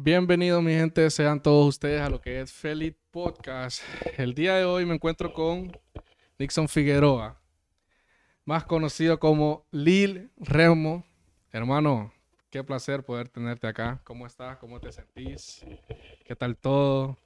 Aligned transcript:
Bienvenidos 0.00 0.62
mi 0.62 0.70
gente, 0.70 1.10
sean 1.10 1.42
todos 1.42 1.66
ustedes 1.66 2.00
a 2.00 2.08
lo 2.08 2.20
que 2.20 2.40
es 2.40 2.52
Feliz 2.52 2.94
Podcast. 3.10 3.82
El 4.16 4.32
día 4.32 4.54
de 4.54 4.64
hoy 4.64 4.86
me 4.86 4.94
encuentro 4.94 5.32
con 5.32 5.76
Nixon 6.38 6.68
Figueroa, 6.68 7.42
más 8.44 8.62
conocido 8.62 9.18
como 9.18 9.66
Lil 9.72 10.30
Remo. 10.36 11.04
Hermano, 11.50 12.12
qué 12.48 12.62
placer 12.62 13.02
poder 13.02 13.28
tenerte 13.28 13.66
acá. 13.66 14.00
¿Cómo 14.04 14.24
estás? 14.24 14.58
¿Cómo 14.58 14.78
te 14.78 14.92
sentís? 14.92 15.66
¿Qué 16.24 16.36
tal 16.36 16.56
todo? 16.56 17.18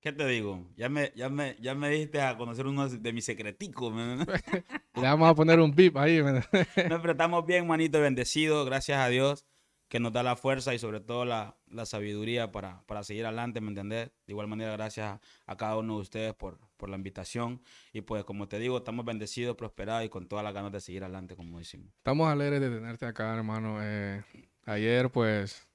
¿Qué 0.00 0.10
te 0.10 0.26
digo? 0.26 0.66
Ya 0.74 0.88
me, 0.88 1.12
ya 1.14 1.28
me, 1.28 1.54
ya 1.60 1.74
me 1.74 1.90
dijiste 1.90 2.22
a 2.22 2.34
conocer 2.38 2.66
uno 2.66 2.88
de 2.88 3.12
mis 3.12 3.26
secreticos. 3.26 3.92
Le 4.94 5.02
vamos 5.02 5.28
a 5.28 5.34
poner 5.34 5.60
un 5.60 5.70
bip 5.70 5.98
ahí. 5.98 6.22
no, 6.22 7.02
pero 7.02 7.10
estamos 7.10 7.44
bien, 7.44 7.66
manito, 7.66 8.00
bendecidos, 8.00 8.64
gracias 8.64 8.98
a 8.98 9.08
Dios 9.08 9.44
que 9.88 10.00
nos 10.00 10.12
da 10.12 10.22
la 10.22 10.36
fuerza 10.36 10.74
y 10.74 10.78
sobre 10.78 11.00
todo 11.00 11.24
la, 11.24 11.56
la 11.68 11.86
sabiduría 11.86 12.50
para, 12.50 12.82
para, 12.86 13.04
seguir 13.04 13.26
adelante, 13.26 13.60
¿me 13.60 13.68
entendés? 13.68 14.10
De 14.26 14.32
igual 14.32 14.48
manera, 14.48 14.72
gracias 14.72 15.20
a, 15.46 15.56
cada 15.56 15.76
uno 15.76 15.96
de 15.96 16.00
ustedes 16.00 16.34
por, 16.34 16.58
por, 16.76 16.88
la 16.88 16.96
invitación. 16.96 17.62
Y 17.92 18.00
pues, 18.00 18.24
como 18.24 18.48
te 18.48 18.58
digo, 18.58 18.78
estamos 18.78 19.04
bendecidos, 19.04 19.56
prosperados 19.56 20.04
y 20.04 20.08
con 20.08 20.26
todas 20.26 20.44
las 20.44 20.54
ganas 20.54 20.72
de 20.72 20.80
seguir 20.80 21.04
adelante, 21.04 21.36
como 21.36 21.58
decimos. 21.58 21.92
Estamos 21.98 22.28
alegres 22.28 22.60
de 22.60 22.70
tenerte 22.70 23.06
acá, 23.06 23.34
hermano. 23.36 23.78
Eh, 23.82 24.24
ayer, 24.64 25.10
pues, 25.10 25.68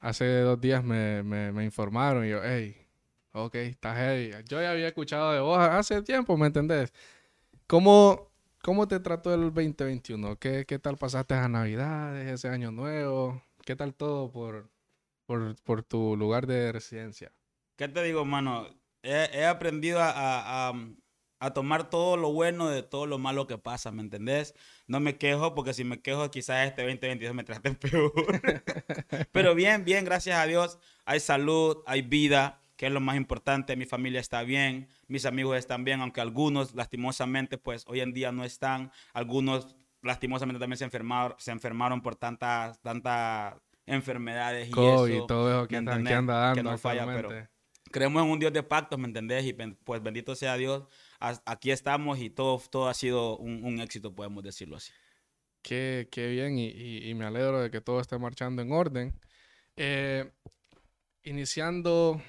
hace 0.00 0.40
dos 0.40 0.60
días 0.60 0.84
me, 0.84 1.22
me, 1.22 1.64
informaron 1.64 2.26
y 2.26 2.30
yo, 2.30 2.40
hey, 2.44 2.76
ok, 3.32 3.54
está 3.54 3.96
heavy. 3.96 4.32
Yo 4.46 4.60
ya 4.60 4.72
había 4.72 4.88
escuchado 4.88 5.32
de 5.32 5.40
vos 5.40 5.58
hace 5.58 6.02
tiempo, 6.02 6.36
¿me 6.36 6.46
entendés? 6.46 6.92
¿Cómo, 7.66 8.30
cómo 8.64 8.88
te 8.88 8.98
trató 8.98 9.34
el 9.34 9.42
2021? 9.52 10.38
¿Qué, 10.38 10.64
¿Qué 10.66 10.78
tal 10.78 10.96
pasaste 10.96 11.34
a 11.34 11.46
Navidades, 11.48 12.26
ese 12.32 12.48
año 12.48 12.72
nuevo? 12.72 13.42
¿Qué 13.66 13.76
tal 13.76 13.94
todo 13.94 14.32
por, 14.32 14.70
por, 15.26 15.54
por 15.62 15.82
tu 15.82 16.16
lugar 16.16 16.46
de 16.46 16.72
residencia? 16.72 17.30
¿Qué 17.76 17.88
te 17.88 18.02
digo, 18.02 18.24
mano? 18.24 18.66
He, 19.02 19.28
he 19.34 19.44
aprendido 19.44 20.00
a, 20.00 20.12
a, 20.70 20.72
a, 21.40 21.52
tomar 21.52 21.90
todo 21.90 22.16
lo 22.16 22.32
bueno 22.32 22.70
de 22.70 22.82
todo 22.82 23.04
lo 23.04 23.18
malo 23.18 23.46
que 23.46 23.58
pasa, 23.58 23.92
¿me 23.92 24.00
entendés? 24.00 24.54
No 24.86 24.98
me 24.98 25.18
quejo, 25.18 25.54
porque 25.54 25.74
si 25.74 25.84
me 25.84 26.00
quejo, 26.00 26.30
quizás 26.30 26.66
este 26.66 26.82
2022 26.84 27.34
me 27.34 27.44
traten 27.44 27.74
peor. 27.76 28.12
Pero 29.30 29.54
bien, 29.54 29.84
bien, 29.84 30.06
gracias 30.06 30.38
a 30.38 30.46
Dios. 30.46 30.78
Hay 31.04 31.20
salud, 31.20 31.82
hay 31.86 32.00
vida 32.00 32.62
que 32.76 32.86
es 32.86 32.92
lo 32.92 33.00
más 33.00 33.16
importante, 33.16 33.76
mi 33.76 33.84
familia 33.84 34.20
está 34.20 34.42
bien, 34.42 34.88
mis 35.14 35.26
amigos 35.26 35.56
están 35.56 35.84
bien, 35.84 36.00
aunque 36.00 36.20
algunos 36.20 36.74
lastimosamente 36.74 37.56
pues 37.56 37.84
hoy 37.86 38.00
en 38.00 38.12
día 38.12 38.32
no 38.32 38.44
están, 38.44 38.90
algunos 39.12 39.76
lastimosamente 40.02 40.58
también 40.58 40.76
se 40.76 40.84
enfermaron, 40.84 41.36
se 41.38 41.52
enfermaron 41.52 42.02
por 42.02 42.16
tantas, 42.16 42.80
tantas 42.82 43.54
enfermedades 43.86 44.68
y 44.68 44.70
eso. 44.70 45.26
todo 45.26 45.50
eso 45.50 45.68
que, 45.68 45.76
anda, 45.76 46.02
que 46.02 46.12
anda 46.12 46.34
dando 46.34 46.54
que 46.56 46.62
no 46.64 46.76
falla, 46.76 47.06
pero 47.06 47.30
creemos 47.92 48.24
en 48.24 48.30
un 48.30 48.40
Dios 48.40 48.52
de 48.52 48.64
pactos, 48.64 48.98
¿me 48.98 49.06
entendés? 49.06 49.44
Y 49.46 49.52
pues 49.52 50.02
bendito 50.02 50.34
sea 50.34 50.56
Dios, 50.56 50.82
aquí 51.20 51.70
estamos 51.70 52.18
y 52.18 52.28
todo, 52.28 52.60
todo 52.68 52.88
ha 52.88 52.94
sido 52.94 53.38
un, 53.38 53.80
éxito, 53.80 54.14
podemos 54.14 54.42
decirlo 54.42 54.76
así. 54.76 54.92
Qué, 55.62 56.08
qué 56.10 56.26
bien 56.26 56.58
y, 56.58 56.68
y, 56.68 57.14
me 57.14 57.24
alegro 57.24 57.62
de 57.62 57.70
que 57.70 57.80
todo 57.80 58.00
esté 58.00 58.18
marchando 58.18 58.60
en 58.60 58.72
orden. 58.72 59.18
Eh, 59.76 60.30
iniciando 61.22 62.20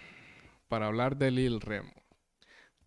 para 0.69 0.87
hablar 0.87 1.17
de 1.17 1.31
Lil 1.31 1.59
Remo. 1.59 2.04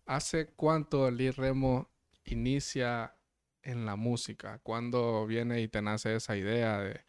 ¿Hace 0.09 0.47
cuánto 0.47 1.11
Lil 1.11 1.35
Remo 1.35 1.87
inicia 2.25 3.15
en 3.61 3.85
la 3.85 3.95
música? 3.95 4.57
¿Cuándo 4.63 5.27
viene 5.27 5.61
y 5.61 5.67
te 5.67 5.83
nace 5.83 6.15
esa 6.15 6.35
idea 6.35 6.79
de, 6.79 7.05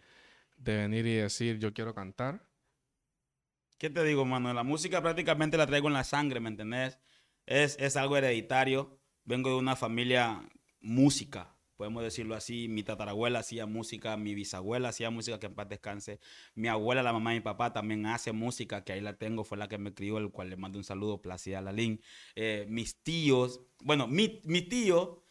venir 0.58 1.06
y 1.06 1.14
decir 1.14 1.58
yo 1.58 1.72
quiero 1.72 1.94
cantar? 1.94 2.46
¿Qué 3.78 3.88
te 3.88 4.04
digo, 4.04 4.26
mano? 4.26 4.52
La 4.52 4.64
música 4.64 5.00
prácticamente 5.00 5.56
la 5.56 5.66
traigo 5.66 5.88
en 5.88 5.94
la 5.94 6.04
sangre, 6.04 6.40
¿me 6.40 6.50
entendés? 6.50 6.98
Es, 7.46 7.78
es 7.80 7.96
algo 7.96 8.18
hereditario. 8.18 9.00
Vengo 9.24 9.48
de 9.48 9.56
una 9.56 9.76
familia 9.76 10.46
música 10.82 11.56
podemos 11.80 12.02
decirlo 12.02 12.34
así, 12.34 12.68
mi 12.68 12.82
tatarabuela 12.82 13.38
hacía 13.38 13.64
música, 13.64 14.14
mi 14.18 14.34
bisabuela 14.34 14.90
hacía 14.90 15.08
música, 15.08 15.40
que 15.40 15.46
en 15.46 15.54
paz 15.54 15.66
descanse, 15.66 16.20
mi 16.54 16.68
abuela, 16.68 17.02
la 17.02 17.10
mamá 17.10 17.32
y 17.32 17.38
mi 17.38 17.40
papá 17.40 17.72
también 17.72 18.04
hace 18.04 18.32
música, 18.32 18.84
que 18.84 18.92
ahí 18.92 19.00
la 19.00 19.16
tengo, 19.16 19.44
fue 19.44 19.56
la 19.56 19.66
que 19.66 19.78
me 19.78 19.94
crió, 19.94 20.18
el 20.18 20.30
cual 20.30 20.50
le 20.50 20.58
mando 20.58 20.78
un 20.78 20.84
saludo, 20.84 21.22
Placida 21.22 21.62
Lalín, 21.62 22.02
eh, 22.34 22.66
mis 22.68 23.02
tíos, 23.02 23.62
bueno, 23.82 24.06
mi, 24.06 24.42
mi 24.44 24.60
tío, 24.60 25.22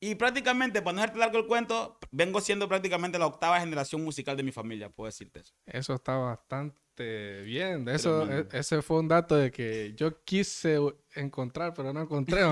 y 0.00 0.14
prácticamente, 0.14 0.80
para 0.80 0.94
no 0.94 1.02
hacerte 1.02 1.18
largo 1.18 1.36
el 1.36 1.46
cuento, 1.46 1.98
vengo 2.10 2.40
siendo 2.40 2.66
prácticamente 2.70 3.18
la 3.18 3.26
octava 3.26 3.60
generación 3.60 4.02
musical 4.02 4.34
de 4.34 4.44
mi 4.44 4.50
familia, 4.50 4.88
puedo 4.88 5.08
decirte 5.08 5.40
eso. 5.40 5.52
Eso 5.66 5.92
está 5.92 6.16
bastante 6.16 6.81
bien. 6.96 7.88
Eso, 7.88 8.30
e, 8.30 8.46
ese 8.52 8.82
fue 8.82 9.00
un 9.00 9.08
dato 9.08 9.36
de 9.36 9.50
que 9.50 9.94
yo 9.96 10.22
quise 10.24 10.78
encontrar, 11.14 11.74
pero 11.74 11.92
no 11.92 12.02
encontré. 12.02 12.42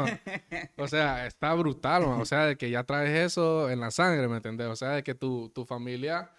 o 0.77 0.89
sea, 0.89 1.27
está 1.27 1.53
brutal. 1.55 2.05
O 2.05 2.25
sea, 2.25 2.47
de 2.47 2.57
que 2.57 2.71
ya 2.71 2.85
traes 2.85 3.11
eso 3.11 3.71
en 3.71 3.81
la 3.81 3.91
sangre, 3.91 4.29
¿me 4.29 4.37
entiendes? 4.37 4.69
O 4.69 4.77
sea, 4.77 4.91
de 4.91 5.03
que 5.03 5.15
tu, 5.15 5.51
tu 5.51 5.65
familia, 5.65 6.33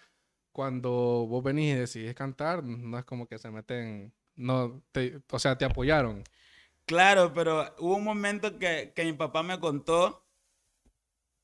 cuando 0.52 0.92
vos 1.28 1.44
venís 1.44 1.76
y 1.76 1.80
decidís 1.80 2.16
cantar, 2.16 2.64
no 2.64 2.98
es 2.98 3.06
como 3.06 3.28
que 3.28 3.38
se 3.38 3.52
meten, 3.52 4.14
no, 4.36 4.82
te, 4.92 5.22
o 5.30 5.40
sea, 5.40 5.58
te 5.58 5.66
apoyaron. 5.66 6.24
Claro, 6.86 7.34
pero 7.34 7.74
hubo 7.80 7.96
un 7.96 8.04
momento 8.04 8.58
que, 8.60 8.92
que 8.96 9.06
mi 9.06 9.14
papá 9.14 9.44
me 9.44 9.60
contó, 9.60 10.26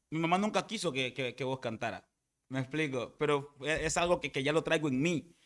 mi 0.09 0.19
mamá 0.19 0.37
nunca 0.37 0.65
quiso 0.67 0.91
que, 0.91 1.13
que, 1.13 1.35
que 1.35 1.43
vos 1.43 1.59
cantaras. 1.59 2.03
Me 2.49 2.59
explico, 2.59 3.15
pero 3.17 3.55
e, 3.61 3.85
es 3.85 3.97
algo 3.97 4.19
que, 4.19 4.31
que 4.31 4.43
ya 4.43 4.53
lo 4.53 4.63
traigo 4.63 4.87
en 4.87 5.01
mí. 5.01 5.36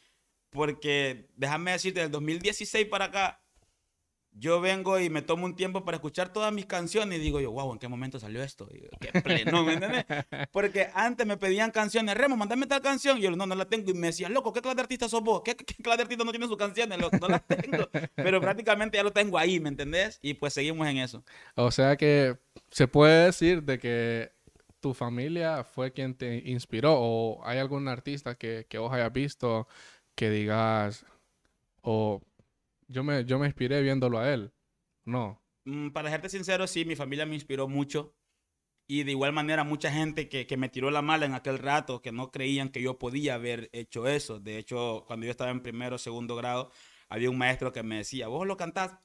Porque 0.51 1.27
déjame 1.35 1.71
decirte, 1.71 2.01
del 2.01 2.11
2016 2.11 2.85
para 2.87 3.05
acá, 3.05 3.41
yo 4.33 4.61
vengo 4.61 4.99
y 4.99 5.09
me 5.09 5.21
tomo 5.21 5.45
un 5.45 5.55
tiempo 5.55 5.83
para 5.83 5.97
escuchar 5.97 6.31
todas 6.31 6.53
mis 6.53 6.65
canciones 6.65 7.19
y 7.19 7.21
digo 7.21 7.41
yo, 7.41 7.51
wow, 7.51 7.73
¿en 7.73 7.79
qué 7.79 7.87
momento 7.87 8.19
salió 8.19 8.41
esto? 8.41 8.67
qué 8.99 9.21
pleno, 9.21 9.63
¿me 9.63 9.73
entiendes? 9.73 10.05
Porque 10.51 10.89
antes 10.93 11.27
me 11.27 11.37
pedían 11.37 11.71
canciones, 11.71 12.15
Remo, 12.15 12.37
mándame 12.37 12.65
tal 12.65 12.81
canción. 12.81 13.17
Y 13.17 13.21
yo, 13.21 13.31
no, 13.31 13.45
no 13.45 13.55
la 13.55 13.65
tengo. 13.65 13.91
Y 13.91 13.93
me 13.93 14.07
decían, 14.07 14.33
loco, 14.33 14.53
¿qué 14.53 14.61
clase 14.61 14.75
de 14.75 14.81
artista 14.81 15.09
sos 15.09 15.21
vos? 15.21 15.41
¿Qué, 15.43 15.55
clase 15.55 15.97
de 15.97 16.03
artista 16.03 16.23
no 16.23 16.31
tiene 16.31 16.47
sus 16.47 16.57
canciones? 16.57 16.97
no 16.97 17.27
las 17.27 17.45
tengo. 17.45 17.89
Pero 18.15 18.39
prácticamente 18.39 18.97
ya 18.97 19.03
lo 19.03 19.11
tengo 19.11 19.37
ahí, 19.37 19.59
¿me 19.59 19.69
entendés? 19.69 20.19
Y 20.21 20.33
pues 20.35 20.53
seguimos 20.53 20.87
en 20.87 20.97
eso. 20.97 21.23
O 21.55 21.71
sea 21.71 21.97
que 21.97 22.37
se 22.69 22.87
puede 22.87 23.25
decir 23.25 23.63
de 23.63 23.79
que 23.79 24.31
tu 24.79 24.93
familia 24.93 25.63
fue 25.63 25.91
quien 25.91 26.15
te 26.15 26.41
inspiró 26.49 26.95
o 26.97 27.45
hay 27.45 27.59
algún 27.59 27.87
artista 27.87 28.35
que, 28.35 28.65
que 28.67 28.77
vos 28.79 28.91
hayas 28.91 29.13
visto 29.13 29.67
que 30.15 30.29
digas, 30.29 31.05
o 31.81 32.21
yo 32.87 33.03
me, 33.03 33.25
yo 33.25 33.39
me 33.39 33.47
inspiré 33.47 33.81
viéndolo 33.81 34.19
a 34.19 34.33
él. 34.33 34.53
No. 35.05 35.41
Mm, 35.65 35.89
para 35.89 36.09
serte 36.09 36.29
sincero, 36.29 36.67
sí, 36.67 36.85
mi 36.85 36.95
familia 36.95 37.25
me 37.25 37.35
inspiró 37.35 37.67
mucho. 37.67 38.15
Y 38.87 39.03
de 39.03 39.11
igual 39.11 39.31
manera, 39.31 39.63
mucha 39.63 39.91
gente 39.91 40.27
que, 40.27 40.45
que, 40.45 40.57
me 40.57 40.67
tiró 40.67 40.91
la 40.91 41.01
mala 41.01 41.25
en 41.25 41.33
aquel 41.33 41.59
rato, 41.59 42.01
que 42.01 42.11
no 42.11 42.29
creían 42.31 42.69
que 42.69 42.81
yo 42.81 42.99
podía 42.99 43.35
haber 43.35 43.69
hecho 43.71 44.07
eso. 44.07 44.39
De 44.39 44.57
hecho, 44.57 45.05
cuando 45.07 45.25
yo 45.25 45.31
estaba 45.31 45.51
en 45.51 45.61
primero 45.61 45.95
o 45.95 45.99
segundo 45.99 46.35
grado, 46.35 46.71
había 47.07 47.29
un 47.29 47.37
maestro 47.37 47.71
que 47.71 47.83
me 47.83 47.97
decía, 47.97 48.27
vos 48.27 48.45
lo 48.45 48.57
cantás. 48.57 48.97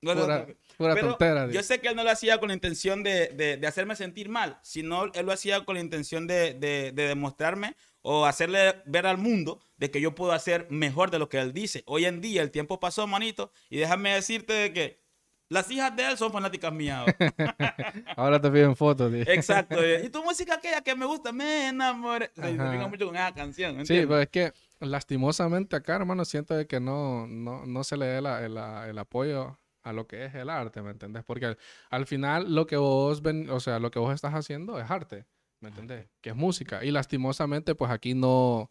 Pura, 0.00 0.46
pura 0.76 0.96
tontera. 0.96 1.50
Yo 1.50 1.62
sé 1.62 1.80
que 1.80 1.88
él 1.88 1.96
no 1.96 2.04
lo 2.04 2.10
hacía 2.10 2.38
con 2.38 2.48
la 2.48 2.54
intención 2.54 3.02
de, 3.02 3.28
de, 3.28 3.56
de, 3.56 3.66
hacerme 3.66 3.96
sentir 3.96 4.28
mal, 4.28 4.58
sino 4.62 5.12
él 5.12 5.26
lo 5.26 5.32
hacía 5.32 5.64
con 5.64 5.76
la 5.76 5.80
intención 5.80 6.26
de, 6.26 6.54
de 6.54 6.92
demostrarme 6.92 7.76
o 8.02 8.26
hacerle 8.26 8.82
ver 8.86 9.06
al 9.06 9.18
mundo 9.18 9.60
de 9.76 9.90
que 9.90 10.00
yo 10.00 10.14
puedo 10.14 10.32
hacer 10.32 10.66
mejor 10.70 11.10
de 11.10 11.18
lo 11.18 11.28
que 11.28 11.38
él 11.38 11.52
dice. 11.52 11.82
Hoy 11.86 12.04
en 12.04 12.20
día 12.20 12.42
el 12.42 12.50
tiempo 12.50 12.80
pasó, 12.80 13.06
manito, 13.06 13.52
y 13.70 13.78
déjame 13.78 14.14
decirte 14.14 14.52
de 14.52 14.72
que 14.72 15.08
las 15.50 15.70
hijas 15.70 15.96
de 15.96 16.10
él 16.10 16.18
son 16.18 16.30
fanáticas 16.30 16.72
mías. 16.72 17.04
Ahora 18.16 18.40
te 18.40 18.50
piden 18.50 18.76
fotos. 18.76 19.12
Exacto. 19.14 19.76
Y 20.04 20.08
tu 20.10 20.22
música 20.22 20.54
aquella 20.54 20.82
que 20.82 20.94
me 20.94 21.06
gusta, 21.06 21.32
me 21.32 21.68
enamoré. 21.68 22.30
Se 22.34 22.52
mucho 22.52 23.06
con 23.06 23.16
esa 23.16 23.32
canción. 23.32 23.86
Sí, 23.86 24.00
pero 24.00 24.20
es 24.20 24.28
que 24.28 24.52
lastimosamente 24.80 25.74
acá, 25.74 25.96
hermano, 25.96 26.24
siento 26.24 26.54
de 26.54 26.66
que 26.66 26.80
no, 26.80 27.26
no, 27.26 27.64
no 27.66 27.84
se 27.84 27.96
le 27.96 28.06
dé 28.06 28.18
el, 28.18 28.98
apoyo 28.98 29.58
a 29.88 29.92
lo 29.92 30.06
que 30.06 30.24
es 30.24 30.34
el 30.34 30.50
arte, 30.50 30.82
¿me 30.82 30.90
entiendes? 30.90 31.24
Porque 31.24 31.56
al, 31.90 32.06
final 32.06 32.54
lo 32.54 32.66
que 32.66 32.76
vos 32.76 33.22
ven, 33.22 33.48
o 33.50 33.60
sea, 33.60 33.78
lo 33.78 33.90
que 33.90 33.98
vos 33.98 34.14
estás 34.14 34.34
haciendo 34.34 34.78
es 34.78 34.90
arte. 34.90 35.26
¿me 35.60 35.68
entendés? 35.68 36.06
Que 36.20 36.30
es 36.30 36.36
música. 36.36 36.84
Y 36.84 36.90
lastimosamente, 36.90 37.74
pues 37.74 37.90
aquí 37.90 38.14
no, 38.14 38.70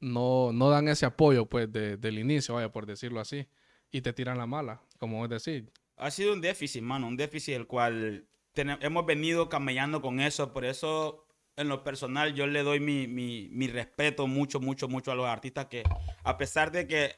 no, 0.00 0.52
no 0.52 0.70
dan 0.70 0.88
ese 0.88 1.06
apoyo, 1.06 1.46
pues, 1.46 1.70
del 1.72 2.18
inicio, 2.18 2.54
vaya, 2.54 2.70
por 2.70 2.86
decirlo 2.86 3.20
así. 3.20 3.46
Y 3.90 4.02
te 4.02 4.12
tiran 4.12 4.38
la 4.38 4.46
mala, 4.46 4.82
como 4.98 5.24
es 5.24 5.30
decir. 5.30 5.72
Ha 5.96 6.10
sido 6.10 6.32
un 6.32 6.40
déficit, 6.40 6.82
mano, 6.82 7.06
un 7.06 7.16
déficit 7.16 7.54
el 7.54 7.66
cual 7.66 8.26
hemos 8.54 9.06
venido 9.06 9.48
camellando 9.48 10.02
con 10.02 10.20
eso. 10.20 10.52
Por 10.52 10.64
eso, 10.64 11.26
en 11.56 11.68
lo 11.68 11.84
personal, 11.84 12.34
yo 12.34 12.46
le 12.46 12.62
doy 12.62 12.80
mi, 12.80 13.06
mi, 13.06 13.48
mi 13.50 13.68
respeto 13.68 14.26
mucho, 14.26 14.60
mucho, 14.60 14.88
mucho 14.88 15.12
a 15.12 15.14
los 15.14 15.26
artistas 15.26 15.66
que, 15.66 15.84
a 16.24 16.36
pesar 16.36 16.72
de 16.72 16.86
que 16.86 17.14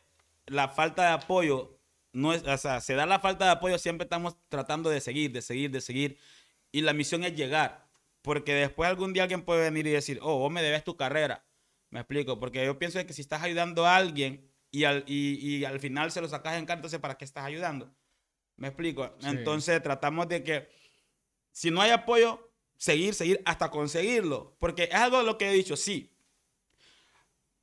la 0.47 0.69
falta 0.69 1.03
de 1.03 1.13
apoyo 1.15 1.76
no 2.17 2.33
es, 2.33 2.43
o 2.45 2.57
sea, 2.57 2.81
se 2.81 2.95
da 2.95 3.05
la 3.05 3.21
falta 3.21 3.45
de 3.45 3.51
apoyo, 3.51 3.77
siempre 3.77 4.05
estamos 4.05 4.37
tratando 4.49 4.89
de 4.89 5.03
seguir, 5.03 5.33
de 5.33 5.43
seguir, 5.43 5.71
de 5.71 5.83
seguir. 5.83 6.19
Y 6.73 6.81
la 6.81 6.95
misión 6.95 7.25
es 7.25 7.37
llegar. 7.37 7.87
Porque 8.23 8.55
después 8.55 8.89
algún 8.89 9.13
día 9.13 9.25
alguien 9.25 9.43
puede 9.43 9.61
venir 9.61 9.87
y 9.87 9.91
decir, 9.91 10.19
oh, 10.23 10.39
vos 10.39 10.51
me 10.51 10.63
debes 10.63 10.83
tu 10.83 10.97
carrera. 10.97 11.45
Me 11.91 12.01
explico, 12.01 12.41
porque 12.41 12.65
yo 12.65 12.79
pienso 12.79 13.05
que 13.07 13.13
si 13.13 13.21
estás 13.21 13.43
ayudando 13.43 13.85
a 13.85 13.97
alguien 13.97 14.51
y 14.71 14.85
al, 14.85 15.05
y, 15.07 15.59
y 15.59 15.65
al 15.67 15.79
final 15.79 16.11
se 16.11 16.23
lo 16.23 16.29
sacas 16.29 16.57
en 16.57 16.69
entonces 16.69 16.99
¿para 16.99 17.19
qué 17.19 17.27
estás 17.27 17.45
ayudando? 17.45 17.95
Me 18.57 18.69
explico. 18.69 19.15
Sí. 19.19 19.29
Entonces 19.29 19.83
tratamos 19.83 20.27
de 20.27 20.43
que 20.43 20.69
si 21.53 21.71
no 21.71 21.83
hay 21.83 21.91
apoyo, 21.91 22.51
seguir, 22.79 23.13
seguir 23.13 23.43
hasta 23.45 23.71
conseguirlo. 23.71 24.57
Porque 24.59 24.85
es 24.85 24.95
algo 24.95 25.19
de 25.19 25.25
lo 25.25 25.37
que 25.37 25.51
he 25.51 25.53
dicho, 25.53 25.77
sí. 25.77 26.16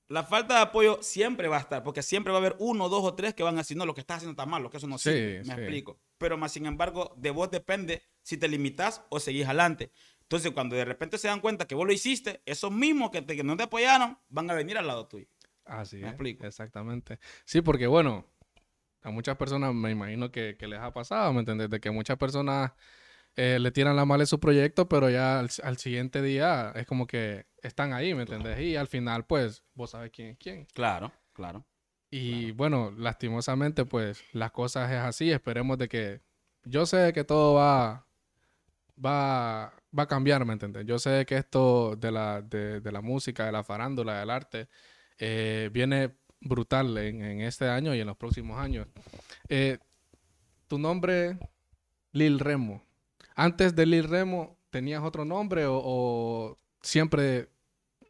La 0.09 0.23
falta 0.23 0.55
de 0.55 0.61
apoyo 0.61 0.99
siempre 1.01 1.47
va 1.47 1.57
a 1.57 1.61
estar, 1.61 1.81
porque 1.83 2.03
siempre 2.03 2.31
va 2.31 2.37
a 2.37 2.41
haber 2.41 2.55
uno, 2.59 2.89
dos 2.89 3.03
o 3.03 3.15
tres 3.15 3.33
que 3.33 3.43
van 3.43 3.55
a 3.55 3.59
decir, 3.59 3.77
no, 3.77 3.85
lo 3.85 3.93
que 3.93 4.01
estás 4.01 4.17
haciendo 4.17 4.31
está 4.33 4.45
mal, 4.45 4.61
lo 4.61 4.69
que 4.69 4.77
eso 4.77 4.87
no 4.87 4.97
Sí, 4.97 5.09
sirve. 5.09 5.43
Me 5.43 5.53
sí. 5.55 5.61
explico. 5.61 5.99
Pero 6.17 6.37
más 6.37 6.51
sin 6.51 6.65
embargo, 6.65 7.13
de 7.17 7.31
vos 7.31 7.49
depende 7.49 8.03
si 8.21 8.37
te 8.37 8.47
limitas 8.47 9.03
o 9.09 9.19
seguís 9.19 9.45
adelante. 9.45 9.91
Entonces, 10.21 10.51
cuando 10.51 10.75
de 10.75 10.85
repente 10.85 11.17
se 11.17 11.27
dan 11.27 11.39
cuenta 11.41 11.65
que 11.67 11.75
vos 11.75 11.85
lo 11.87 11.93
hiciste, 11.93 12.41
esos 12.45 12.71
mismos 12.71 13.11
que, 13.11 13.21
te- 13.21 13.35
que 13.35 13.43
no 13.43 13.57
te 13.57 13.63
apoyaron 13.63 14.17
van 14.29 14.49
a 14.49 14.53
venir 14.53 14.77
al 14.77 14.87
lado 14.87 15.07
tuyo. 15.07 15.27
Así 15.65 16.01
Me 16.01 16.07
es, 16.07 16.09
explico. 16.09 16.43
exactamente. 16.45 17.19
Sí, 17.45 17.61
porque 17.61 17.87
bueno, 17.87 18.25
a 19.03 19.11
muchas 19.11 19.37
personas 19.37 19.73
me 19.73 19.91
imagino 19.91 20.31
que, 20.31 20.57
que 20.57 20.67
les 20.67 20.79
ha 20.79 20.93
pasado, 20.93 21.33
¿me 21.33 21.39
entiendes? 21.39 21.69
De 21.69 21.79
que 21.79 21.91
muchas 21.91 22.17
personas 22.17 22.73
eh, 23.35 23.59
le 23.59 23.71
tiran 23.71 23.95
la 23.95 24.05
mala 24.05 24.23
en 24.23 24.27
su 24.27 24.39
proyecto, 24.39 24.89
pero 24.89 25.09
ya 25.09 25.39
al, 25.39 25.49
al 25.63 25.77
siguiente 25.77 26.21
día 26.21 26.71
es 26.75 26.87
como 26.87 27.07
que 27.07 27.47
están 27.63 27.93
ahí, 27.93 28.13
¿me 28.13 28.21
entiendes? 28.21 28.59
Y 28.59 28.75
al 28.75 28.87
final, 28.87 29.25
pues, 29.25 29.63
vos 29.73 29.89
sabes 29.89 30.11
quién 30.11 30.29
es 30.29 30.37
quién. 30.37 30.67
Claro, 30.73 31.11
claro. 31.33 31.65
Y 32.11 32.51
bueno, 32.51 32.93
lastimosamente, 32.95 33.85
pues, 33.85 34.23
las 34.33 34.51
cosas 34.51 34.91
es 34.91 34.99
así. 34.99 35.31
Esperemos 35.31 35.79
de 35.79 35.87
que... 35.89 36.21
Yo 36.65 36.85
sé 36.85 37.11
que 37.13 37.23
todo 37.23 37.55
va... 37.55 38.05
Va, 39.03 39.73
va 39.97 40.03
a 40.03 40.07
cambiar, 40.07 40.45
¿me 40.45 40.53
entiendes? 40.53 40.85
Yo 40.85 40.99
sé 40.99 41.25
que 41.25 41.35
esto 41.37 41.95
de 41.95 42.11
la, 42.11 42.43
de, 42.43 42.79
de 42.79 42.91
la 42.91 43.01
música, 43.01 43.47
de 43.47 43.51
la 43.51 43.63
farándula, 43.63 44.19
del 44.19 44.29
arte, 44.29 44.67
eh, 45.17 45.71
viene 45.73 46.15
brutal 46.39 46.95
en, 46.99 47.23
en 47.23 47.41
este 47.41 47.67
año 47.67 47.95
y 47.95 48.01
en 48.01 48.05
los 48.05 48.17
próximos 48.17 48.59
años. 48.59 48.87
Eh, 49.49 49.79
tu 50.67 50.77
nombre, 50.77 51.39
Lil 52.11 52.37
Remo. 52.39 52.83
Antes 53.35 53.75
de 53.75 53.87
Lil 53.87 54.03
Remo, 54.03 54.59
¿tenías 54.69 55.01
otro 55.01 55.25
nombre 55.25 55.65
o, 55.65 55.81
o 55.83 56.59
siempre 56.83 57.49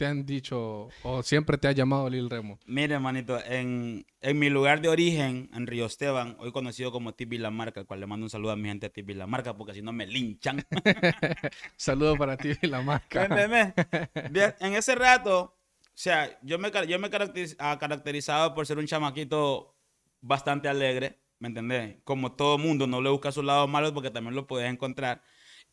te 0.04 0.10
han 0.10 0.26
dicho 0.26 0.90
o 1.04 1.24
siempre 1.24 1.58
te 1.58 1.70
ha 1.70 1.72
llamado 1.72 2.10
Lil 2.10 2.30
Remo? 2.30 2.60
Mire, 2.66 3.00
manito, 3.00 3.40
en, 3.46 4.06
en 4.20 4.38
mi 4.40 4.50
lugar 4.50 4.82
de 4.82 4.90
origen, 4.90 5.50
en 5.54 5.66
Río 5.66 5.86
Esteban, 5.86 6.36
hoy 6.40 6.52
conocido 6.52 6.92
como 6.92 7.14
Tibi 7.14 7.38
La 7.38 7.52
Marca, 7.52 7.80
al 7.80 7.86
cual 7.86 8.02
le 8.02 8.06
mando 8.08 8.26
un 8.26 8.30
saludo 8.30 8.52
a 8.52 8.58
mi 8.58 8.68
gente 8.68 8.88
de 8.88 8.90
Tibi 8.90 9.14
La 9.14 9.28
Marca, 9.28 9.56
porque 9.56 9.74
si 9.74 9.82
no 9.82 9.94
me 9.94 10.06
linchan. 10.06 10.62
Saludos 11.78 12.18
para 12.18 12.36
ti 12.38 12.52
y 12.62 12.68
la 12.68 12.80
¿Me 12.80 12.84
marca. 12.84 13.24
entendés? 13.26 13.74
En 14.60 14.74
ese 14.74 14.96
rato, 14.96 15.42
o 15.42 15.92
sea, 15.94 16.38
yo 16.42 16.60
me, 16.60 16.70
yo 16.88 17.00
me 17.00 17.10
caracteriz- 17.10 17.56
ah, 17.60 17.78
caracterizado 17.80 18.54
por 18.54 18.66
ser 18.68 18.78
un 18.80 18.86
chamaquito 18.86 19.76
bastante 20.22 20.68
alegre, 20.68 21.20
¿me 21.40 21.48
entendés? 21.48 21.98
Como 22.04 22.34
todo 22.34 22.58
mundo, 22.58 22.88
no 22.88 23.02
le 23.02 23.10
busca 23.10 23.32
su 23.32 23.42
lado 23.42 23.68
malo 23.68 23.94
porque 23.94 24.10
también 24.12 24.36
lo 24.36 24.48
puedes 24.48 24.70
encontrar. 24.70 25.22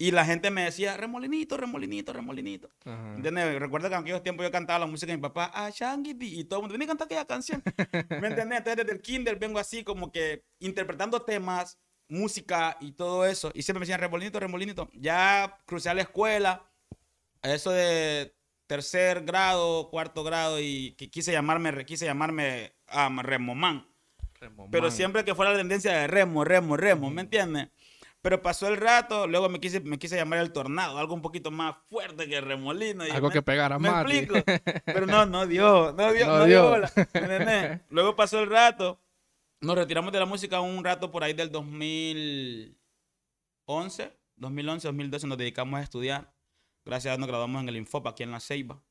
Y 0.01 0.13
la 0.13 0.25
gente 0.25 0.51
me 0.51 0.65
decía, 0.65 0.97
remolinito, 0.97 1.59
remolinito, 1.59 2.15
remolinito. 2.15 2.71
Ajá. 2.87 3.17
¿Entiendes? 3.17 3.61
Recuerdo 3.61 3.91
que 3.91 3.95
en 3.97 4.01
aquellos 4.01 4.23
tiempos 4.23 4.47
yo 4.47 4.51
cantaba 4.51 4.79
la 4.79 4.87
música 4.87 5.13
de 5.13 5.19
mi 5.19 5.23
papá, 5.23 5.51
ah, 5.53 5.69
y 5.69 6.45
todo 6.45 6.61
el 6.61 6.63
mundo, 6.63 6.73
venía 6.73 6.87
a 6.87 6.89
cantar 6.89 7.05
aquella 7.05 7.27
canción. 7.27 7.63
¿Me 8.09 8.29
entendés? 8.29 8.61
Entonces 8.61 8.77
desde 8.79 8.93
el 8.93 9.03
kinder 9.03 9.39
vengo 9.39 9.59
así 9.59 9.85
como 9.85 10.11
que 10.11 10.43
interpretando 10.59 11.21
temas, 11.21 11.79
música 12.09 12.79
y 12.81 12.93
todo 12.93 13.27
eso. 13.27 13.51
Y 13.53 13.61
siempre 13.61 13.81
me 13.81 13.85
decían, 13.85 14.01
remolinito, 14.01 14.41
remolinito. 14.41 14.89
Ya 14.95 15.59
crucé 15.67 15.91
a 15.91 15.95
la 15.95 16.01
escuela, 16.01 16.65
a 17.43 17.53
eso 17.53 17.71
de 17.71 18.35
tercer 18.67 19.23
grado, 19.27 19.91
cuarto 19.91 20.25
grado, 20.25 20.61
y 20.61 20.93
que 20.93 21.11
quise 21.11 21.31
llamarme, 21.31 21.85
quise 21.85 22.07
llamarme 22.07 22.73
um, 22.95 23.19
Remomán. 23.19 23.87
Pero 24.71 24.91
siempre 24.91 25.27
que 25.27 25.35
fuera 25.35 25.53
la 25.53 25.59
tendencia 25.59 25.93
de 25.93 26.07
remo, 26.07 26.43
remo, 26.43 26.79
remo, 26.79 27.11
¿me 27.11 27.21
entiendes? 27.21 27.69
Pero 28.23 28.43
pasó 28.43 28.69
el 28.69 28.77
rato, 28.77 29.27
luego 29.27 29.49
me 29.49 29.61
quise, 29.61 29.81
me 29.81 29.99
quise 29.99 30.17
llamar 30.17 30.41
el 30.41 30.53
tornado, 30.53 30.99
algo 30.99 31.15
un 31.15 31.23
poquito 31.23 31.51
más 31.51 31.77
fuerte 31.89 32.29
que 32.29 32.37
el 32.37 32.45
remolino. 32.45 33.07
y 33.07 33.11
Algo 33.11 33.29
me- 33.29 33.33
que 33.33 33.41
pegara 33.43 33.79
¿Me 33.79 33.91
más. 33.91 34.05
explico? 34.05 34.35
Pero 34.85 35.07
no, 35.07 35.25
no 35.27 35.47
dio, 35.47 35.93
no 35.93 36.13
dio, 36.13 36.27
No 36.27 36.39
no, 36.39 36.45
dio. 36.45 36.77
Luego 37.89 38.17
pasó 38.17 38.41
el 38.41 38.51
rato, 38.51 39.01
nos 39.63 39.75
retiramos 39.77 40.13
de 40.13 40.19
la 40.19 40.27
música 40.27 40.61
un 40.61 40.85
rato 40.85 41.11
por 41.11 41.25
ahí 41.25 41.33
del 41.33 41.51
2011, 41.51 42.77
2011, 44.37 44.89
2012, 44.89 45.27
nos 45.27 45.39
dedicamos 45.39 45.81
a 45.81 45.83
estudiar. 45.83 46.33
Gracias 46.85 47.07
a 47.13 47.15
Dios 47.15 47.21
nos 47.21 47.29
graduamos 47.29 47.63
en 47.63 47.69
el 47.69 47.77
Infopa, 47.77 48.11
aquí 48.11 48.23
en 48.23 48.31
La 48.33 48.41
Ceiba. 48.41 48.83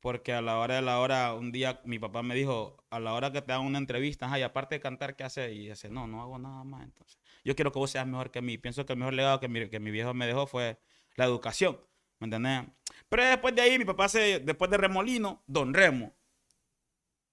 Porque 0.00 0.32
a 0.32 0.40
la 0.40 0.58
hora 0.58 0.76
de 0.76 0.82
la 0.82 0.98
hora, 0.98 1.34
un 1.34 1.52
día 1.52 1.80
mi 1.84 1.98
papá 1.98 2.22
me 2.22 2.34
dijo, 2.34 2.82
a 2.88 2.98
la 3.00 3.12
hora 3.12 3.30
que 3.32 3.42
te 3.42 3.52
hagan 3.52 3.66
una 3.66 3.76
entrevista, 3.78 4.32
ay, 4.32 4.42
aparte 4.42 4.76
de 4.76 4.80
cantar, 4.80 5.14
¿qué 5.14 5.24
haces? 5.24 5.52
Y 5.52 5.68
dice, 5.68 5.90
no, 5.90 6.06
no 6.06 6.22
hago 6.22 6.38
nada 6.38 6.64
más. 6.64 6.82
Entonces, 6.84 7.19
yo 7.44 7.54
quiero 7.54 7.72
que 7.72 7.78
vos 7.78 7.90
seas 7.90 8.06
mejor 8.06 8.30
que 8.30 8.42
mí. 8.42 8.58
Pienso 8.58 8.86
que 8.86 8.92
el 8.92 8.98
mejor 8.98 9.14
legado 9.14 9.40
que 9.40 9.48
mi, 9.48 9.68
que 9.68 9.80
mi 9.80 9.90
viejo 9.90 10.14
me 10.14 10.26
dejó 10.26 10.46
fue 10.46 10.78
la 11.16 11.24
educación. 11.24 11.80
¿Me 12.18 12.26
entendés? 12.26 12.64
Pero 13.08 13.24
después 13.24 13.54
de 13.54 13.62
ahí, 13.62 13.78
mi 13.78 13.84
papá 13.84 14.08
se, 14.08 14.40
después 14.40 14.70
de 14.70 14.76
Remolino, 14.76 15.42
Don 15.46 15.72
Remo. 15.74 16.14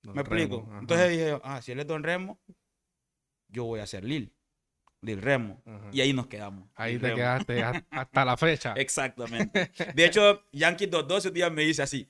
Don 0.01 0.15
¿Me 0.15 0.21
explico? 0.21 0.65
Ajá. 0.69 0.79
Entonces 0.79 1.09
dije, 1.09 1.39
ah, 1.43 1.61
si 1.61 1.71
él 1.73 1.79
es 1.79 1.87
Don 1.87 2.03
Remo, 2.03 2.39
yo 3.49 3.65
voy 3.65 3.79
a 3.79 3.87
ser 3.87 4.03
Lil. 4.03 4.33
Lil 5.01 5.21
Remo. 5.21 5.61
Ajá. 5.65 5.89
Y 5.91 6.01
ahí 6.01 6.13
nos 6.13 6.27
quedamos. 6.27 6.69
Ahí 6.75 6.93
Lil 6.93 7.01
te 7.01 7.07
Remo. 7.07 7.17
quedaste 7.17 7.63
hasta 7.91 8.25
la 8.25 8.37
fecha. 8.37 8.73
Exactamente. 8.77 9.71
De 9.95 10.05
hecho, 10.05 10.43
Yankee 10.51 10.87
212 10.87 11.27
un 11.27 11.33
día 11.33 11.49
me 11.49 11.63
dice 11.63 11.83
así. 11.83 12.09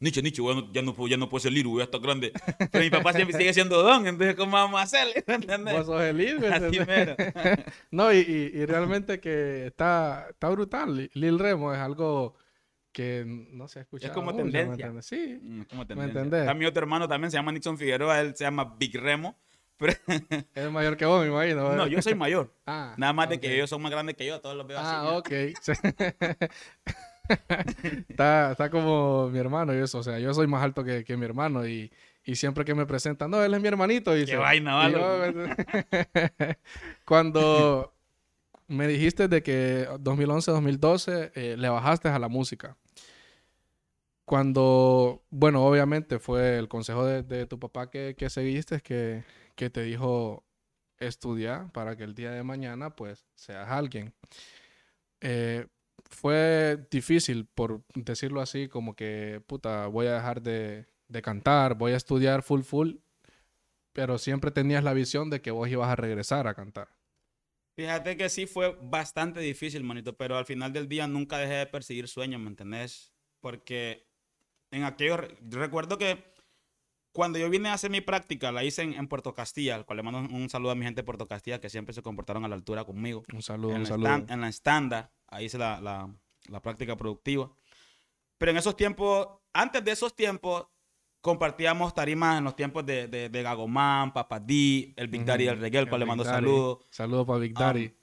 Nietzsche, 0.00 0.22
Nietzsche, 0.22 0.40
bueno, 0.42 0.66
ya 0.72 0.80
no, 0.82 0.94
puedo- 0.94 1.08
ya 1.08 1.16
no 1.18 1.28
puedo 1.28 1.40
ser 1.40 1.52
Lil, 1.52 1.66
voy 1.66 1.82
a 1.82 1.84
estar 1.84 2.00
grande. 2.00 2.32
Pero 2.72 2.82
mi 2.84 2.90
papá 2.90 3.12
siempre 3.12 3.36
sigue 3.36 3.52
siendo 3.54 3.82
Don, 3.82 4.06
entonces 4.06 4.34
¿cómo 4.34 4.52
vamos 4.52 4.80
a 4.80 4.84
hacerle? 4.84 5.22
¿Me 5.26 5.34
entiendes? 5.34 5.74
Vos 5.74 5.86
sos 5.86 6.00
el 6.02 6.14
¿me 6.16 6.28
entendés? 6.30 6.86
mero. 6.86 7.14
No, 7.90 8.12
y, 8.12 8.18
y- 8.18 8.50
y 8.60 8.66
realmente 8.66 9.20
que 9.20 9.66
está, 9.66 10.26
está 10.30 10.48
brutal. 10.48 10.96
Li- 10.96 11.10
Lil 11.14 11.38
Remo 11.38 11.72
es 11.74 11.78
algo 11.78 12.34
que 12.92 13.24
no 13.26 13.68
se 13.68 13.80
escucha. 13.80 14.06
Es 14.08 14.12
como 14.12 14.32
mucho, 14.32 14.44
¿me 14.44 14.50
tendencia. 14.52 14.86
entiendes? 14.86 15.06
Sí. 15.06 15.38
Mm, 15.40 15.62
¿Cómo 15.70 15.86
te 15.86 15.94
¿Me 15.94 16.04
entiendes? 16.04 16.24
entendés? 16.32 16.48
A 16.48 16.54
mi 16.54 16.64
otro 16.66 16.80
hermano 16.82 17.06
también 17.06 17.30
se 17.30 17.36
llama 17.36 17.52
Nixon 17.52 17.76
Figueroa, 17.78 18.20
él 18.20 18.34
se 18.34 18.44
llama 18.44 18.74
Big 18.78 18.96
Remo. 18.98 19.38
Pero, 19.80 19.94
Es 20.54 20.70
mayor 20.70 20.96
que 20.96 21.04
vos, 21.06 21.22
me 21.22 21.28
imagino. 21.28 21.62
no, 21.62 21.68
¿verdad? 21.70 21.86
yo 21.86 22.02
soy 22.02 22.14
mayor. 22.14 22.52
Ah, 22.66 22.94
Nada 22.98 23.12
más 23.12 23.28
de 23.28 23.36
ok. 23.36 23.40
que 23.42 23.54
ellos 23.54 23.70
son 23.70 23.80
más 23.80 23.90
grandes 23.92 24.14
que 24.16 24.26
yo, 24.26 24.40
todos 24.40 24.56
los 24.56 24.66
veo 24.66 24.78
así. 24.78 24.88
Ah, 24.90 25.16
ok. 25.16 25.30
Está, 28.08 28.52
está 28.52 28.70
como 28.70 29.28
mi 29.30 29.38
hermano 29.38 29.74
y 29.74 29.78
eso. 29.78 29.98
O 29.98 30.02
sea, 30.02 30.18
yo 30.18 30.32
soy 30.34 30.46
más 30.46 30.62
alto 30.62 30.84
que, 30.84 31.04
que 31.04 31.16
mi 31.16 31.24
hermano 31.24 31.66
y, 31.66 31.90
y 32.24 32.36
siempre 32.36 32.64
que 32.64 32.74
me 32.74 32.86
presentan, 32.86 33.30
no, 33.30 33.42
él 33.42 33.52
es 33.54 33.60
mi 33.60 33.68
hermanito. 33.68 34.16
Y 34.16 34.24
Qué 34.26 34.36
vaina, 34.36 34.88
y 34.88 34.92
vale. 34.92 35.34
yo- 35.34 36.54
Cuando 37.04 37.92
me 38.68 38.86
dijiste 38.86 39.28
de 39.28 39.42
que 39.42 39.88
2011-2012 40.00 41.32
eh, 41.34 41.56
le 41.58 41.68
bajaste 41.68 42.08
a 42.08 42.18
la 42.18 42.28
música. 42.28 42.76
Cuando, 44.24 45.24
bueno, 45.30 45.64
obviamente 45.64 46.18
fue 46.20 46.56
el 46.58 46.68
consejo 46.68 47.04
de, 47.04 47.22
de 47.24 47.46
tu 47.46 47.58
papá 47.58 47.90
que, 47.90 48.14
que 48.16 48.30
seguiste, 48.30 48.80
que, 48.80 49.24
que 49.56 49.70
te 49.70 49.82
dijo 49.82 50.44
estudiar 50.98 51.72
para 51.72 51.96
que 51.96 52.04
el 52.04 52.14
día 52.14 52.30
de 52.30 52.44
mañana 52.44 52.90
pues 52.90 53.26
seas 53.34 53.68
alguien. 53.68 54.12
Eh, 55.20 55.66
fue 56.10 56.86
difícil, 56.90 57.46
por 57.46 57.82
decirlo 57.94 58.40
así, 58.40 58.68
como 58.68 58.94
que, 58.94 59.42
puta, 59.46 59.86
voy 59.86 60.06
a 60.06 60.14
dejar 60.14 60.42
de, 60.42 60.86
de 61.08 61.22
cantar, 61.22 61.74
voy 61.74 61.92
a 61.92 61.96
estudiar 61.96 62.42
full 62.42 62.62
full, 62.62 62.96
pero 63.92 64.18
siempre 64.18 64.50
tenías 64.50 64.84
la 64.84 64.92
visión 64.92 65.30
de 65.30 65.40
que 65.40 65.50
vos 65.50 65.68
ibas 65.68 65.88
a 65.88 65.96
regresar 65.96 66.46
a 66.46 66.54
cantar. 66.54 66.88
Fíjate 67.76 68.16
que 68.16 68.28
sí 68.28 68.46
fue 68.46 68.76
bastante 68.82 69.40
difícil, 69.40 69.84
manito, 69.84 70.16
pero 70.16 70.36
al 70.36 70.44
final 70.44 70.72
del 70.72 70.88
día 70.88 71.06
nunca 71.06 71.38
dejé 71.38 71.54
de 71.54 71.66
perseguir 71.66 72.08
sueños, 72.08 72.40
¿me 72.40 72.48
entendés? 72.48 73.12
Porque 73.40 74.06
en 74.70 74.84
aquellos, 74.84 75.20
yo 75.48 75.58
recuerdo 75.58 75.96
que 75.96 76.22
cuando 77.12 77.38
yo 77.38 77.50
vine 77.50 77.68
a 77.68 77.74
hacer 77.74 77.90
mi 77.90 78.00
práctica, 78.00 78.52
la 78.52 78.62
hice 78.64 78.82
en, 78.82 78.94
en 78.94 79.08
Puerto 79.08 79.34
Castilla, 79.34 79.74
al 79.74 79.84
cual 79.84 79.96
le 79.98 80.02
mando 80.02 80.20
un, 80.20 80.48
saludo 80.48 80.70
a 80.72 80.74
mi 80.74 80.84
gente 80.84 81.00
de 81.00 81.04
Puerto 81.04 81.26
Castilla, 81.26 81.60
que 81.60 81.68
siempre 81.70 81.92
se 81.94 82.02
comportaron 82.02 82.44
a 82.44 82.48
la 82.48 82.54
altura 82.54 82.84
conmigo. 82.84 83.22
Un 83.32 83.42
saludo, 83.42 83.72
en, 83.74 83.80
un 83.80 83.86
saludo. 83.86 84.08
estan- 84.08 84.30
en 84.32 84.40
la 84.40 84.48
estándar, 84.48 85.10
ahí 85.26 85.46
hice 85.46 85.58
la, 85.58 85.80
la, 85.80 86.08
la 86.48 86.62
práctica 86.62 86.96
productiva. 86.96 87.50
Pero 88.38 88.52
en 88.52 88.58
esos 88.58 88.76
tiempos, 88.76 89.28
antes 89.52 89.84
de 89.84 89.90
esos 89.90 90.14
tiempos, 90.14 90.66
compartíamos 91.20 91.92
tarimas 91.94 92.38
en 92.38 92.44
los 92.44 92.56
tiempos 92.56 92.86
de, 92.86 93.08
de, 93.08 93.28
de 93.28 93.42
Gagomán, 93.42 94.12
Papadí, 94.12 94.94
el 94.96 95.08
Big 95.08 95.24
Daddy 95.24 95.44
del 95.46 95.58
reggae, 95.58 95.78
al 95.78 95.84
el 95.84 95.88
cual 95.90 96.00
le 96.00 96.06
mando 96.06 96.24
saludos. 96.24 96.78
Saludos 96.90 97.26
para 97.26 97.38
Big 97.40 97.54
Daddy. 97.54 97.94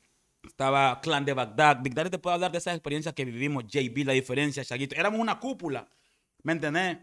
Estaba 0.44 1.02
Clan 1.02 1.26
de 1.26 1.34
Bagdad. 1.34 1.80
Big 1.82 1.94
Daddy 1.94 2.10
te 2.10 2.20
puede 2.20 2.36
hablar 2.36 2.52
de 2.52 2.60
esas 2.60 2.76
experiencias 2.76 3.14
que 3.16 3.26
vivimos. 3.26 3.66
JB, 3.68 4.06
la 4.06 4.14
diferencia, 4.14 4.64
Chaguito. 4.64 4.96
Éramos 4.96 5.20
una 5.20 5.40
cúpula. 5.40 5.88
¿Me 6.44 6.54
entendés? 6.54 7.00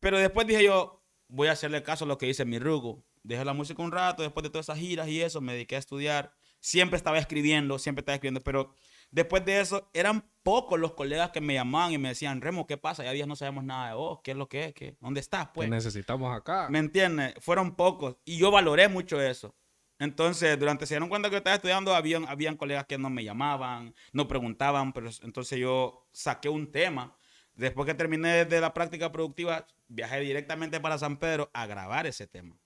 Pero 0.00 0.18
después 0.18 0.46
dije 0.46 0.64
yo, 0.64 1.02
voy 1.28 1.48
a 1.48 1.52
hacerle 1.52 1.82
caso 1.82 2.04
a 2.04 2.08
lo 2.08 2.18
que 2.18 2.26
dice 2.26 2.44
mi 2.44 2.58
rugo. 2.58 3.04
Dejé 3.22 3.44
la 3.44 3.52
música 3.52 3.82
un 3.82 3.92
rato, 3.92 4.22
después 4.22 4.44
de 4.44 4.50
todas 4.50 4.66
esas 4.66 4.78
giras 4.78 5.08
y 5.08 5.22
eso, 5.22 5.40
me 5.40 5.52
dediqué 5.52 5.76
a 5.76 5.80
estudiar. 5.80 6.32
Siempre 6.60 6.96
estaba 6.96 7.18
escribiendo, 7.18 7.78
siempre 7.78 8.00
estaba 8.00 8.14
escribiendo, 8.14 8.40
pero 8.40 8.72
Después 9.10 9.44
de 9.44 9.60
eso, 9.60 9.88
eran 9.92 10.24
pocos 10.42 10.78
los 10.78 10.92
colegas 10.94 11.30
que 11.30 11.40
me 11.40 11.54
llamaban 11.54 11.92
y 11.92 11.98
me 11.98 12.08
decían, 12.08 12.40
Remo, 12.40 12.66
¿qué 12.66 12.76
pasa? 12.76 13.04
Ya 13.04 13.12
días 13.12 13.28
no 13.28 13.36
sabemos 13.36 13.64
nada 13.64 13.88
de 13.88 13.94
vos, 13.94 14.20
¿qué 14.22 14.32
es 14.32 14.36
lo 14.36 14.48
que 14.48 14.66
es? 14.66 14.74
¿Qué? 14.74 14.96
¿Dónde 15.00 15.20
estás? 15.20 15.48
Pues 15.54 15.68
Te 15.68 15.74
necesitamos 15.74 16.36
acá. 16.36 16.68
¿Me 16.68 16.78
entiendes? 16.78 17.34
Fueron 17.40 17.76
pocos 17.76 18.16
y 18.24 18.38
yo 18.38 18.50
valoré 18.50 18.88
mucho 18.88 19.20
eso. 19.20 19.54
Entonces, 19.98 20.58
durante 20.58 20.84
se 20.84 20.94
dieron 20.94 21.08
cuenta 21.08 21.30
que 21.30 21.34
yo 21.34 21.38
estaba 21.38 21.56
estudiando, 21.56 21.94
habían, 21.94 22.28
habían 22.28 22.56
colegas 22.56 22.84
que 22.86 22.98
no 22.98 23.08
me 23.08 23.24
llamaban, 23.24 23.94
no 24.12 24.28
preguntaban, 24.28 24.92
pero 24.92 25.08
entonces 25.22 25.58
yo 25.58 26.06
saqué 26.12 26.50
un 26.50 26.70
tema. 26.70 27.16
Después 27.54 27.86
que 27.86 27.94
terminé 27.94 28.44
de 28.44 28.60
la 28.60 28.74
práctica 28.74 29.10
productiva, 29.10 29.66
viajé 29.88 30.20
directamente 30.20 30.80
para 30.80 30.98
San 30.98 31.18
Pedro 31.18 31.50
a 31.52 31.66
grabar 31.66 32.06
ese 32.06 32.26
tema. 32.26 32.56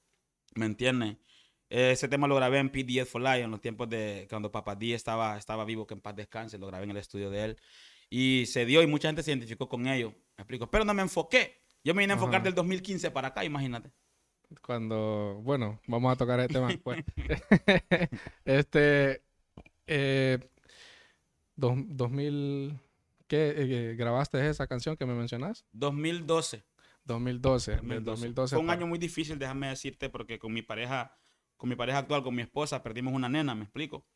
¿Me 0.55 0.67
entiendes? 0.67 1.17
Ese 1.69 2.09
tema 2.09 2.27
lo 2.27 2.35
grabé 2.35 2.59
en 2.59 2.71
PDS 2.71 3.09
for 3.09 3.23
Life 3.23 3.43
en 3.43 3.51
los 3.53 3.61
tiempos 3.61 3.89
de 3.89 4.27
cuando 4.29 4.51
Papá 4.51 4.75
D 4.75 4.93
estaba, 4.93 5.39
estaba 5.39 5.65
vivo, 5.65 5.87
que 5.87 5.95
en 5.95 6.01
paz 6.01 6.17
descanse, 6.17 6.59
lo 6.59 6.67
grabé 6.67 6.85
en 6.85 6.91
el 6.91 6.97
estudio 6.97 7.31
de 7.31 7.45
él. 7.45 7.57
Y 8.09 8.47
se 8.47 8.67
dio 8.67 8.83
y 8.83 8.89
mucha 8.89 9.09
gente 9.09 9.23
se 9.23 9.31
identificó 9.31 9.69
con 9.69 9.87
ello. 9.87 10.11
Me 10.37 10.43
explico. 10.43 10.69
Pero 10.69 10.85
no 10.85 10.93
me 10.95 11.03
enfoqué. 11.03 11.63
Yo 11.85 11.95
me 11.95 12.03
vine 12.03 12.13
a 12.13 12.17
enfocar 12.17 12.37
Ajá. 12.37 12.45
del 12.45 12.55
2015 12.55 13.13
para 13.13 13.29
acá, 13.29 13.45
imagínate. 13.45 13.93
Cuando, 14.63 15.41
bueno, 15.45 15.81
vamos 15.87 16.13
a 16.13 16.17
tocar 16.17 16.41
el 16.41 16.49
tema 16.49 16.67
después. 16.67 17.05
este, 18.45 19.23
eh, 19.87 20.39
dos- 21.55 21.79
2000, 21.87 22.77
¿qué? 23.29 23.55
Eh, 23.57 23.95
¿Grabaste 23.97 24.45
esa 24.49 24.67
canción 24.67 24.97
que 24.97 25.07
me 25.07 25.15
mencionas? 25.15 25.65
2012. 25.73 26.65
2012. 27.13 27.71
Del 27.73 27.81
2012. 27.81 28.05
2012 28.05 28.57
Fue 28.57 28.65
un 28.65 28.71
año 28.71 28.87
muy 28.87 28.99
difícil, 28.99 29.39
déjame 29.39 29.69
decirte, 29.69 30.09
porque 30.09 30.39
con 30.39 30.53
mi 30.53 30.63
pareja, 30.63 31.17
con 31.57 31.69
mi 31.69 31.77
pareja 31.77 31.99
actual, 31.99 32.23
con 32.23 32.35
mi 32.35 32.43
esposa, 32.43 32.83
perdimos 32.83 33.15
una 33.15 33.29
nena, 33.29 33.55
me 33.55 33.65
explico. 33.65 34.07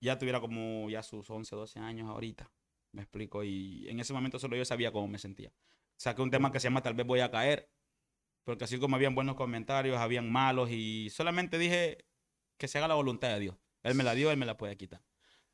Ya 0.00 0.18
tuviera 0.18 0.40
como 0.40 0.90
ya 0.90 1.02
sus 1.02 1.28
11, 1.30 1.54
12 1.54 1.78
años 1.80 2.08
ahorita, 2.08 2.50
me 2.92 3.02
explico. 3.02 3.44
Y 3.44 3.88
en 3.88 4.00
ese 4.00 4.12
momento 4.12 4.38
solo 4.38 4.56
yo 4.56 4.64
sabía 4.64 4.92
cómo 4.92 5.08
me 5.08 5.18
sentía. 5.18 5.52
Saqué 5.96 6.22
un 6.22 6.30
tema 6.30 6.50
que 6.50 6.60
se 6.60 6.64
llama 6.64 6.82
Tal 6.82 6.94
vez 6.94 7.06
voy 7.06 7.20
a 7.20 7.30
caer, 7.30 7.70
porque 8.44 8.64
así 8.64 8.78
como 8.78 8.96
habían 8.96 9.14
buenos 9.14 9.36
comentarios, 9.36 9.96
habían 9.98 10.30
malos, 10.30 10.70
y 10.70 11.10
solamente 11.10 11.58
dije 11.58 12.04
que 12.56 12.68
se 12.68 12.78
haga 12.78 12.88
la 12.88 12.94
voluntad 12.94 13.28
de 13.28 13.40
Dios. 13.40 13.56
Él 13.82 13.94
me 13.94 14.02
la 14.02 14.14
dio, 14.14 14.30
él 14.30 14.36
me 14.36 14.46
la 14.46 14.56
puede 14.56 14.76
quitar. 14.76 15.02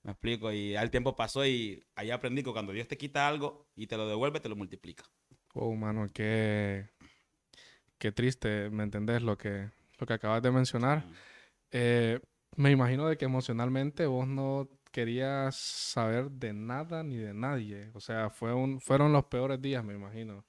Me 0.02 0.12
explico. 0.12 0.52
Y 0.52 0.76
al 0.76 0.90
tiempo 0.90 1.14
pasó 1.16 1.44
y 1.44 1.84
ahí 1.94 2.10
aprendí 2.10 2.42
que 2.42 2.52
cuando 2.52 2.72
Dios 2.72 2.88
te 2.88 2.96
quita 2.96 3.28
algo 3.28 3.68
y 3.74 3.86
te 3.86 3.96
lo 3.96 4.08
devuelve, 4.08 4.40
te 4.40 4.48
lo 4.48 4.56
multiplica. 4.56 5.04
Oh, 5.54 5.74
mano, 5.74 6.08
qué, 6.12 6.88
qué 7.98 8.12
triste, 8.12 8.70
¿me 8.70 8.84
entendés? 8.84 9.22
Lo 9.22 9.36
que, 9.36 9.70
lo 9.98 10.06
que 10.06 10.12
acabas 10.12 10.42
de 10.42 10.50
mencionar. 10.50 11.04
Eh, 11.70 12.20
me 12.56 12.70
imagino 12.70 13.08
de 13.08 13.16
que 13.16 13.24
emocionalmente 13.24 14.06
vos 14.06 14.26
no 14.26 14.68
querías 14.92 15.56
saber 15.56 16.30
de 16.30 16.52
nada 16.52 17.02
ni 17.02 17.16
de 17.16 17.34
nadie. 17.34 17.90
O 17.94 18.00
sea, 18.00 18.30
fue 18.30 18.54
un, 18.54 18.80
fueron 18.80 19.12
los 19.12 19.24
peores 19.24 19.60
días, 19.60 19.84
me 19.84 19.94
imagino. 19.94 20.44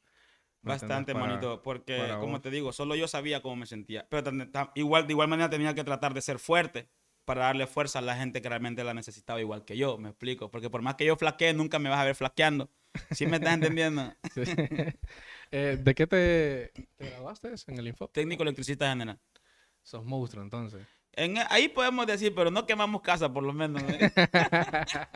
Bastante, 0.63 1.13
Para- 1.13 1.25
manito, 1.25 1.61
porque 1.63 1.97
como 2.19 2.33
vos. 2.33 2.41
te 2.41 2.51
digo, 2.51 2.71
solo 2.71 2.95
yo 2.95 3.07
sabía 3.07 3.41
cómo 3.41 3.55
me 3.55 3.65
sentía. 3.65 4.07
Pero 4.09 4.31
igual, 4.75 5.07
de 5.07 5.13
igual 5.13 5.27
manera 5.27 5.49
tenía 5.49 5.73
que 5.73 5.83
tratar 5.83 6.13
de 6.13 6.21
ser 6.21 6.37
fuerte 6.37 6.89
para 7.25 7.45
darle 7.45 7.65
fuerza 7.65 7.99
a 7.99 8.01
la 8.03 8.15
gente 8.15 8.41
que 8.41 8.49
realmente 8.49 8.83
la 8.83 8.93
necesitaba 8.93 9.41
igual 9.41 9.65
que 9.65 9.77
yo, 9.77 9.97
me 9.97 10.09
explico. 10.09 10.51
Porque 10.51 10.69
por 10.69 10.81
más 10.83 10.95
que 10.95 11.05
yo 11.05 11.15
flaquee, 11.15 11.53
nunca 11.53 11.79
me 11.79 11.89
vas 11.89 11.99
a 11.99 12.05
ver 12.05 12.15
flaqueando. 12.15 12.69
¿Sí 13.11 13.25
me 13.25 13.37
estás 13.37 13.53
entendiendo? 13.53 14.13
Sí. 14.33 14.43
Eh, 15.53 15.77
¿de 15.81 15.95
qué 15.95 16.07
te, 16.07 16.71
te 16.97 17.09
graduaste 17.09 17.53
en 17.67 17.77
el 17.79 17.87
Info? 17.87 18.07
Técnico 18.07 18.43
electricista 18.43 18.89
general. 18.89 19.19
Sos 19.83 20.05
monstruo, 20.05 20.43
entonces. 20.43 20.85
En, 21.13 21.35
ahí 21.49 21.67
podemos 21.67 22.07
decir, 22.07 22.33
pero 22.33 22.51
no 22.51 22.65
quemamos 22.65 23.01
casa, 23.01 23.31
por 23.31 23.43
lo 23.43 23.51
menos. 23.51 23.83
¿eh? 23.83 24.11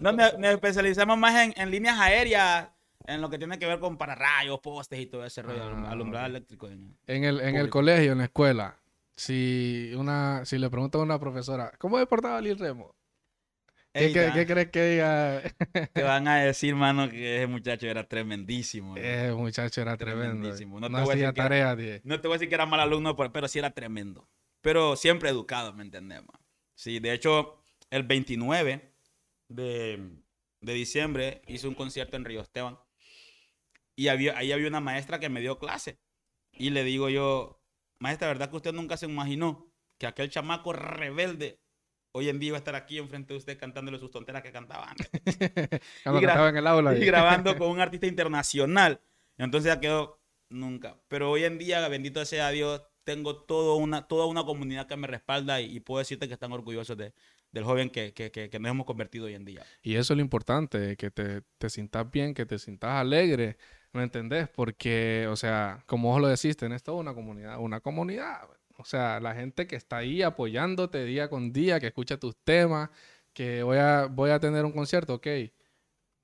No, 0.00 0.12
nos, 0.12 0.38
nos 0.38 0.50
especializamos 0.50 1.18
más 1.18 1.34
en, 1.42 1.54
en 1.56 1.70
líneas 1.70 1.98
aéreas, 1.98 2.68
en 3.06 3.20
lo 3.20 3.30
que 3.30 3.38
tiene 3.38 3.58
que 3.58 3.66
ver 3.66 3.78
con 3.80 3.96
pararrayos, 3.96 4.60
postes 4.60 5.00
y 5.00 5.06
todo 5.06 5.24
ese 5.24 5.42
rollo, 5.42 5.62
Ah, 5.64 5.90
alumbrado 5.90 6.26
eléctrico. 6.26 6.68
en- 6.68 6.96
En 7.06 7.24
el, 7.24 7.40
en 7.40 7.56
el 7.56 7.70
colegio, 7.70 8.12
en 8.12 8.18
la 8.18 8.24
escuela, 8.24 8.76
si 9.16 9.92
una, 9.96 10.44
si 10.44 10.58
le 10.58 10.70
pregunta 10.70 10.98
a 10.98 11.02
una 11.02 11.18
profesora, 11.18 11.72
¿cómo 11.78 11.98
se 11.98 12.06
portaba 12.06 12.40
Lil 12.40 12.58
Remo? 12.58 12.94
¿Qué, 13.94 14.44
crees 14.46 14.70
que 14.70 14.84
diga? 14.90 15.42
Te 15.92 16.02
van 16.02 16.26
a 16.26 16.38
decir, 16.38 16.74
mano, 16.74 17.08
que 17.08 17.36
ese 17.36 17.46
muchacho 17.46 17.86
era 17.86 18.08
tremendísimo. 18.08 18.96
¿no? 18.96 19.00
Eh, 19.00 19.32
muchacho 19.32 19.82
era 19.82 19.96
tremendo. 19.96 20.32
Tremendísimo. 20.32 20.80
No 20.80 20.88
No, 20.88 20.98
te 20.98 21.04
voy 21.04 21.10
a 21.10 21.14
hacía 21.14 21.32
que 21.32 21.40
tarea, 21.40 21.76
die. 21.76 22.00
No 22.02 22.20
te 22.20 22.26
voy 22.26 22.34
a 22.34 22.38
decir 22.38 22.48
que 22.48 22.56
era 22.56 22.66
mal 22.66 22.80
alumno, 22.80 23.14
pero, 23.14 23.32
pero 23.32 23.46
sí 23.46 23.60
era 23.60 23.70
tremendo. 23.70 24.28
Pero 24.62 24.96
siempre 24.96 25.30
educado, 25.30 25.72
¿me 25.74 25.84
entendés? 25.84 26.22
man? 26.22 26.40
Sí, 26.74 26.98
de 26.98 27.12
hecho, 27.12 27.62
el 27.90 28.02
29 28.02 28.92
de, 29.48 30.10
de 30.60 30.72
diciembre 30.72 31.42
hice 31.46 31.68
un 31.68 31.74
concierto 31.74 32.16
en 32.16 32.24
Río 32.24 32.40
Esteban. 32.40 32.76
Y 33.94 34.08
había, 34.08 34.36
ahí 34.36 34.50
había 34.50 34.66
una 34.66 34.80
maestra 34.80 35.20
que 35.20 35.28
me 35.28 35.40
dio 35.40 35.60
clase. 35.60 36.00
Y 36.50 36.70
le 36.70 36.82
digo 36.82 37.10
yo, 37.10 37.62
maestra, 38.00 38.26
¿verdad 38.26 38.50
que 38.50 38.56
usted 38.56 38.72
nunca 38.72 38.96
se 38.96 39.06
imaginó 39.06 39.72
que 39.98 40.08
aquel 40.08 40.30
chamaco 40.30 40.72
rebelde 40.72 41.60
hoy 42.16 42.28
en 42.28 42.38
día 42.38 42.48
iba 42.48 42.56
a 42.56 42.58
estar 42.58 42.74
aquí 42.76 42.98
enfrente 42.98 43.34
de 43.34 43.38
usted 43.38 43.58
cantándole 43.58 43.98
sus 43.98 44.10
tonteras 44.10 44.42
que 44.42 44.52
cantaba 44.52 44.90
antes? 44.90 45.10
Cuando 46.04 46.20
estaba 46.20 46.48
en 46.48 46.56
el 46.56 46.66
aula. 46.66 46.96
y 46.96 47.04
grabando 47.04 47.56
con 47.58 47.70
un 47.70 47.80
artista 47.80 48.06
internacional. 48.06 49.00
Entonces 49.36 49.72
ya 49.72 49.80
quedó 49.80 50.20
nunca. 50.48 50.96
Pero 51.08 51.30
hoy 51.30 51.44
en 51.44 51.58
día, 51.58 51.86
bendito 51.88 52.24
sea 52.24 52.50
Dios, 52.50 52.82
tengo 53.02 53.42
todo 53.44 53.76
una, 53.76 54.06
toda 54.06 54.26
una 54.26 54.44
comunidad 54.44 54.86
que 54.86 54.96
me 54.96 55.06
respalda 55.06 55.60
y, 55.60 55.76
y 55.76 55.80
puedo 55.80 55.98
decirte 55.98 56.28
que 56.28 56.34
están 56.34 56.52
orgullosos 56.52 56.96
de, 56.96 57.12
del 57.54 57.64
joven 57.64 57.90
que, 57.90 58.12
que, 58.12 58.30
que, 58.30 58.50
que 58.50 58.58
nos 58.58 58.70
hemos 58.70 58.86
convertido 58.86 59.26
hoy 59.26 59.34
en 59.34 59.44
día. 59.44 59.64
Y 59.82 59.94
eso 59.94 60.12
es 60.12 60.16
lo 60.16 60.22
importante, 60.22 60.96
que 60.96 61.10
te, 61.10 61.42
te 61.58 61.70
sientas 61.70 62.10
bien, 62.10 62.34
que 62.34 62.46
te 62.46 62.58
sientas 62.58 62.90
alegre, 62.92 63.56
¿me 63.92 64.02
entendés? 64.02 64.48
Porque, 64.48 65.26
o 65.28 65.36
sea, 65.36 65.82
como 65.86 66.10
vos 66.10 66.20
lo 66.20 66.28
decís, 66.28 66.56
tenés 66.56 66.82
toda 66.82 66.98
una 66.98 67.14
comunidad, 67.14 67.58
una 67.60 67.80
comunidad. 67.80 68.40
O 68.76 68.84
sea, 68.84 69.20
la 69.20 69.34
gente 69.34 69.66
que 69.66 69.76
está 69.76 69.98
ahí 69.98 70.22
apoyándote 70.22 71.04
día 71.04 71.28
con 71.30 71.52
día, 71.52 71.80
que 71.80 71.86
escucha 71.88 72.18
tus 72.18 72.36
temas, 72.44 72.90
que 73.32 73.62
voy 73.62 73.78
a, 73.78 74.06
voy 74.06 74.30
a 74.30 74.40
tener 74.40 74.64
un 74.64 74.72
concierto, 74.72 75.14
ok. 75.14 75.26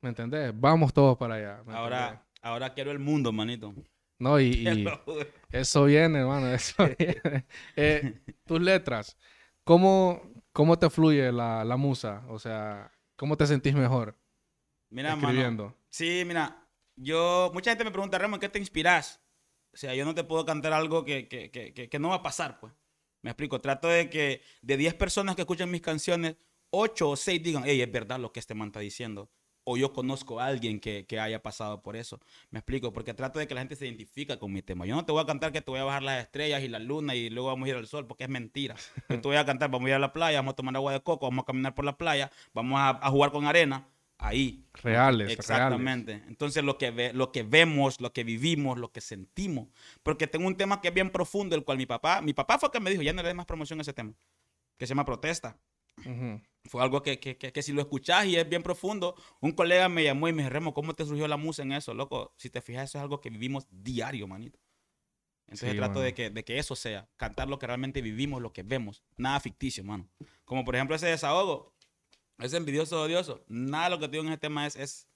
¿Me 0.02 0.08
entendés? 0.10 0.52
Vamos 0.58 0.92
todos 0.92 1.16
para 1.18 1.34
allá. 1.34 1.62
¿me 1.64 1.74
Ahora, 1.74 2.02
entendés? 2.08 2.26
ahora 2.42 2.74
quiero 2.74 2.90
el 2.90 2.98
mundo, 2.98 3.32
manito. 3.32 3.74
No, 4.18 4.40
y, 4.40 4.86
eso 5.50 5.84
viene, 5.84 6.20
hermano, 6.20 6.48
eso 6.54 6.74
viene. 6.98 7.46
Eh, 7.76 8.20
tus 8.46 8.60
letras, 8.60 9.16
¿cómo, 9.64 10.22
cómo 10.52 10.78
te 10.78 10.90
fluye 10.90 11.32
la, 11.32 11.64
la 11.64 11.76
musa? 11.76 12.24
O 12.28 12.38
sea, 12.38 12.92
¿cómo 13.16 13.36
te 13.36 13.46
sentís 13.46 13.74
mejor 13.74 14.16
Mira, 14.90 15.16
mano, 15.16 15.40
escribiendo? 15.40 15.76
Sí, 15.88 16.24
mira, 16.26 16.68
yo, 16.96 17.50
mucha 17.54 17.70
gente 17.70 17.84
me 17.84 17.90
pregunta, 17.92 18.18
Remo, 18.18 18.36
¿en 18.36 18.40
qué 18.40 18.48
te 18.48 18.58
inspiras? 18.58 19.19
O 19.72 19.76
sea, 19.76 19.94
yo 19.94 20.04
no 20.04 20.14
te 20.14 20.24
puedo 20.24 20.44
cantar 20.44 20.72
algo 20.72 21.04
que, 21.04 21.28
que, 21.28 21.50
que, 21.50 21.72
que, 21.88 21.98
no 21.98 22.08
va 22.08 22.16
a 22.16 22.22
pasar, 22.22 22.58
pues. 22.60 22.72
Me 23.22 23.30
explico, 23.30 23.60
trato 23.60 23.88
de 23.88 24.10
que 24.10 24.42
de 24.62 24.76
10 24.76 24.94
personas 24.94 25.36
que 25.36 25.42
escuchan 25.42 25.70
mis 25.70 25.82
canciones, 25.82 26.36
8 26.70 27.10
o 27.10 27.16
6 27.16 27.42
digan, 27.42 27.62
hey, 27.66 27.80
es 27.80 27.92
verdad 27.92 28.18
lo 28.18 28.32
que 28.32 28.40
este 28.40 28.54
man 28.54 28.68
está 28.68 28.80
diciendo. 28.80 29.30
O 29.64 29.76
yo 29.76 29.92
conozco 29.92 30.40
a 30.40 30.46
alguien 30.46 30.80
que, 30.80 31.06
que 31.06 31.20
haya 31.20 31.42
pasado 31.42 31.82
por 31.82 31.94
eso. 31.94 32.18
Me 32.50 32.60
explico, 32.60 32.92
porque 32.92 33.12
trato 33.12 33.38
de 33.38 33.46
que 33.46 33.54
la 33.54 33.60
gente 33.60 33.76
se 33.76 33.86
identifica 33.86 34.38
con 34.38 34.52
mi 34.52 34.62
tema. 34.62 34.86
Yo 34.86 34.96
no 34.96 35.04
te 35.04 35.12
voy 35.12 35.22
a 35.22 35.26
cantar 35.26 35.52
que 35.52 35.60
te 35.60 35.70
voy 35.70 35.80
a 35.80 35.84
bajar 35.84 36.02
las 36.02 36.22
estrellas 36.24 36.62
y 36.62 36.68
la 36.68 36.78
luna 36.78 37.14
y 37.14 37.28
luego 37.28 37.48
vamos 37.48 37.66
a 37.66 37.70
ir 37.70 37.76
al 37.76 37.86
sol, 37.86 38.06
porque 38.06 38.24
es 38.24 38.30
mentira. 38.30 38.74
Yo 39.08 39.20
te 39.20 39.28
voy 39.28 39.36
a 39.36 39.44
cantar, 39.44 39.70
vamos 39.70 39.86
a 39.86 39.90
ir 39.90 39.94
a 39.96 39.98
la 39.98 40.12
playa, 40.12 40.38
vamos 40.38 40.52
a 40.52 40.56
tomar 40.56 40.74
agua 40.76 40.92
de 40.94 41.02
coco, 41.02 41.26
vamos 41.28 41.42
a 41.42 41.46
caminar 41.46 41.74
por 41.74 41.84
la 41.84 41.96
playa, 41.98 42.30
vamos 42.54 42.80
a, 42.80 42.88
a 42.90 43.10
jugar 43.10 43.30
con 43.32 43.46
arena. 43.46 43.86
Ahí. 44.22 44.66
Reales, 44.74 44.82
reales. 44.84 45.38
Exactamente. 45.38 46.22
Entonces 46.28 46.62
lo 46.62 46.76
que, 46.76 46.90
ve- 46.90 47.12
lo 47.14 47.32
que 47.32 47.42
vemos, 47.42 48.00
lo 48.00 48.12
que 48.12 48.22
vivimos, 48.22 48.78
lo 48.78 48.92
que 48.92 49.00
sentimos. 49.00 49.68
Porque 50.02 50.26
tengo 50.26 50.46
un 50.46 50.56
tema 50.56 50.80
que 50.80 50.88
es 50.88 50.94
bien 50.94 51.10
profundo, 51.10 51.56
el 51.56 51.64
cual 51.64 51.78
mi 51.78 51.86
papá, 51.86 52.20
mi 52.20 52.34
papá 52.34 52.58
fue 52.58 52.70
que 52.70 52.80
me 52.80 52.90
dijo, 52.90 53.02
ya 53.02 53.12
no 53.14 53.22
le 53.22 53.28
des 53.28 53.36
más 53.36 53.46
promoción 53.46 53.78
a 53.78 53.82
ese 53.82 53.92
tema, 53.94 54.12
que 54.76 54.86
se 54.86 54.90
llama 54.90 55.04
protesta. 55.06 55.58
Fue 56.64 56.82
algo 56.82 57.02
que, 57.02 57.18
que, 57.18 57.36
que, 57.36 57.52
que 57.52 57.62
si 57.62 57.72
lo 57.72 57.80
escuchás 57.80 58.26
y 58.26 58.36
es 58.36 58.48
bien 58.48 58.62
profundo, 58.62 59.14
un 59.40 59.52
colega 59.52 59.88
me 59.88 60.04
llamó 60.04 60.28
y 60.28 60.32
me 60.32 60.42
dijo, 60.42 60.50
Remo, 60.50 60.74
¿cómo 60.74 60.94
te 60.94 61.04
surgió 61.04 61.26
la 61.26 61.36
musa 61.36 61.62
en 61.62 61.72
eso? 61.72 61.94
Loco, 61.94 62.34
si 62.36 62.50
te 62.50 62.60
fijas, 62.60 62.84
eso 62.90 62.98
es 62.98 63.02
algo 63.02 63.20
que 63.20 63.30
vivimos 63.30 63.66
diario, 63.70 64.26
manito. 64.26 64.58
Entonces 65.46 65.70
Sí, 65.72 65.76
trato 65.76 66.00
de 66.00 66.14
que, 66.14 66.30
de 66.30 66.44
que 66.44 66.58
eso 66.58 66.76
sea, 66.76 67.08
cantar 67.16 67.48
lo 67.48 67.58
que 67.58 67.66
realmente 67.66 68.02
vivimos, 68.02 68.40
lo 68.40 68.52
que 68.52 68.62
vemos, 68.62 69.02
nada 69.16 69.40
ficticio, 69.40 69.82
mano. 69.82 70.08
Como 70.44 70.64
por 70.64 70.76
ejemplo 70.76 70.94
ese 70.94 71.06
desahogo, 71.06 71.74
ese 72.42 72.56
envidioso 72.56 73.02
odioso, 73.02 73.44
nada 73.48 73.84
de 73.84 73.90
lo 73.90 73.98
que 73.98 74.06
te 74.06 74.12
digo 74.12 74.22
en 74.24 74.30
ese 74.30 74.38
tema 74.38 74.66
es, 74.66 74.76
es, 74.76 75.08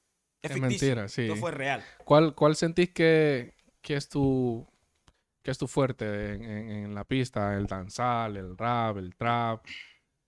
es 0.42 0.50
Es 0.52 0.60
mentira, 0.60 1.08
sí. 1.08 1.22
Esto 1.22 1.36
fue 1.36 1.50
real. 1.50 1.82
¿Cuál, 2.04 2.34
cuál 2.34 2.56
sentís 2.56 2.90
que, 2.90 3.54
que 3.80 3.94
es 3.96 4.08
tu 4.08 4.66
que 5.42 5.50
es 5.50 5.58
tu 5.58 5.66
fuerte 5.68 6.06
en, 6.34 6.42
en- 6.44 6.70
en 6.70 6.94
la 6.94 7.04
pista? 7.04 7.54
El 7.54 7.66
danzal, 7.66 8.36
el 8.38 8.56
rap, 8.56 8.96
el 8.96 9.14
trap, 9.14 9.64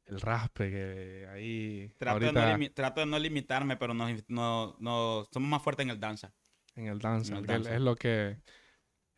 el 0.05 0.21
raspe 0.21 0.71
que 0.71 1.27
ahí 1.33 1.93
Trato, 1.99 2.19
de, 2.21 2.33
no 2.33 2.41
ahorita 2.41 2.75
trato 2.75 3.01
de 3.01 3.07
no 3.07 3.19
limitarme, 3.19 3.77
pero 3.79 3.95
no, 3.95 4.07
no, 4.29 4.77
no, 4.79 5.27
somos 5.33 5.49
más 5.49 5.63
fuertes 5.63 5.85
en 5.85 5.91
el 5.91 5.99
danza. 6.01 6.33
en 6.75 6.87
el 6.87 6.99
dancehall. 6.99 7.67
es 7.67 7.81
lo 7.81 7.97
que 7.97 8.37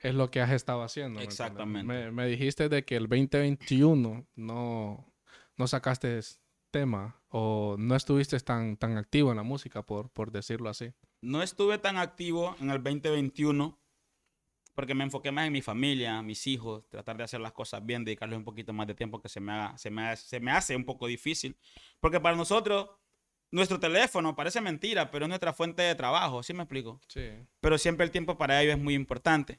es 0.00 0.14
lo 0.14 0.30
que 0.30 0.40
has 0.40 0.52
estado 0.52 0.82
haciendo. 0.84 1.18
Exactamente. 1.20 1.84
Me, 1.92 2.12
me 2.12 2.26
dijiste 2.26 2.68
de 2.68 2.84
que 2.84 2.94
el 2.94 3.08
2021 3.08 4.26
no, 4.36 5.12
no 5.56 5.66
sacaste 5.66 6.20
tema 6.70 7.20
o 7.28 7.76
no 7.78 7.94
estuviste 7.96 8.38
tan, 8.40 8.76
tan 8.76 8.96
activo 8.96 9.30
en 9.30 9.36
la 9.36 9.42
música, 9.42 9.82
por, 9.82 10.10
por 10.10 10.30
decirlo 10.30 10.68
así? 10.68 10.92
No 11.20 11.42
estuve 11.42 11.78
tan 11.78 11.96
activo 11.96 12.56
en 12.60 12.70
el 12.70 12.82
2021 12.82 13.78
porque 14.78 14.94
me 14.94 15.02
enfoqué 15.02 15.32
más 15.32 15.44
en 15.44 15.52
mi 15.52 15.60
familia, 15.60 16.22
mis 16.22 16.46
hijos, 16.46 16.88
tratar 16.88 17.16
de 17.16 17.24
hacer 17.24 17.40
las 17.40 17.50
cosas 17.50 17.84
bien, 17.84 18.04
dedicarles 18.04 18.38
un 18.38 18.44
poquito 18.44 18.72
más 18.72 18.86
de 18.86 18.94
tiempo 18.94 19.20
que 19.20 19.28
se 19.28 19.40
me, 19.40 19.50
haga, 19.50 19.76
se 19.76 19.90
me, 19.90 20.16
se 20.16 20.38
me 20.38 20.52
hace 20.52 20.76
un 20.76 20.84
poco 20.84 21.08
difícil. 21.08 21.56
Porque 21.98 22.20
para 22.20 22.36
nosotros, 22.36 22.88
nuestro 23.50 23.80
teléfono 23.80 24.36
parece 24.36 24.60
mentira, 24.60 25.10
pero 25.10 25.24
es 25.24 25.28
nuestra 25.28 25.52
fuente 25.52 25.82
de 25.82 25.96
trabajo, 25.96 26.44
¿sí 26.44 26.54
me 26.54 26.62
explico? 26.62 27.00
Sí. 27.08 27.28
Pero 27.60 27.76
siempre 27.76 28.04
el 28.04 28.12
tiempo 28.12 28.38
para 28.38 28.62
ello 28.62 28.70
es 28.70 28.78
muy 28.78 28.94
importante. 28.94 29.58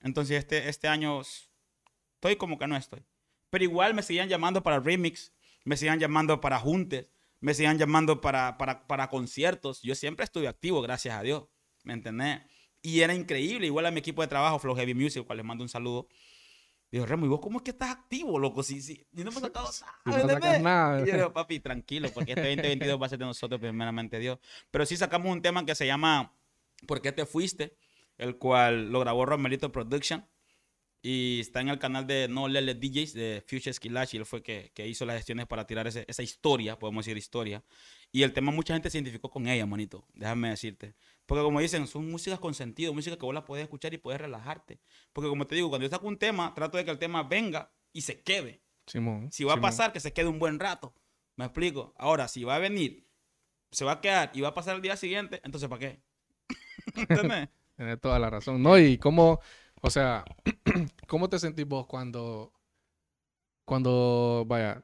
Entonces 0.00 0.38
este, 0.38 0.68
este 0.68 0.88
año 0.88 1.20
estoy 1.20 2.34
como 2.34 2.58
que 2.58 2.66
no 2.66 2.76
estoy. 2.76 3.04
Pero 3.50 3.62
igual 3.62 3.94
me 3.94 4.02
siguen 4.02 4.28
llamando 4.28 4.64
para 4.64 4.80
remix, 4.80 5.32
me 5.66 5.76
siguen 5.76 5.98
llamando 5.98 6.40
para 6.40 6.58
juntes, 6.60 7.08
me 7.40 7.52
siguen 7.52 7.76
llamando 7.76 8.20
para, 8.20 8.56
para, 8.56 8.86
para 8.86 9.08
conciertos. 9.08 9.82
Yo 9.82 9.94
siempre 9.94 10.24
estuve 10.24 10.48
activo, 10.48 10.80
gracias 10.80 11.18
a 11.18 11.22
Dios. 11.22 11.44
¿Me 11.82 11.92
entendés? 11.92 12.40
Y 12.82 13.00
era 13.00 13.12
increíble. 13.14 13.66
Igual 13.66 13.84
a 13.86 13.90
mi 13.90 13.98
equipo 13.98 14.22
de 14.22 14.28
trabajo, 14.28 14.60
Flow 14.60 14.76
Heavy 14.76 14.94
Music, 14.94 15.18
al 15.18 15.26
cual 15.26 15.38
les 15.38 15.44
mando 15.44 15.64
un 15.64 15.68
saludo. 15.68 16.08
Digo, 16.90 17.04
Remo, 17.04 17.26
¿y 17.26 17.28
vos 17.28 17.40
cómo 17.40 17.58
es 17.58 17.64
que 17.64 17.72
estás 17.72 17.90
activo, 17.90 18.38
loco? 18.38 18.62
Si, 18.62 18.80
si, 18.80 19.04
y 19.12 19.24
no 19.24 19.30
hemos 19.30 19.42
sacado 19.42 19.68
nada. 20.06 20.22
no 20.22 20.28
sacas 20.28 20.60
nada. 20.60 21.02
Y 21.02 21.10
yo 21.10 21.16
digo, 21.16 21.32
papi, 21.34 21.58
tranquilo, 21.58 22.10
porque 22.14 22.32
este 22.32 22.48
2022 22.54 23.02
va 23.02 23.06
a 23.06 23.08
ser 23.08 23.18
de 23.18 23.24
nosotros, 23.24 23.60
primeramente 23.60 24.20
Dios. 24.20 24.38
Pero 24.70 24.86
sí 24.86 24.96
sacamos 24.96 25.32
un 25.32 25.42
tema 25.42 25.66
que 25.66 25.74
se 25.74 25.84
llama 25.84 26.32
¿Por 26.86 27.02
qué 27.02 27.10
te 27.10 27.26
fuiste? 27.26 27.76
El 28.18 28.38
cual 28.38 28.92
lo 28.92 29.00
grabó 29.00 29.26
Romerito 29.26 29.72
Production. 29.72 30.24
Y 31.08 31.38
está 31.38 31.60
en 31.60 31.68
el 31.68 31.78
canal 31.78 32.04
de 32.04 32.26
No 32.26 32.48
Lele 32.48 32.74
DJs 32.74 33.12
de 33.12 33.40
Future 33.46 33.72
Skillash. 33.72 34.14
Y 34.14 34.16
él 34.16 34.26
fue 34.26 34.42
que, 34.42 34.72
que 34.74 34.88
hizo 34.88 35.06
las 35.06 35.14
gestiones 35.14 35.46
para 35.46 35.64
tirar 35.64 35.86
ese, 35.86 36.04
esa 36.08 36.24
historia, 36.24 36.80
podemos 36.80 37.04
decir 37.06 37.16
historia. 37.16 37.62
Y 38.10 38.24
el 38.24 38.32
tema, 38.32 38.50
mucha 38.50 38.74
gente 38.74 38.90
se 38.90 38.98
identificó 38.98 39.30
con 39.30 39.46
ella, 39.46 39.64
manito. 39.66 40.04
Déjame 40.14 40.48
decirte. 40.48 40.96
Porque 41.24 41.44
como 41.44 41.60
dicen, 41.60 41.86
son 41.86 42.10
músicas 42.10 42.40
con 42.40 42.54
sentido, 42.54 42.92
música 42.92 43.16
que 43.16 43.24
vos 43.24 43.32
la 43.32 43.44
puedes 43.44 43.62
escuchar 43.62 43.94
y 43.94 43.98
puedes 43.98 44.20
relajarte. 44.20 44.80
Porque 45.12 45.28
como 45.28 45.46
te 45.46 45.54
digo, 45.54 45.68
cuando 45.68 45.86
yo 45.86 45.90
saco 45.90 46.08
un 46.08 46.18
tema, 46.18 46.52
trato 46.54 46.76
de 46.76 46.84
que 46.84 46.90
el 46.90 46.98
tema 46.98 47.22
venga 47.22 47.70
y 47.92 48.00
se 48.00 48.20
quede. 48.22 48.64
Simón. 48.84 49.30
Si 49.30 49.44
va 49.44 49.52
Simón. 49.52 49.64
a 49.64 49.68
pasar, 49.68 49.92
que 49.92 50.00
se 50.00 50.12
quede 50.12 50.26
un 50.26 50.40
buen 50.40 50.58
rato. 50.58 50.92
¿Me 51.36 51.44
explico? 51.44 51.94
Ahora, 51.98 52.26
si 52.26 52.42
va 52.42 52.56
a 52.56 52.58
venir, 52.58 53.06
se 53.70 53.84
va 53.84 53.92
a 53.92 54.00
quedar 54.00 54.32
y 54.34 54.40
va 54.40 54.48
a 54.48 54.54
pasar 54.54 54.74
el 54.74 54.82
día 54.82 54.96
siguiente, 54.96 55.40
entonces 55.44 55.68
¿para 55.68 55.78
qué? 55.78 56.00
¿Entendés? 56.96 57.48
Tienes 57.76 58.00
toda 58.00 58.18
la 58.18 58.28
razón. 58.28 58.60
No, 58.60 58.76
y 58.76 58.98
cómo, 58.98 59.40
o 59.82 59.90
sea, 59.90 60.24
¿cómo 61.08 61.28
te 61.28 61.38
sentís 61.38 61.66
vos 61.66 61.86
cuando, 61.86 62.52
cuando, 63.64 64.44
vaya, 64.46 64.82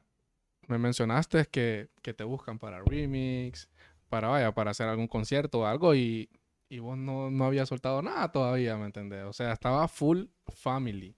me 0.67 0.77
mencionaste 0.77 1.45
que, 1.47 1.89
que 2.01 2.13
te 2.13 2.23
buscan 2.23 2.59
para 2.59 2.81
remix, 2.83 3.69
para, 4.09 4.27
vaya, 4.29 4.53
para 4.53 4.71
hacer 4.71 4.87
algún 4.87 5.07
concierto 5.07 5.61
o 5.61 5.65
algo 5.65 5.95
y, 5.95 6.29
y 6.69 6.79
vos 6.79 6.97
no, 6.97 7.31
no 7.31 7.45
habías 7.45 7.69
soltado 7.69 8.01
nada 8.01 8.31
todavía, 8.31 8.77
¿me 8.77 8.85
entendés? 8.85 9.23
O 9.25 9.33
sea, 9.33 9.53
estaba 9.53 9.87
full 9.87 10.25
family, 10.47 11.15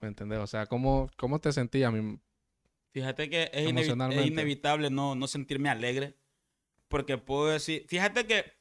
¿me 0.00 0.08
entendés? 0.08 0.38
O 0.40 0.46
sea, 0.46 0.66
¿cómo, 0.66 1.10
cómo 1.16 1.40
te 1.40 1.52
sentías? 1.52 1.92
Fíjate 2.92 3.30
que 3.30 3.44
es, 3.52 3.66
inevi- 3.74 3.86
es 4.10 4.16
inevitable 4.32 4.90
no, 4.90 5.14
no 5.14 5.26
sentirme 5.26 5.68
alegre. 5.68 6.16
Porque 6.88 7.18
puedo 7.18 7.46
decir, 7.46 7.86
fíjate 7.88 8.26
que 8.26 8.52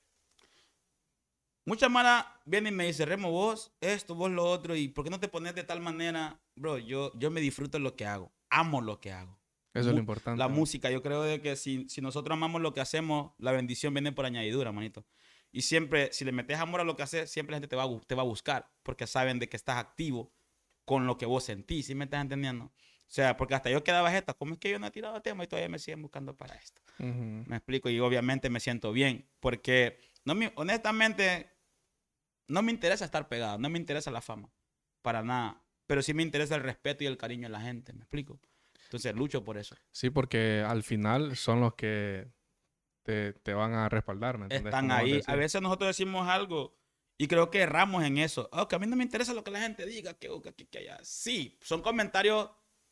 mucha 1.69 1.87
mala 1.87 2.41
viene 2.45 2.69
y 2.69 2.71
me 2.71 2.87
dice, 2.87 3.05
Remo, 3.05 3.29
vos 3.29 3.71
esto, 3.79 4.15
vos 4.15 4.31
lo 4.31 4.43
otro, 4.43 4.75
y 4.75 4.87
¿por 4.87 5.03
qué 5.03 5.11
no 5.11 5.19
te 5.19 5.27
pones 5.27 5.53
de 5.53 5.63
tal 5.63 5.79
manera? 5.79 6.41
Bro, 6.55 6.79
yo, 6.79 7.11
yo 7.17 7.29
me 7.29 7.41
disfruto 7.41 7.77
lo 7.77 7.95
que 7.95 8.07
hago, 8.07 8.31
amo 8.49 8.81
lo 8.81 8.99
que 8.99 9.11
hago. 9.11 9.37
Eso 9.75 9.89
es 9.89 9.93
lo 9.93 9.99
importante. 9.99 10.39
La 10.39 10.47
música, 10.47 10.89
yo 10.89 11.03
creo 11.03 11.21
de 11.21 11.41
que 11.41 11.55
si, 11.55 11.87
si 11.87 12.01
nosotros 12.01 12.35
amamos 12.35 12.61
lo 12.61 12.73
que 12.73 12.81
hacemos, 12.81 13.33
la 13.37 13.51
bendición 13.51 13.93
viene 13.93 14.11
por 14.11 14.25
añadidura, 14.25 14.71
manito. 14.71 15.05
Y 15.51 15.61
siempre, 15.61 16.11
si 16.11 16.25
le 16.25 16.31
metes 16.31 16.57
amor 16.57 16.81
a 16.81 16.83
lo 16.83 16.95
que 16.95 17.03
haces, 17.03 17.29
siempre 17.29 17.51
la 17.51 17.57
gente 17.57 17.67
te 17.67 17.75
va, 17.75 17.83
a, 17.83 17.99
te 18.07 18.15
va 18.15 18.23
a 18.23 18.25
buscar, 18.25 18.71
porque 18.81 19.05
saben 19.05 19.37
de 19.37 19.47
que 19.47 19.55
estás 19.55 19.77
activo 19.77 20.33
con 20.85 21.05
lo 21.05 21.19
que 21.19 21.27
vos 21.27 21.43
sentís, 21.43 21.85
¿sí 21.85 21.93
me 21.93 22.05
estás 22.05 22.21
entendiendo? 22.21 22.65
O 22.65 23.11
sea, 23.11 23.37
porque 23.37 23.53
hasta 23.53 23.69
yo 23.69 23.83
quedaba 23.83 24.15
esta, 24.15 24.33
¿cómo 24.33 24.53
es 24.53 24.59
que 24.59 24.71
yo 24.71 24.79
no 24.79 24.87
he 24.87 24.91
tirado 24.91 25.21
tema 25.21 25.43
y 25.43 25.47
todavía 25.47 25.69
me 25.69 25.77
siguen 25.77 26.01
buscando 26.01 26.35
para 26.35 26.55
esto? 26.55 26.81
Me 26.97 27.57
explico, 27.57 27.91
y 27.91 27.99
obviamente 27.99 28.49
me 28.49 28.59
siento 28.59 28.91
bien, 28.91 29.27
porque 29.39 29.99
no 30.25 30.33
me, 30.33 30.51
honestamente 30.55 31.58
no 32.49 32.61
me 32.61 32.71
interesa 32.71 33.05
estar 33.05 33.29
pegado, 33.29 33.57
no 33.57 33.69
me 33.69 33.79
interesa 33.79 34.11
la 34.11 34.21
fama, 34.21 34.51
para 35.01 35.23
nada, 35.23 35.63
pero 35.87 36.01
sí 36.01 36.13
me 36.13 36.23
interesa 36.23 36.55
el 36.55 36.63
respeto 36.63 37.03
y 37.03 37.07
el 37.07 37.17
cariño 37.17 37.47
de 37.47 37.53
la 37.53 37.61
gente, 37.61 37.93
¿me 37.93 38.01
explico? 38.01 38.39
Entonces 38.83 39.15
lucho 39.15 39.43
por 39.43 39.57
eso. 39.57 39.75
Sí, 39.91 40.09
porque 40.09 40.63
al 40.67 40.83
final 40.83 41.37
son 41.37 41.61
los 41.61 41.75
que 41.75 42.27
te, 43.03 43.33
te 43.33 43.53
van 43.53 43.73
a 43.73 43.87
respaldar, 43.87 44.37
¿me 44.37 44.45
entiendes? 44.45 44.73
están 44.73 44.91
ahí. 44.91 45.21
A 45.27 45.35
veces 45.35 45.61
nosotros 45.61 45.89
decimos 45.89 46.27
algo 46.27 46.77
y 47.17 47.27
creo 47.27 47.51
que 47.51 47.59
erramos 47.59 48.03
en 48.03 48.17
eso. 48.17 48.49
Oh, 48.51 48.67
que 48.67 48.75
a 48.75 48.79
mí 48.79 48.87
no 48.87 48.95
me 48.95 49.03
interesa 49.03 49.33
lo 49.33 49.43
que 49.43 49.51
la 49.51 49.61
gente 49.61 49.85
diga, 49.85 50.15
que, 50.15 50.29
que, 50.41 50.53
que, 50.53 50.67
que 50.67 50.77
allá. 50.79 50.99
Sí, 51.03 51.57
son 51.61 51.81
comentarios 51.81 52.49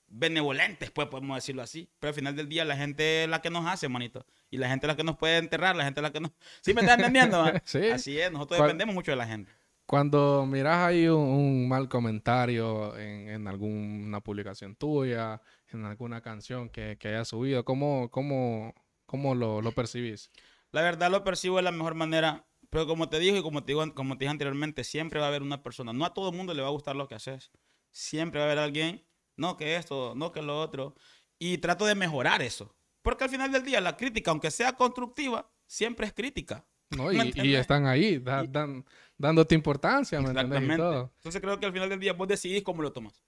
benevolentes, 0.07 0.91
pues 0.91 1.07
podemos 1.07 1.35
decirlo 1.37 1.61
así. 1.61 1.89
Pero 1.99 2.09
al 2.09 2.15
final 2.15 2.35
del 2.35 2.49
día 2.49 2.65
la 2.65 2.77
gente 2.77 3.23
es 3.23 3.29
la 3.29 3.41
que 3.41 3.49
nos 3.49 3.65
hace, 3.65 3.89
manito. 3.89 4.25
Y 4.49 4.57
la 4.57 4.69
gente 4.69 4.85
es 4.85 4.89
la 4.89 4.95
que 4.97 5.03
nos 5.03 5.17
puede 5.17 5.37
enterrar, 5.37 5.75
la 5.75 5.83
gente 5.83 5.99
es 5.99 6.03
la 6.03 6.11
que 6.11 6.19
nos... 6.19 6.31
¿Sí 6.61 6.73
me 6.73 6.81
estás 6.81 6.97
entendiendo? 6.97 7.43
man? 7.43 7.61
Sí. 7.65 7.87
Así 7.89 8.19
es, 8.19 8.31
nosotros 8.31 8.57
¿Cuál- 8.57 8.69
dependemos 8.69 8.95
mucho 8.95 9.11
de 9.11 9.17
la 9.17 9.27
gente. 9.27 9.51
Cuando 9.85 10.45
miras 10.45 10.79
ahí 10.79 11.07
un, 11.07 11.21
un 11.21 11.69
mal 11.69 11.87
comentario 11.87 12.97
en, 12.97 13.29
en 13.29 13.47
alguna 13.47 14.19
publicación 14.19 14.75
tuya, 14.75 15.41
en 15.69 15.85
alguna 15.85 16.19
canción 16.19 16.67
que, 16.69 16.97
que 16.99 17.07
hayas 17.07 17.29
subido, 17.29 17.63
¿cómo, 17.63 18.09
cómo, 18.11 18.73
cómo 19.05 19.33
lo, 19.33 19.61
lo 19.61 19.71
percibís? 19.71 20.29
La 20.73 20.81
verdad 20.81 21.09
lo 21.09 21.23
percibo 21.23 21.55
de 21.55 21.61
la 21.63 21.71
mejor 21.71 21.95
manera. 21.95 22.45
Pero 22.69 22.85
como 22.85 23.07
te 23.07 23.17
digo 23.19 23.37
y 23.37 23.41
como 23.41 23.63
te, 23.63 23.67
digo, 23.71 23.93
como 23.93 24.17
te 24.17 24.25
dije 24.25 24.31
anteriormente, 24.31 24.83
siempre 24.83 25.21
va 25.21 25.27
a 25.27 25.29
haber 25.29 25.41
una 25.41 25.63
persona. 25.63 25.93
No 25.93 26.03
a 26.03 26.13
todo 26.13 26.31
el 26.31 26.35
mundo 26.35 26.53
le 26.53 26.61
va 26.61 26.67
a 26.67 26.71
gustar 26.71 26.97
lo 26.97 27.07
que 27.07 27.15
haces. 27.15 27.49
Siempre 27.93 28.41
va 28.41 28.45
a 28.47 28.49
haber 28.49 28.59
alguien, 28.59 29.05
no 29.37 29.55
que 29.57 29.75
esto, 29.77 30.13
no 30.15 30.31
que 30.31 30.41
lo 30.41 30.59
otro. 30.59 30.95
Y 31.39 31.59
trato 31.59 31.85
de 31.85 31.95
mejorar 31.95 32.41
eso. 32.41 32.75
Porque 33.01 33.23
al 33.23 33.29
final 33.29 33.51
del 33.51 33.63
día 33.63 33.79
la 33.79 33.95
crítica, 33.95 34.31
aunque 34.31 34.51
sea 34.51 34.73
constructiva, 34.73 35.49
siempre 35.65 36.05
es 36.07 36.13
crítica. 36.13 36.65
¿no? 36.89 37.05
¿Me 37.05 37.31
Y, 37.35 37.47
y 37.49 37.55
están 37.55 37.85
ahí, 37.85 38.17
da- 38.17 38.43
Y- 38.43 38.47
dan- 38.47 38.85
dándote 39.17 39.55
importancia, 39.55 40.19
¿me? 40.19 40.27
Y 40.27 40.31
Exactamente. 40.31 40.77
todo. 40.77 41.11
Entonces 41.17 41.41
creo 41.41 41.59
que 41.59 41.65
al 41.65 41.73
final 41.73 41.89
del 41.89 41.99
día 41.99 42.13
vos 42.13 42.27
decidís 42.27 42.63
cómo 42.63 42.81
lo 42.81 42.91
tomas. 42.91 43.23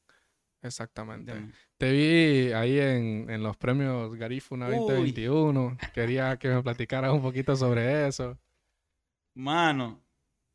Exactamente. 0.61 1.33
Te 1.77 1.91
vi 1.91 2.51
ahí 2.51 2.79
en, 2.79 3.29
en 3.29 3.43
los 3.43 3.55
premios 3.55 4.13
Garifuna 4.15 4.67
Uy. 4.67 4.75
2021. 4.75 5.77
Quería 5.93 6.37
que 6.37 6.49
me 6.49 6.61
platicaras 6.63 7.13
un 7.13 7.21
poquito 7.21 7.55
sobre 7.55 8.07
eso. 8.07 8.37
Mano. 9.35 10.01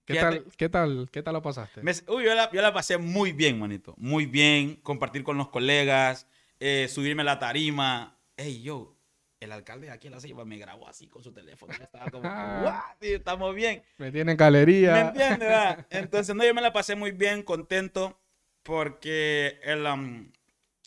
¿Qué 0.06 0.14
tal, 0.14 0.44
qué 0.56 0.68
tal, 0.68 1.08
qué 1.10 1.22
tal 1.22 1.34
lo 1.34 1.42
pasaste? 1.42 1.82
Me- 1.82 1.92
uy, 2.08 2.24
yo 2.24 2.34
la, 2.34 2.50
yo 2.52 2.60
la 2.60 2.72
pasé 2.74 2.98
muy 2.98 3.32
bien, 3.32 3.58
manito. 3.58 3.94
Muy 3.96 4.26
bien. 4.26 4.76
Compartir 4.76 5.24
con 5.24 5.38
los 5.38 5.48
colegas, 5.48 6.26
eh, 6.60 6.88
subirme 6.88 7.22
a 7.22 7.24
la 7.24 7.38
tarima. 7.38 8.18
Ey, 8.36 8.62
yo, 8.62 8.96
el 9.40 9.52
alcalde 9.52 9.86
de 9.86 9.92
aquí 9.92 10.08
en 10.08 10.12
la 10.14 10.20
ceiba 10.20 10.44
me 10.44 10.58
grabó 10.58 10.88
así 10.88 11.06
con 11.08 11.22
su 11.22 11.32
teléfono. 11.32 11.72
Yo 11.76 11.84
estaba 11.84 12.10
como, 12.10 12.28
"What? 12.64 12.96
Tío, 13.00 13.16
estamos 13.16 13.54
bien. 13.54 13.82
Me 13.96 14.12
tienen 14.12 14.34
¿Me 14.34 14.38
galería. 14.38 15.00
entiendes? 15.00 15.48
va? 15.50 15.86
Entonces, 15.90 16.34
no, 16.34 16.44
yo 16.44 16.52
me 16.54 16.60
la 16.62 16.72
pasé 16.72 16.96
muy 16.96 17.12
bien, 17.12 17.42
contento, 17.42 18.20
porque 18.62 19.58
el, 19.62 19.86
am, 19.86 20.32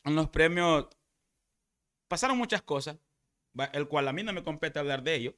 en 0.06 0.16
los 0.16 0.30
premios 0.30 0.88
pasaron 2.08 2.38
muchas 2.38 2.62
cosas, 2.62 2.98
el 3.74 3.88
cual 3.88 4.08
a 4.08 4.14
mí 4.14 4.22
no 4.24 4.32
me 4.34 4.44
compete 4.44 4.78
hablar 4.80 5.02
de 5.04 5.16
ello, 5.16 5.36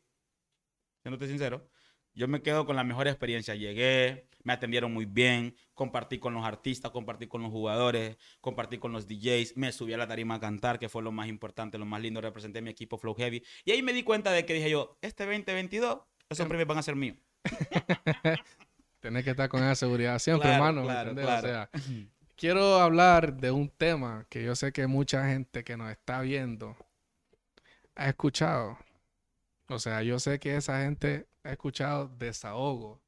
siéndote 1.01 1.27
sincero. 1.27 1.69
Yo 2.13 2.28
me 2.28 2.41
quedo 2.41 2.65
con 2.65 2.76
la 2.76 2.84
mejor 2.84 3.08
experiencia. 3.08 3.56
Llegué, 3.56 4.28
me 4.43 4.54
atendieron 4.54 4.93
muy 4.93 5.06
bien, 5.06 5.56
compartí 5.74 6.19
con 6.19 6.34
los 6.34 6.45
artistas, 6.45 6.91
compartí 6.91 7.28
con 7.28 7.41
los 7.41 7.52
jugadores, 7.52 8.17
compartí 8.41 8.78
con 8.78 8.91
los 8.91 9.08
DJs, 9.08 9.58
me 9.58 9.72
subí 9.72 9.93
a 9.93 9.98
la 9.98 10.08
tarima 10.08 10.36
a 10.36 10.39
cantar, 10.39 10.80
que 10.80 10.89
fue 10.89 11.04
lo 11.04 11.12
más 11.12 11.28
importante, 11.28 11.78
lo 11.78 11.86
más 11.86 12.02
lindo, 12.02 12.22
representé 12.22 12.60
a 12.60 12.62
mi 12.62 12.69
equipo 12.69 12.98
Flow 12.98 13.15
Heavy. 13.15 13.43
Y 13.65 13.72
ahí 13.72 13.82
me 13.82 13.93
di 13.93 14.04
cuenta 14.04 14.32
de 14.32 14.45
que 14.45 14.54
dije 14.54 14.69
yo, 14.69 14.98
este 15.02 15.26
2022, 15.26 16.00
esos 16.30 16.48
premios 16.48 16.67
van 16.67 16.78
a 16.78 16.84
ser 16.84 16.95
míos. 16.95 17.17
Tienes 19.00 19.24
que 19.24 19.32
estar 19.32 19.48
con 19.48 19.63
esa 19.63 19.76
seguridad 19.76 20.19
siempre, 20.19 20.50
Claro, 20.50 20.82
hermano. 20.82 21.38
O 21.38 21.41
sea, 21.41 21.69
quiero 22.36 22.80
hablar 22.80 23.36
de 23.36 23.52
un 23.52 23.69
tema 23.69 24.26
que 24.30 24.43
yo 24.43 24.56
sé 24.56 24.72
que 24.72 24.88
mucha 24.88 25.28
gente 25.28 25.63
que 25.63 25.78
nos 25.78 25.91
está 25.91 26.22
viendo 26.22 26.76
ha 27.95 28.10
escuchado. 28.10 28.78
O 29.67 29.80
sea, 29.80 30.02
yo 30.02 30.19
sé 30.19 30.39
que 30.39 30.56
esa 30.56 30.82
gente 30.82 31.28
ha 31.49 31.51
escuchado 31.53 32.07
desahogo. 32.17 33.01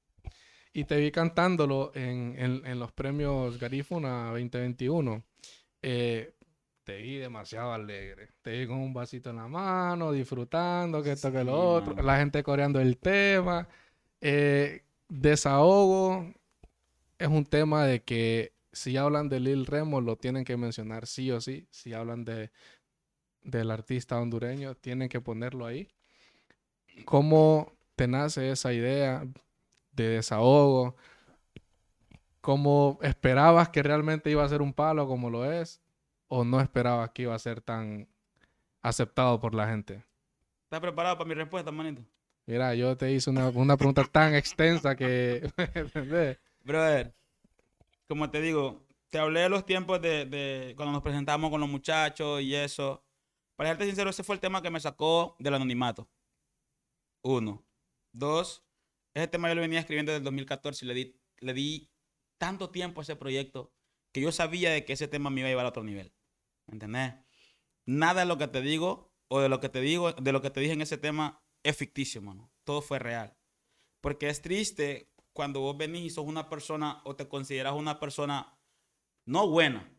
Y 0.73 0.85
te 0.85 0.97
vi 0.97 1.11
cantándolo 1.11 1.91
en, 1.95 2.35
en- 2.37 2.65
en 2.65 2.79
los 2.79 2.91
premios 2.91 3.59
Garifuna 3.59 4.27
2021. 4.31 5.23
Eh, 5.81 6.33
te 6.83 6.97
vi 7.01 7.17
demasiado 7.17 7.73
alegre. 7.73 8.29
Te 8.41 8.57
vi 8.59 8.67
con 8.67 8.77
un 8.77 8.93
vasito 8.93 9.29
en 9.31 9.35
la 9.37 9.47
mano, 9.47 10.11
disfrutando, 10.11 11.03
que 11.03 11.11
esto, 11.13 11.31
que 11.31 11.43
lo 11.43 11.59
otro. 11.73 11.93
La 12.01 12.17
gente 12.17 12.41
coreando 12.43 12.79
el 12.79 12.97
tema. 12.97 13.67
Eh, 14.21 14.83
desahogo 15.09 16.33
es 17.19 17.27
un 17.27 17.45
tema 17.45 17.85
de 17.85 18.01
que 18.03 18.53
si 18.71 18.95
hablan 18.97 19.27
de 19.29 19.39
Lil 19.41 19.65
Remo 19.65 19.99
lo 20.01 20.15
tienen 20.15 20.45
que 20.45 20.55
mencionar 20.57 21.05
sí 21.05 21.29
o 21.31 21.41
sí. 21.41 21.67
Si 21.69 21.93
hablan 21.93 22.23
de, 22.23 22.49
del 23.43 23.71
artista 23.71 24.19
hondureño, 24.19 24.75
tienen 24.75 25.09
que 25.09 25.19
ponerlo 25.21 25.65
ahí. 25.65 25.89
¿Cómo 27.05 27.73
te 28.01 28.07
nace 28.07 28.49
esa 28.49 28.73
idea 28.73 29.27
de 29.91 30.07
desahogo? 30.07 30.95
¿Cómo 32.41 32.97
esperabas 33.03 33.69
que 33.69 33.83
realmente 33.83 34.31
iba 34.31 34.43
a 34.43 34.49
ser 34.49 34.63
un 34.63 34.73
palo 34.73 35.07
como 35.07 35.29
lo 35.29 35.45
es? 35.45 35.79
¿O 36.27 36.43
no 36.43 36.59
esperabas 36.61 37.11
que 37.11 37.21
iba 37.21 37.35
a 37.35 37.37
ser 37.37 37.61
tan 37.61 38.07
aceptado 38.81 39.39
por 39.39 39.53
la 39.53 39.67
gente? 39.67 40.03
¿Estás 40.63 40.79
preparado 40.79 41.15
para 41.15 41.27
mi 41.27 41.35
respuesta, 41.35 41.71
manito? 41.71 42.01
Mira, 42.47 42.73
yo 42.73 42.97
te 42.97 43.11
hice 43.11 43.29
una, 43.29 43.49
una 43.49 43.77
pregunta 43.77 44.03
tan 44.05 44.33
extensa 44.33 44.95
que... 44.95 45.47
Brother, 46.63 47.13
como 48.07 48.31
te 48.31 48.41
digo, 48.41 48.81
te 49.11 49.19
hablé 49.19 49.41
de 49.41 49.49
los 49.49 49.63
tiempos 49.63 50.01
de, 50.01 50.25
de 50.25 50.73
cuando 50.75 50.91
nos 50.91 51.03
presentamos 51.03 51.51
con 51.51 51.61
los 51.61 51.69
muchachos 51.69 52.41
y 52.41 52.55
eso. 52.55 53.03
Para 53.55 53.69
serte 53.69 53.85
sincero, 53.85 54.09
ese 54.09 54.23
fue 54.23 54.33
el 54.33 54.41
tema 54.41 54.63
que 54.63 54.71
me 54.71 54.79
sacó 54.79 55.35
del 55.37 55.53
anonimato. 55.53 56.09
Uno. 57.21 57.63
Dos, 58.13 58.63
ese 59.13 59.27
tema 59.27 59.49
yo 59.49 59.55
lo 59.55 59.61
venía 59.61 59.79
escribiendo 59.79 60.11
desde 60.11 60.19
el 60.19 60.25
2014 60.25 60.85
y 60.85 60.87
le 60.87 60.93
di, 60.93 61.21
le 61.39 61.53
di 61.53 61.91
tanto 62.37 62.69
tiempo 62.69 63.01
a 63.01 63.03
ese 63.03 63.15
proyecto 63.15 63.73
que 64.13 64.21
yo 64.21 64.31
sabía 64.31 64.71
de 64.71 64.85
que 64.85 64.93
ese 64.93 65.07
tema 65.07 65.29
me 65.29 65.41
iba 65.41 65.47
a 65.47 65.51
llevar 65.51 65.65
a 65.65 65.69
otro 65.69 65.83
nivel. 65.83 66.13
¿Me 66.67 66.73
entendés? 66.73 67.13
Nada 67.85 68.21
de 68.21 68.27
lo 68.27 68.37
que 68.37 68.47
te 68.47 68.61
digo 68.61 69.13
o 69.27 69.39
de 69.39 69.49
lo 69.49 69.59
que 69.59 69.69
te 69.69 69.81
digo, 69.81 70.13
de 70.13 70.31
lo 70.31 70.41
que 70.41 70.49
te 70.49 70.59
dije 70.59 70.73
en 70.73 70.81
ese 70.81 70.97
tema 70.97 71.43
es 71.63 71.77
ficticio, 71.77 72.21
mano. 72.21 72.51
Todo 72.63 72.81
fue 72.81 72.99
real. 72.99 73.37
Porque 74.01 74.29
es 74.29 74.41
triste 74.41 75.11
cuando 75.33 75.61
vos 75.61 75.77
venís 75.77 76.03
y 76.03 76.09
sos 76.09 76.25
una 76.25 76.49
persona 76.49 77.01
o 77.05 77.15
te 77.15 77.27
consideras 77.27 77.73
una 77.73 77.99
persona 77.99 78.57
no 79.25 79.47
buena, 79.47 79.93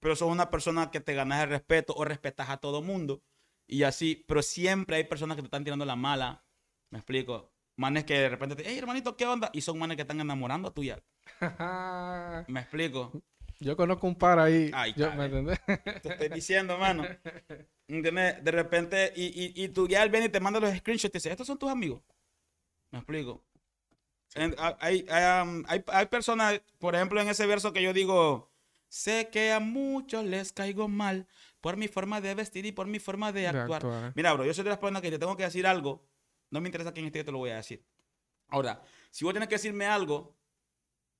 pero 0.00 0.16
sos 0.16 0.30
una 0.30 0.50
persona 0.50 0.90
que 0.90 1.00
te 1.00 1.14
ganas 1.14 1.42
el 1.42 1.50
respeto 1.50 1.92
o 1.96 2.04
respetas 2.04 2.48
a 2.48 2.58
todo 2.58 2.82
mundo 2.82 3.22
y 3.66 3.82
así, 3.82 4.24
pero 4.26 4.42
siempre 4.42 4.96
hay 4.96 5.04
personas 5.04 5.36
que 5.36 5.42
te 5.42 5.46
están 5.46 5.64
tirando 5.64 5.84
la 5.84 5.96
mala, 5.96 6.46
me 6.90 6.98
explico, 6.98 7.50
manes 7.76 8.04
que 8.04 8.14
de 8.18 8.28
repente 8.28 8.56
te, 8.56 8.64
hey 8.68 8.78
hermanito, 8.78 9.16
¿qué 9.16 9.26
onda? 9.26 9.50
Y 9.52 9.60
son 9.60 9.78
manes 9.78 9.96
que 9.96 10.02
están 10.02 10.20
enamorando 10.20 10.68
a 10.68 10.74
tuya, 10.74 11.02
me 12.48 12.60
explico. 12.60 13.12
Yo 13.60 13.76
conozco 13.76 14.06
un 14.06 14.14
par 14.14 14.38
ahí. 14.38 14.70
Ay, 14.72 14.94
yo. 14.96 15.12
¿Me 15.14 15.24
entendés? 15.24 15.58
Te 15.66 16.08
estoy 16.10 16.28
diciendo, 16.28 16.78
mano. 16.78 17.04
¿Entiendes? 17.88 18.44
De 18.44 18.50
repente, 18.52 19.12
y, 19.16 19.24
y, 19.26 19.64
y 19.64 19.68
tú 19.70 19.88
ya 19.88 20.04
él 20.04 20.10
viene 20.10 20.26
y 20.26 20.28
te 20.28 20.38
manda 20.38 20.60
los 20.60 20.72
screenshots 20.76 21.06
y 21.06 21.10
te 21.10 21.18
dice, 21.18 21.30
estos 21.32 21.46
son 21.48 21.58
tus 21.58 21.68
amigos. 21.70 22.00
Me 22.92 22.98
explico. 23.00 23.42
En- 24.36 24.54
hay, 24.78 25.04
hay, 25.10 25.42
um, 25.42 25.64
hay, 25.66 25.82
hay 25.88 26.06
personas, 26.06 26.60
por 26.78 26.94
ejemplo, 26.94 27.20
en 27.20 27.28
ese 27.28 27.46
verso 27.46 27.72
que 27.72 27.82
yo 27.82 27.92
digo, 27.92 28.52
sé 28.88 29.28
que 29.32 29.50
a 29.52 29.58
muchos 29.58 30.24
les 30.24 30.52
caigo 30.52 30.86
mal 30.86 31.26
por 31.60 31.76
mi 31.76 31.88
forma 31.88 32.20
de 32.20 32.34
vestir 32.36 32.64
y 32.64 32.70
por 32.72 32.86
mi 32.86 33.00
forma 33.00 33.32
de 33.32 33.40
De 33.40 33.48
actuar. 33.48 33.84
actuar. 33.84 34.12
Mira, 34.14 34.32
bro, 34.34 34.44
yo 34.44 34.54
soy 34.54 34.62
de 34.64 34.70
las 34.70 34.78
personas 34.78 35.02
que 35.02 35.10
te 35.10 35.18
tengo 35.18 35.36
que 35.36 35.42
decir 35.44 35.66
algo, 35.66 36.06
no 36.50 36.60
me 36.60 36.68
interesa 36.68 36.92
quién 36.92 37.06
esté, 37.06 37.18
yo 37.20 37.24
te 37.24 37.32
lo 37.32 37.38
voy 37.38 37.50
a 37.50 37.56
decir. 37.56 37.84
Ahora, 38.48 38.82
si 39.10 39.24
vos 39.24 39.32
tienes 39.34 39.48
que 39.48 39.56
decirme 39.56 39.86
algo 39.86 40.36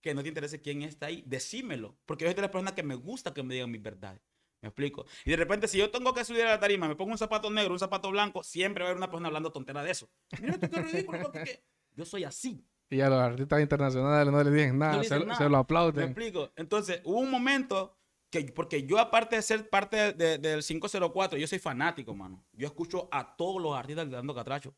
que 0.00 0.14
no 0.14 0.22
te 0.22 0.28
interese 0.28 0.60
quién 0.62 0.82
está 0.82 1.06
ahí, 1.06 1.22
decímelo. 1.26 1.96
Porque 2.06 2.24
yo 2.24 2.28
soy 2.30 2.34
de 2.36 2.42
las 2.42 2.50
personas 2.50 2.72
que 2.74 2.82
me 2.82 2.94
gusta 2.94 3.34
que 3.34 3.42
me 3.42 3.54
digan 3.54 3.70
mis 3.70 3.82
verdades. 3.82 4.20
¿Me 4.60 4.68
explico? 4.68 5.06
Y 5.24 5.30
de 5.30 5.36
repente, 5.36 5.68
si 5.68 5.78
yo 5.78 5.90
tengo 5.90 6.12
que 6.14 6.24
subir 6.24 6.42
a 6.42 6.50
la 6.50 6.60
tarima, 6.60 6.88
me 6.88 6.96
pongo 6.96 7.12
un 7.12 7.18
zapato 7.18 7.50
negro, 7.50 7.72
un 7.72 7.78
zapato 7.78 8.10
blanco, 8.10 8.42
siempre 8.42 8.82
va 8.82 8.88
a 8.88 8.90
haber 8.90 8.98
una 8.98 9.06
persona 9.10 9.28
hablando 9.28 9.52
tontera 9.52 9.82
de 9.84 9.90
eso. 9.90 10.08
Mira, 10.40 10.58
tú 10.58 10.68
qué 10.70 10.80
ridículo, 10.82 11.18
loco, 11.18 11.32
que- 11.32 11.62
Yo 11.94 12.04
soy 12.04 12.24
así. 12.24 12.64
Y 12.90 13.00
a 13.00 13.08
los 13.10 13.18
artistas 13.18 13.60
internacionales 13.60 14.32
no 14.32 14.42
les 14.42 14.52
dicen 14.52 14.78
nada, 14.78 14.94
se, 14.94 15.00
dicen 15.00 15.26
nada. 15.28 15.36
se 15.38 15.44
lo 15.44 15.50
¿Me 15.50 15.56
aplauden. 15.58 16.04
explico? 16.06 16.50
Entonces, 16.56 17.02
hubo 17.04 17.18
un 17.18 17.30
momento 17.30 17.96
que, 18.30 18.44
porque 18.46 18.84
yo 18.86 18.98
aparte 18.98 19.36
de 19.36 19.42
ser 19.42 19.68
parte 19.68 20.12
de- 20.14 20.38
del 20.38 20.62
504, 20.64 21.38
yo 21.38 21.46
soy 21.46 21.58
fanático, 21.58 22.14
mano. 22.14 22.44
Yo 22.52 22.66
escucho 22.66 23.08
a 23.12 23.36
todos 23.36 23.60
los 23.62 23.76
artistas 23.76 24.06
de 24.08 24.16
Dando 24.16 24.34
Catracho. 24.34 24.74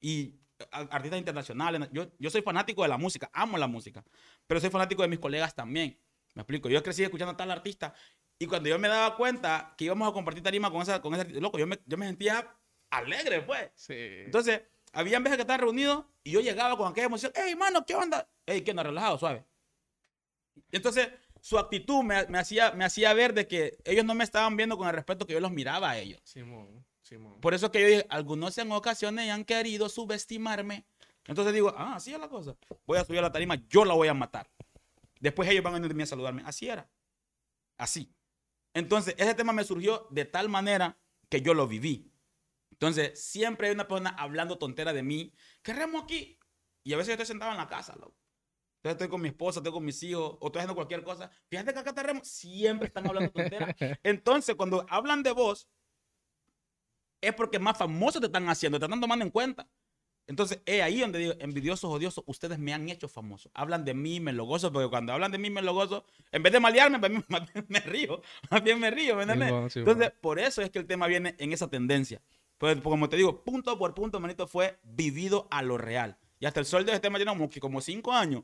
Y 0.00 0.38
artistas 0.70 1.18
internacionales. 1.18 1.88
Yo, 1.92 2.10
yo 2.18 2.30
soy 2.30 2.42
fanático 2.42 2.82
de 2.82 2.88
la 2.88 2.98
música, 2.98 3.30
amo 3.32 3.58
la 3.58 3.66
música. 3.66 4.04
Pero 4.46 4.60
soy 4.60 4.70
fanático 4.70 5.02
de 5.02 5.08
mis 5.08 5.18
colegas 5.18 5.54
también. 5.54 5.98
Me 6.34 6.42
explico. 6.42 6.68
Yo 6.68 6.82
crecí 6.82 7.02
escuchando 7.02 7.32
a 7.32 7.36
tal 7.36 7.50
artista. 7.50 7.94
Y 8.38 8.46
cuando 8.46 8.68
yo 8.68 8.78
me 8.78 8.88
daba 8.88 9.16
cuenta 9.16 9.74
que 9.76 9.84
íbamos 9.84 10.08
a 10.08 10.12
compartir 10.12 10.42
tarima 10.42 10.70
con, 10.70 10.82
esa, 10.82 11.00
con 11.00 11.14
ese 11.14 11.22
artista, 11.22 11.40
loco, 11.40 11.58
yo 11.58 11.66
me, 11.66 11.78
yo 11.86 11.96
me 11.96 12.06
sentía 12.06 12.54
alegre, 12.90 13.42
pues. 13.42 13.70
Sí. 13.74 13.94
Entonces, 13.96 14.62
habían 14.92 15.22
veces 15.22 15.38
que 15.38 15.42
estaban 15.42 15.60
reunidos 15.60 16.04
y 16.22 16.32
yo 16.32 16.40
llegaba 16.40 16.76
con 16.76 16.90
aquella 16.90 17.06
emoción. 17.06 17.32
¡Ey, 17.34 17.54
mano, 17.56 17.84
qué 17.86 17.94
onda! 17.94 18.28
¡Ey, 18.44 18.62
qué 18.62 18.72
onda! 18.72 18.82
Relajado, 18.82 19.18
suave. 19.18 19.46
Y 20.70 20.76
entonces, 20.76 21.08
su 21.40 21.58
actitud 21.58 22.02
me, 22.02 22.26
me 22.26 22.38
hacía, 22.38 22.72
me 22.72 22.84
hacía 22.84 23.14
ver 23.14 23.32
de 23.32 23.46
que 23.46 23.78
ellos 23.84 24.04
no 24.04 24.14
me 24.14 24.24
estaban 24.24 24.56
viendo 24.56 24.76
con 24.76 24.88
el 24.88 24.94
respeto 24.94 25.26
que 25.26 25.32
yo 25.32 25.40
los 25.40 25.52
miraba 25.52 25.90
a 25.90 25.98
ellos. 25.98 26.20
Simón, 26.24 26.84
Por 27.40 27.54
eso 27.54 27.70
que 27.70 27.80
yo 27.80 27.86
dije, 27.86 28.06
algunos 28.08 28.56
en 28.58 28.72
ocasiones 28.72 29.30
han 29.30 29.44
querido 29.44 29.88
subestimarme. 29.88 30.86
Entonces 31.26 31.52
digo, 31.52 31.74
ah, 31.76 31.94
así 31.96 32.12
es 32.12 32.20
la 32.20 32.28
cosa. 32.28 32.56
Voy 32.86 32.98
a 32.98 33.04
subir 33.04 33.18
a 33.18 33.22
la 33.22 33.32
tarima, 33.32 33.56
yo 33.68 33.84
la 33.84 33.94
voy 33.94 34.08
a 34.08 34.14
matar. 34.14 34.48
Después 35.20 35.48
ellos 35.48 35.64
van 35.64 35.74
a 35.74 35.78
venir 35.80 36.02
a 36.02 36.06
saludarme. 36.06 36.42
Así 36.44 36.68
era. 36.68 36.88
Así. 37.76 38.14
Entonces, 38.74 39.14
ese 39.18 39.34
tema 39.34 39.52
me 39.52 39.64
surgió 39.64 40.06
de 40.10 40.24
tal 40.24 40.48
manera 40.48 40.98
que 41.28 41.40
yo 41.40 41.54
lo 41.54 41.66
viví. 41.66 42.12
Entonces, 42.70 43.18
siempre 43.22 43.68
hay 43.68 43.74
una 43.74 43.88
persona 43.88 44.10
hablando 44.10 44.58
tontera 44.58 44.92
de 44.92 45.02
mí. 45.02 45.32
¿Qué 45.62 45.72
remo 45.72 45.98
aquí? 46.00 46.38
Y 46.84 46.92
a 46.92 46.96
veces 46.96 47.08
yo 47.08 47.12
estoy 47.14 47.26
sentado 47.26 47.52
en 47.52 47.56
la 47.58 47.68
casa, 47.68 47.94
loco. 47.96 48.14
Entonces 48.76 48.96
estoy 48.96 49.08
con 49.08 49.22
mi 49.22 49.28
esposa, 49.28 49.60
estoy 49.60 49.72
con 49.72 49.84
mis 49.84 50.00
hijos, 50.02 50.36
o 50.40 50.46
estoy 50.46 50.60
haciendo 50.60 50.74
cualquier 50.74 51.02
cosa. 51.02 51.30
Fíjate 51.48 51.72
que 51.72 51.78
acá 51.78 51.94
te 51.94 52.02
remo. 52.02 52.20
Siempre 52.22 52.88
están 52.88 53.06
hablando 53.06 53.32
tontera. 53.32 53.74
Entonces, 54.02 54.54
cuando 54.54 54.86
hablan 54.88 55.22
de 55.22 55.32
vos, 55.32 55.68
es 57.26 57.34
porque 57.34 57.58
más 57.58 57.76
famosos 57.76 58.20
te 58.20 58.26
están 58.26 58.48
haciendo, 58.48 58.78
te 58.78 58.84
están 58.86 59.00
tomando 59.00 59.24
en 59.24 59.30
cuenta. 59.30 59.68
Entonces, 60.28 60.60
es 60.66 60.82
ahí 60.82 61.00
donde 61.00 61.20
digo, 61.20 61.34
envidiosos, 61.38 61.88
odiosos, 61.88 62.24
ustedes 62.26 62.58
me 62.58 62.74
han 62.74 62.88
hecho 62.88 63.06
famoso. 63.08 63.48
Hablan 63.54 63.84
de 63.84 63.94
mí, 63.94 64.18
me 64.18 64.32
lo 64.32 64.44
gozo, 64.44 64.72
porque 64.72 64.88
cuando 64.88 65.12
hablan 65.12 65.30
de 65.30 65.38
mí, 65.38 65.50
me 65.50 65.62
lo 65.62 65.72
gozo, 65.72 66.04
en 66.32 66.42
vez 66.42 66.52
de 66.52 66.58
malearme, 66.58 66.98
más 66.98 67.10
bien- 67.10 67.24
me 67.68 67.78
río, 67.80 68.20
más 68.50 68.62
bien 68.64 68.80
me 68.80 68.90
río, 68.90 69.14
¿me 69.14 69.22
entiendes? 69.22 69.50
Entonces, 69.88 70.12
por 70.20 70.40
eso 70.40 70.62
es 70.62 70.70
que 70.70 70.80
el 70.80 70.86
tema 70.86 71.06
viene 71.06 71.36
en 71.38 71.52
esa 71.52 71.68
tendencia. 71.70 72.20
Pues, 72.58 72.80
como 72.80 73.08
te 73.08 73.16
digo, 73.16 73.44
punto 73.44 73.78
por 73.78 73.94
punto, 73.94 74.18
manito, 74.18 74.48
fue 74.48 74.80
vivido 74.82 75.46
a 75.50 75.62
lo 75.62 75.78
real. 75.78 76.18
Y 76.40 76.46
hasta 76.46 76.58
el 76.58 76.66
sol 76.66 76.84
de 76.84 76.90
este 76.92 77.02
tema 77.02 77.18
tiene 77.18 77.30
como, 77.30 77.48
que 77.48 77.60
como 77.60 77.80
cinco 77.80 78.12
años. 78.12 78.42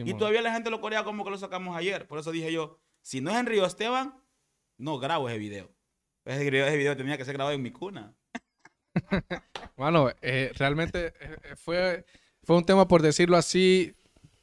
Y 0.00 0.12
todavía 0.18 0.42
la 0.42 0.52
gente 0.52 0.70
lo 0.70 0.80
corea 0.80 1.04
como 1.04 1.24
que 1.24 1.30
lo 1.30 1.38
sacamos 1.38 1.76
ayer. 1.76 2.08
Por 2.08 2.18
eso 2.18 2.32
dije 2.32 2.50
yo, 2.52 2.78
si 3.02 3.20
no 3.20 3.30
es 3.30 3.36
en 3.36 3.46
Río 3.46 3.64
Esteban, 3.66 4.20
no 4.78 4.98
grabo 4.98 5.28
ese 5.28 5.38
video. 5.38 5.70
Video, 6.24 6.66
ese 6.66 6.76
video 6.76 6.96
tenía 6.96 7.16
que 7.18 7.24
ser 7.24 7.34
grabado 7.34 7.54
en 7.54 7.62
mi 7.62 7.70
cuna. 7.70 8.14
Mano, 9.76 10.10
eh, 10.22 10.52
realmente 10.56 11.08
eh, 11.08 11.12
eh, 11.20 11.56
fue, 11.56 12.04
fue 12.42 12.56
un 12.56 12.64
tema, 12.64 12.86
por 12.88 13.02
decirlo 13.02 13.36
así, 13.36 13.94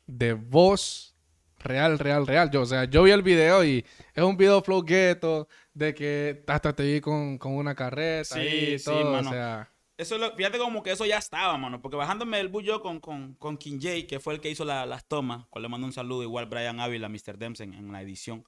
de 0.05 0.33
voz 0.33 1.15
real, 1.59 1.97
real, 1.99 2.27
real. 2.27 2.51
Yo, 2.51 2.61
o 2.61 2.65
sea, 2.65 2.85
yo 2.85 3.03
vi 3.03 3.11
el 3.11 3.23
video 3.23 3.63
y 3.63 3.85
es 4.13 4.23
un 4.23 4.37
video 4.37 4.61
flow 4.61 4.83
ghetto, 4.83 5.47
de 5.73 5.93
que 5.93 6.43
hasta 6.47 6.73
te 6.75 6.83
vi 6.83 7.01
con, 7.01 7.37
con 7.37 7.53
una 7.53 7.73
carreta 7.73 8.35
Sí, 8.35 8.41
y 8.41 8.79
sí, 8.79 8.85
todo, 8.85 9.11
mano. 9.13 9.29
o 9.29 9.33
sea... 9.33 9.67
Eso 9.97 10.15
es 10.15 10.21
lo- 10.21 10.35
fíjate 10.35 10.57
como 10.57 10.81
que 10.81 10.91
eso 10.91 11.05
ya 11.05 11.17
estaba, 11.19 11.55
mano. 11.57 11.79
Porque 11.81 11.95
bajándome 11.95 12.37
del 12.37 12.47
bus 12.47 12.63
yo 12.63 12.81
con, 12.81 12.99
con, 12.99 13.35
con 13.35 13.55
King 13.57 13.79
J, 13.81 14.07
que 14.07 14.19
fue 14.19 14.33
el 14.33 14.41
que 14.41 14.49
hizo 14.49 14.65
la- 14.65 14.85
las 14.85 15.05
tomas, 15.07 15.45
cual 15.47 15.61
le 15.63 15.69
mando 15.69 15.85
un 15.85 15.93
saludo, 15.93 16.23
igual 16.23 16.47
Brian 16.47 16.79
Ávila, 16.79 17.07
Mr. 17.07 17.37
Dempsey 17.37 17.67
en, 17.71 17.91
la 17.91 18.01
edición. 18.01 18.43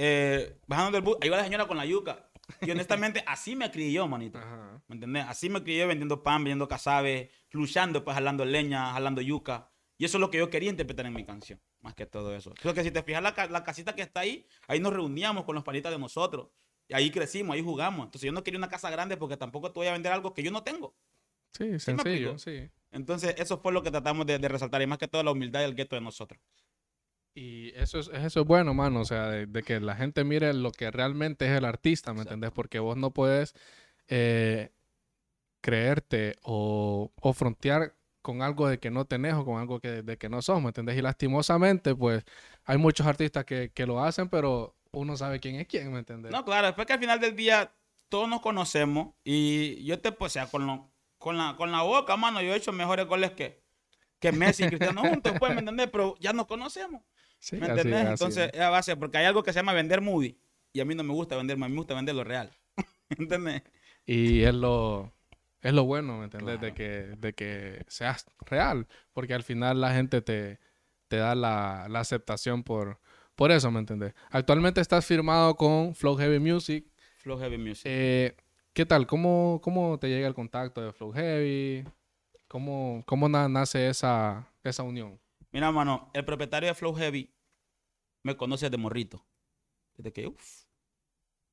Eh, 0.00 0.60
bajando 0.68 0.92
del 0.92 1.02
bus, 1.02 1.16
ahí 1.20 1.28
va 1.28 1.38
la 1.38 1.44
señora 1.44 1.66
con 1.66 1.76
la 1.76 1.84
yuca. 1.84 2.30
Y 2.60 2.70
honestamente, 2.70 3.22
así 3.26 3.56
me 3.56 3.70
crié 3.70 3.92
yo, 3.92 4.06
manito. 4.06 4.38
Ajá. 4.38 4.80
¿Me 4.86 4.94
entendés? 4.94 5.24
Así 5.26 5.50
me 5.50 5.62
crié 5.62 5.86
vendiendo 5.86 6.22
pan, 6.22 6.44
vendiendo 6.44 6.68
casabe, 6.68 7.30
luchando, 7.50 8.04
pues 8.04 8.14
jalando 8.14 8.44
leña, 8.44 8.92
jalando 8.92 9.20
yuca. 9.20 9.72
Y 9.96 10.04
eso 10.04 10.18
es 10.18 10.20
lo 10.20 10.30
que 10.30 10.38
yo 10.38 10.48
quería 10.48 10.70
interpretar 10.70 11.06
en 11.06 11.14
mi 11.14 11.24
canción, 11.24 11.60
más 11.80 11.94
que 11.94 12.06
todo 12.06 12.32
eso. 12.34 12.54
Creo 12.54 12.72
que 12.72 12.84
si 12.84 12.92
te 12.92 13.02
fijas 13.02 13.20
la, 13.20 13.34
la 13.50 13.64
casita 13.64 13.96
que 13.96 14.02
está 14.02 14.20
ahí, 14.20 14.46
ahí 14.68 14.78
nos 14.78 14.92
reuníamos 14.92 15.44
con 15.44 15.56
los 15.56 15.64
palitas 15.64 15.90
de 15.90 15.98
nosotros. 15.98 16.50
Y 16.86 16.94
ahí 16.94 17.10
crecimos, 17.10 17.54
ahí 17.54 17.62
jugamos. 17.62 18.06
Entonces 18.06 18.26
yo 18.26 18.32
no 18.32 18.44
quería 18.44 18.58
una 18.58 18.68
casa 18.68 18.90
grande 18.90 19.16
porque 19.16 19.36
tampoco 19.36 19.72
te 19.72 19.80
voy 19.80 19.88
a 19.88 19.92
vender 19.92 20.12
algo 20.12 20.32
que 20.32 20.44
yo 20.44 20.52
no 20.52 20.62
tengo. 20.62 20.96
Sí, 21.52 21.80
sencillo, 21.80 22.38
sí. 22.38 22.70
Entonces 22.92 23.34
eso 23.38 23.58
fue 23.58 23.72
lo 23.72 23.82
que 23.82 23.90
tratamos 23.90 24.24
de, 24.26 24.38
de 24.38 24.48
resaltar 24.48 24.80
y 24.80 24.86
más 24.86 24.98
que 24.98 25.08
todo 25.08 25.24
la 25.24 25.32
humildad 25.32 25.62
y 25.62 25.64
el 25.64 25.74
gueto 25.74 25.96
de 25.96 26.02
nosotros. 26.02 26.40
Y 27.40 27.72
eso 27.76 27.98
es, 28.00 28.08
eso 28.08 28.40
es 28.40 28.46
bueno, 28.46 28.74
mano, 28.74 29.00
o 29.00 29.04
sea, 29.04 29.28
de, 29.28 29.46
de 29.46 29.62
que 29.62 29.78
la 29.80 29.94
gente 29.96 30.24
mire 30.24 30.52
lo 30.54 30.72
que 30.72 30.90
realmente 30.90 31.46
es 31.46 31.52
el 31.56 31.64
artista, 31.64 32.12
¿me 32.14 32.22
Exacto. 32.22 32.22
entendés? 32.22 32.50
Porque 32.52 32.78
vos 32.80 32.96
no 32.96 33.12
puedes 33.12 33.54
eh, 34.08 34.72
creerte 35.60 36.36
o, 36.42 37.12
o 37.20 37.32
frontear 37.34 37.94
con 38.22 38.42
algo 38.42 38.68
de 38.68 38.78
que 38.80 38.90
no 38.90 39.06
tenés 39.06 39.34
o 39.34 39.44
con 39.44 39.58
algo 39.60 39.80
que, 39.80 40.02
de 40.02 40.18
que 40.18 40.28
no 40.30 40.42
sos, 40.42 40.60
¿me 40.62 40.68
entendés? 40.68 40.98
Y 40.98 41.02
lastimosamente, 41.02 41.94
pues, 41.96 42.24
hay 42.64 42.78
muchos 42.78 43.06
artistas 43.06 43.44
que, 43.46 43.70
que 43.72 43.86
lo 43.86 44.02
hacen, 44.04 44.28
pero 44.30 44.76
uno 44.92 45.16
sabe 45.16 45.40
quién 45.40 45.56
es 45.56 45.68
quién, 45.68 45.92
¿me 45.92 46.00
entendés? 46.00 46.38
No, 46.38 46.44
claro, 46.44 46.66
después 46.66 46.86
que 46.86 46.92
al 46.94 46.98
final 47.00 47.20
del 47.20 47.36
día 47.36 47.72
todos 48.08 48.28
nos 48.28 48.40
conocemos 48.40 49.14
y 49.24 49.82
yo 49.84 50.00
te, 50.00 50.12
pues, 50.12 50.32
o 50.32 50.34
sea, 50.34 50.50
con, 50.50 50.66
lo- 50.66 50.90
con, 51.18 51.38
la, 51.38 51.56
con 51.56 51.72
la 51.72 51.82
boca, 51.82 52.16
mano, 52.16 52.40
yo 52.42 52.52
he 52.52 52.56
hecho 52.56 52.72
mejores 52.72 53.06
goles 53.06 53.32
que, 53.32 53.62
que 54.20 54.32
Messi 54.32 54.64
y 54.64 54.68
Cristiano 54.68 55.06
juntos, 55.06 55.36
pues, 55.38 55.52
¿me 55.52 55.60
entendés? 55.60 55.88
Pero 55.90 56.16
ya 56.20 56.32
nos 56.32 56.46
conocemos, 56.46 57.02
Sí, 57.38 57.56
¿me 57.56 57.66
así 57.66 57.70
entendés? 57.70 58.06
así 58.06 58.24
Ences, 58.24 58.50
es. 58.52 58.60
a 58.60 58.70
base, 58.70 58.96
porque 58.96 59.18
hay 59.18 59.24
algo 59.26 59.42
que 59.42 59.52
se 59.52 59.58
llama 59.60 59.72
vender 59.72 60.00
movie 60.00 60.36
y 60.72 60.80
a 60.80 60.84
mí 60.84 60.94
no 60.94 61.04
me 61.04 61.12
gusta 61.14 61.36
vender, 61.36 61.54
a 61.56 61.60
mí 61.60 61.68
me 61.70 61.76
gusta 61.76 61.94
vender 61.94 62.14
lo 62.14 62.24
real. 62.24 62.50
¿Entendés? 63.18 63.62
Y 64.06 64.42
es 64.42 64.54
lo, 64.54 65.12
es 65.60 65.72
lo 65.72 65.84
bueno, 65.84 66.18
¿me 66.18 66.24
entiendes? 66.24 66.60
De, 66.60 66.72
Claro. 66.72 66.74
que, 66.74 66.90
de 67.18 67.32
que 67.34 67.84
seas 67.88 68.26
real, 68.46 68.86
porque 69.12 69.34
al 69.34 69.42
final 69.42 69.80
la 69.80 69.92
gente 69.94 70.22
te, 70.22 70.58
te 71.08 71.16
da 71.16 71.34
la, 71.34 71.86
la 71.90 72.00
aceptación 72.00 72.62
por, 72.64 72.98
por 73.34 73.50
eso, 73.52 73.70
¿me 73.70 73.80
entiendes? 73.80 74.14
Actualmente 74.30 74.80
estás 74.80 75.04
firmado 75.06 75.56
con 75.56 75.94
Flow 75.94 76.16
Heavy 76.16 76.38
Music. 76.38 76.86
Flow 77.18 77.38
Heavy 77.38 77.58
Music. 77.58 77.86
Eh, 77.86 78.34
¿Qué 78.72 78.86
tal? 78.86 79.06
¿Cómo, 79.06 79.60
¿Cómo 79.62 79.98
te 79.98 80.08
llega 80.08 80.26
el 80.28 80.34
contacto 80.34 80.80
de 80.82 80.92
Flow 80.92 81.12
Heavy? 81.12 81.84
¿Cómo, 82.48 83.02
cómo 83.06 83.28
na- 83.28 83.48
nace 83.48 83.88
esa, 83.88 84.48
esa 84.64 84.82
unión? 84.82 85.18
Mira, 85.52 85.70
mano, 85.72 86.10
el 86.14 86.24
propietario 86.24 86.68
de 86.68 86.74
Flow 86.74 86.94
Heavy 86.94 87.34
me 88.24 88.36
conoce 88.36 88.70
de 88.70 88.78
morrito. 88.78 89.26
Desde 89.96 90.12
que, 90.12 90.26
uff, 90.28 90.64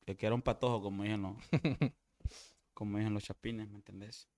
que 0.06 0.26
era 0.26 0.36
un 0.36 0.42
patojo, 0.42 0.82
como 0.82 1.04
dicen 1.04 1.22
los, 1.24 1.36
como 2.74 2.98
dicen 2.98 3.14
los 3.14 3.24
chapines, 3.24 3.70
¿me 3.70 3.78
entendés? 3.78 4.30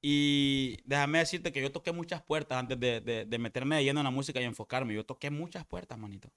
Y 0.00 0.78
déjame 0.84 1.18
decirte 1.18 1.52
que 1.52 1.62
yo 1.62 1.70
toqué 1.72 1.92
muchas 1.92 2.22
puertas 2.22 2.58
antes 2.58 2.78
de, 2.80 3.00
de- 3.00 3.24
de 3.24 3.38
meterme 3.38 3.76
de 3.76 3.84
lleno 3.84 4.00
en 4.00 4.04
la 4.04 4.10
música 4.10 4.40
y 4.40 4.44
enfocarme. 4.44 4.94
Yo 4.94 5.06
toqué 5.06 5.30
muchas 5.30 5.64
puertas, 5.64 5.98
manito. 5.98 6.32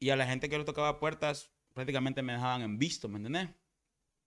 Y 0.00 0.10
a 0.10 0.16
la 0.16 0.26
gente 0.26 0.48
que 0.50 0.58
le 0.58 0.64
tocaba 0.64 0.98
puertas, 1.00 1.50
prácticamente 1.74 2.22
me 2.22 2.34
dejaban 2.34 2.62
en 2.62 2.78
visto, 2.78 3.08
¿me 3.08 3.18
entendés? 3.18 3.50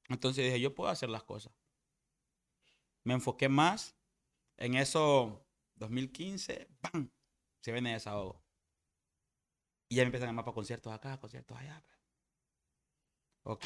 Entonces 0.10 0.46
dije, 0.46 0.62
yo 0.62 0.76
puedo 0.76 0.90
hacer 0.92 1.10
las 1.10 1.24
cosas. 1.24 1.54
Me 3.04 3.14
enfoqué 3.14 3.48
más 3.50 3.96
en 4.58 4.76
eso 4.76 5.45
2015, 5.76 6.68
¡pam! 6.82 7.10
Se 7.62 7.72
viene 7.72 7.94
desahogo. 7.94 8.44
Y 9.90 9.96
ya 9.96 10.02
me 10.04 10.08
empiezan 10.08 10.30
a 10.30 10.32
llamar 10.32 10.46
para 10.46 10.56
conciertos 10.56 10.92
acá, 10.94 11.20
conciertos 11.20 11.58
allá. 11.58 11.84
Ok. 13.44 13.66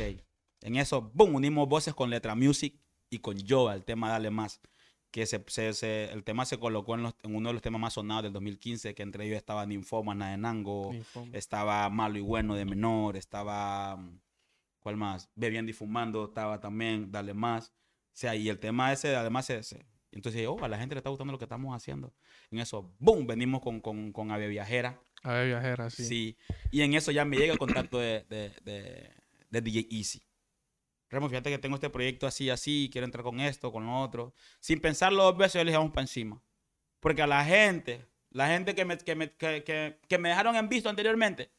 En 0.62 0.76
eso, 0.76 1.02
¡boom! 1.14 1.36
Unimos 1.36 1.68
voces 1.70 1.94
con 1.94 2.10
Letra 2.10 2.36
Music 2.36 2.78
y 3.10 3.20
con 3.20 3.38
Yoa, 3.38 3.74
el 3.76 3.86
tema 3.86 4.10
Dale 4.10 4.30
Más. 4.30 4.60
Que 5.12 5.26
se, 5.26 5.44
se- 5.48 5.74
se- 5.74 6.12
el 6.12 6.24
tema 6.24 6.46
se 6.46 6.60
colocó 6.60 6.94
en, 6.96 7.04
los- 7.04 7.16
en 7.24 7.34
uno 7.36 7.50
de 7.50 7.54
los 7.54 7.62
temas 7.62 7.82
más 7.82 7.94
sonados 7.94 8.24
del 8.24 8.34
2015, 8.34 8.94
que 8.94 9.02
entre 9.04 9.26
ellos 9.26 9.38
estaba 9.38 9.66
Ninfómana 9.66 10.32
de 10.32 10.38
Nango, 10.38 10.94
Informe. 10.94 11.38
estaba 11.38 11.90
Malo 11.90 12.18
y 12.18 12.22
Bueno 12.22 12.56
de 12.56 12.66
Menor, 12.66 13.16
estaba. 13.18 13.98
¿Cuál 14.82 14.98
más? 14.98 15.30
Bebiendo 15.36 15.70
y 15.72 15.74
Fumando, 15.74 16.26
estaba 16.26 16.60
también 16.60 17.12
Dale 17.12 17.34
Más. 17.34 17.70
O 17.70 17.72
sea, 18.20 18.36
y 18.36 18.50
el 18.50 18.60
tema 18.60 18.92
ese, 18.92 19.16
además, 19.16 19.46
se, 19.46 19.64
se- 19.64 19.86
entonces, 20.12 20.46
oh, 20.48 20.64
a 20.64 20.68
la 20.68 20.78
gente 20.80 20.96
le 20.96 21.00
está 21.00 21.10
gustando 21.10 21.32
lo 21.32 21.38
que 21.40 21.46
estamos 21.46 21.76
haciendo. 21.76 22.14
En 22.52 22.60
eso, 22.60 22.94
¡boom! 23.00 23.28
Venimos 23.28 23.62
con, 23.62 23.80
con, 23.82 24.12
con 24.12 24.32
Ave 24.32 24.48
Viajera. 24.48 25.00
A 25.24 25.34
ver, 25.34 25.48
viajera, 25.48 25.90
sí. 25.90 26.04
Sí. 26.06 26.38
Y 26.72 26.82
en 26.82 26.94
eso 26.94 27.12
ya 27.12 27.26
me 27.26 27.38
llega 27.38 27.54
el 27.54 27.60
contacto 27.60 28.00
de, 28.00 28.24
de, 28.30 28.54
de, 28.64 29.12
de 29.50 29.62
DJ 29.62 29.88
Easy. 29.92 30.24
Remo, 31.10 31.28
fíjate 31.30 31.50
que 31.50 31.58
tengo 31.58 31.76
este 31.76 31.90
proyecto 31.90 32.28
así, 32.28 32.50
así, 32.50 32.90
quiero 32.92 33.06
entrar 33.06 33.24
con 33.24 33.40
esto, 33.40 33.72
con 33.72 33.86
lo 33.86 34.00
otro. 34.00 34.34
Sin 34.60 34.80
pensarlo 34.80 35.24
dos 35.24 35.38
veces, 35.38 35.56
yo 35.56 35.64
le 35.64 35.72
dije, 35.72 35.78
vamos 35.78 35.92
para 35.94 36.04
encima. 36.04 36.42
Porque 37.00 37.22
a 37.22 37.28
la 37.28 37.44
gente, 37.46 38.06
la 38.30 38.48
gente 38.48 38.76
que 38.76 38.86
me, 38.86 38.98
que 38.98 39.16
me, 39.16 39.32
que, 39.34 39.64
que- 39.64 40.00
que 40.08 40.18
me 40.18 40.30
dejaron 40.30 40.56
en 40.56 40.70
visto 40.70 40.90
anteriormente, 40.90 41.52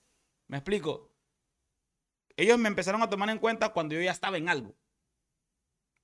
me 0.47 0.57
explico, 0.59 1.13
ellos 2.37 2.59
me 2.59 2.69
empezaron 2.69 3.03
a 3.03 3.11
tomar 3.11 3.29
en 3.31 3.39
cuenta 3.39 3.71
cuando 3.71 3.95
yo 3.95 4.01
ya 4.01 4.13
estaba 4.13 4.37
en 4.39 4.49
algo. 4.49 4.75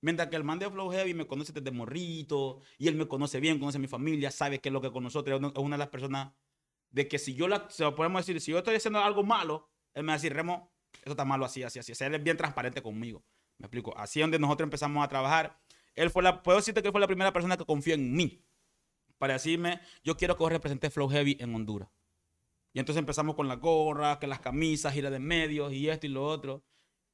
Mientras 0.06 0.28
que 0.28 0.36
el 0.36 0.44
man 0.44 0.60
de 0.60 0.70
Flow 0.70 0.88
Heavy 0.92 1.14
me 1.14 1.26
conoce 1.26 1.52
desde 1.52 1.72
morrito, 1.72 2.60
y 2.78 2.86
él 2.86 2.94
me 2.94 3.08
conoce 3.08 3.40
bien, 3.40 3.58
conoce 3.58 3.80
mi 3.80 3.88
familia, 3.88 4.30
sabe 4.30 4.60
qué 4.60 4.68
es 4.68 4.72
lo 4.72 4.80
que 4.80 4.92
con 4.92 5.02
nosotros, 5.02 5.40
es 5.42 5.58
una- 5.58 5.74
de 5.74 5.78
las 5.80 5.88
personas 5.88 6.32
de 6.90 7.08
que 7.08 7.18
si 7.18 7.34
yo 7.34 7.48
la, 7.48 7.68
se 7.70 7.82
lo 7.82 7.96
podemos 7.96 8.24
decir, 8.24 8.40
si 8.40 8.52
yo 8.52 8.58
estoy 8.58 8.76
haciendo 8.76 9.00
algo 9.00 9.24
malo, 9.24 9.68
él 9.94 10.04
me 10.04 10.10
va 10.10 10.12
a 10.12 10.16
decir, 10.18 10.32
Remo, 10.32 10.72
eso 11.02 11.10
está 11.10 11.24
malo 11.24 11.44
así, 11.44 11.64
así, 11.64 11.80
así. 11.80 11.90
O 11.90 11.94
sea, 11.96 12.06
él 12.06 12.14
es 12.14 12.22
bien 12.22 12.36
transparente 12.36 12.80
conmigo. 12.82 13.24
Me 13.58 13.66
explico. 13.66 13.98
Así 13.98 14.20
es 14.20 14.22
donde 14.22 14.38
nosotros 14.38 14.66
empezamos 14.66 15.04
a 15.04 15.08
trabajar. 15.08 15.58
Él 15.96 16.08
fue 16.10 16.22
la, 16.22 16.40
puedo 16.40 16.58
decirte 16.58 16.82
que 16.82 16.86
él 16.88 16.92
fue 16.92 17.00
la 17.00 17.08
primera 17.08 17.32
persona 17.32 17.56
que 17.56 17.64
confió 17.64 17.94
en 17.94 18.14
mí 18.14 18.44
para 19.18 19.32
decirme, 19.32 19.80
yo 20.04 20.16
quiero 20.16 20.36
que 20.36 20.44
vos 20.44 20.92
Flow 20.92 21.08
Heavy 21.08 21.36
en 21.40 21.52
Honduras. 21.52 21.88
Y 22.72 22.78
entonces 22.78 23.00
empezamos 23.00 23.34
con 23.34 23.48
la 23.48 23.56
gorra, 23.56 24.20
que 24.20 24.28
las 24.28 24.38
camisas, 24.38 24.94
gira 24.94 25.10
de 25.10 25.18
medios 25.18 25.72
y 25.72 25.88
esto 25.88 26.06
y 26.06 26.10
lo 26.10 26.24
otro. 26.24 26.62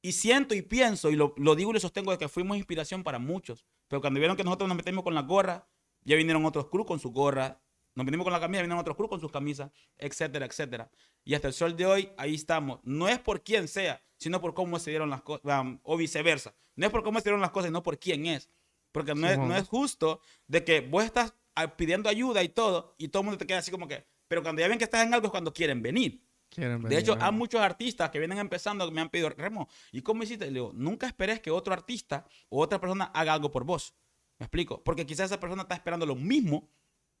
Y 0.05 0.11
siento 0.11 0.53
y 0.53 0.61
pienso, 0.61 1.09
y 1.09 1.15
lo, 1.15 1.33
lo 1.37 1.55
digo 1.55 1.71
y 1.71 1.75
lo 1.75 1.79
sostengo, 1.79 2.11
de 2.11 2.17
que 2.17 2.27
fuimos 2.27 2.57
inspiración 2.57 3.03
para 3.03 3.19
muchos. 3.19 3.65
Pero 3.87 4.01
cuando 4.01 4.19
vieron 4.19 4.35
que 4.35 4.43
nosotros 4.43 4.67
nos 4.67 4.75
metimos 4.75 5.01
con 5.01 5.15
la 5.15 5.21
gorra, 5.21 5.65
ya 6.03 6.17
vinieron 6.17 6.45
otros 6.45 6.67
crew 6.67 6.85
con 6.85 6.99
su 6.99 7.11
gorra. 7.11 7.61
Nos 7.95 8.05
venimos 8.05 8.25
con 8.25 8.33
la 8.33 8.41
camisa, 8.41 8.61
vinieron 8.61 8.79
otros 8.79 8.97
crew 8.97 9.07
con 9.07 9.21
sus 9.21 9.31
camisas, 9.31 9.71
etcétera, 9.97 10.45
etcétera. 10.45 10.91
Y 11.23 11.35
hasta 11.35 11.47
el 11.47 11.53
sol 11.53 11.77
de 11.77 11.85
hoy, 11.85 12.11
ahí 12.17 12.35
estamos. 12.35 12.81
No 12.83 13.07
es 13.07 13.17
por 13.17 13.43
quién 13.43 13.69
sea, 13.69 14.03
sino 14.17 14.41
por 14.41 14.53
cómo 14.53 14.77
se 14.77 14.89
dieron 14.89 15.09
las 15.09 15.21
cosas, 15.21 15.43
o 15.83 15.95
viceversa. 15.95 16.53
No 16.75 16.85
es 16.85 16.91
por 16.91 17.01
cómo 17.01 17.19
se 17.19 17.23
dieron 17.23 17.39
las 17.39 17.51
cosas, 17.51 17.69
sino 17.69 17.81
por 17.81 17.97
quién 17.97 18.25
es. 18.25 18.49
Porque 18.91 19.15
no 19.15 19.29
es, 19.29 19.37
no 19.37 19.55
es 19.55 19.69
justo 19.69 20.19
de 20.47 20.65
que 20.65 20.81
vos 20.81 21.05
estás 21.05 21.33
ah, 21.55 21.77
pidiendo 21.77 22.09
ayuda 22.09 22.43
y 22.43 22.49
todo, 22.49 22.93
y 22.97 23.07
todo 23.07 23.21
el 23.21 23.25
mundo 23.25 23.37
te 23.37 23.47
queda 23.47 23.59
así 23.59 23.71
como 23.71 23.87
que, 23.87 24.05
pero 24.27 24.43
cuando 24.43 24.59
ya 24.59 24.67
ven 24.67 24.77
que 24.77 24.83
estás 24.83 25.05
en 25.05 25.13
algo 25.13 25.27
es 25.27 25.31
cuando 25.31 25.53
quieren 25.53 25.81
venir. 25.81 26.21
Quieren 26.53 26.77
De 26.77 26.89
venir, 26.89 26.99
hecho, 26.99 27.17
hay 27.19 27.31
muchos 27.31 27.59
artistas 27.61 28.11
que 28.11 28.19
vienen 28.19 28.37
empezando 28.37 28.85
que 28.85 28.93
me 28.93 29.01
han 29.01 29.09
pedido, 29.09 29.29
Remo, 29.29 29.67
¿y 29.91 30.01
cómo 30.01 30.21
hiciste? 30.21 30.45
Le 30.45 30.53
digo, 30.53 30.71
nunca 30.73 31.07
esperes 31.07 31.39
que 31.39 31.49
otro 31.49 31.73
artista 31.73 32.27
o 32.49 32.61
otra 32.61 32.79
persona 32.79 33.05
haga 33.05 33.33
algo 33.33 33.49
por 33.49 33.63
vos. 33.63 33.95
¿Me 34.37 34.45
explico? 34.45 34.83
Porque 34.83 35.05
quizás 35.05 35.31
esa 35.31 35.39
persona 35.39 35.63
está 35.63 35.73
esperando 35.73 36.05
lo 36.05 36.15
mismo 36.15 36.69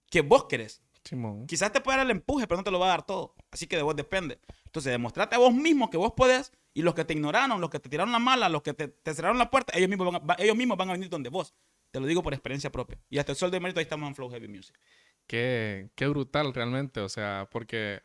que 0.09 0.21
vos 0.21 0.45
querés. 0.45 0.83
Simón. 1.03 1.47
Quizás 1.47 1.71
te 1.71 1.81
puede 1.81 1.97
dar 1.97 2.05
el 2.05 2.11
empuje, 2.11 2.47
pero 2.47 2.57
no 2.57 2.63
te 2.63 2.71
lo 2.71 2.79
va 2.79 2.85
a 2.85 2.89
dar 2.89 3.05
todo. 3.05 3.35
Así 3.51 3.65
que 3.67 3.75
de 3.75 3.81
vos 3.81 3.95
depende. 3.95 4.39
Entonces, 4.65 4.91
demostrate 4.91 5.35
a 5.35 5.39
vos 5.39 5.53
mismo 5.53 5.89
que 5.89 5.97
vos 5.97 6.13
podés 6.13 6.51
y 6.73 6.81
los 6.81 6.93
que 6.93 7.05
te 7.05 7.13
ignoraron, 7.13 7.59
los 7.59 7.69
que 7.69 7.79
te 7.79 7.89
tiraron 7.89 8.11
la 8.11 8.19
mala, 8.19 8.49
los 8.49 8.61
que 8.61 8.73
te, 8.73 8.87
te 8.87 9.13
cerraron 9.13 9.37
la 9.37 9.49
puerta, 9.49 9.75
ellos 9.75 9.89
mismos, 9.89 10.11
van 10.11 10.31
a, 10.31 10.43
ellos 10.43 10.55
mismos 10.55 10.77
van 10.77 10.89
a 10.89 10.93
venir 10.93 11.09
donde 11.09 11.29
vos. 11.29 11.53
Te 11.91 11.99
lo 11.99 12.05
digo 12.05 12.23
por 12.23 12.33
experiencia 12.33 12.71
propia. 12.71 12.99
Y 13.09 13.17
hasta 13.17 13.31
el 13.31 13.37
sol 13.37 13.51
de 13.51 13.59
mérito 13.59 13.79
ahí 13.79 13.83
estamos 13.83 14.07
en 14.07 14.15
Flow 14.15 14.29
Heavy 14.29 14.47
Music. 14.47 14.79
Qué, 15.27 15.89
qué 15.95 16.07
brutal 16.07 16.53
realmente, 16.53 16.99
o 16.99 17.09
sea, 17.09 17.47
porque, 17.51 18.01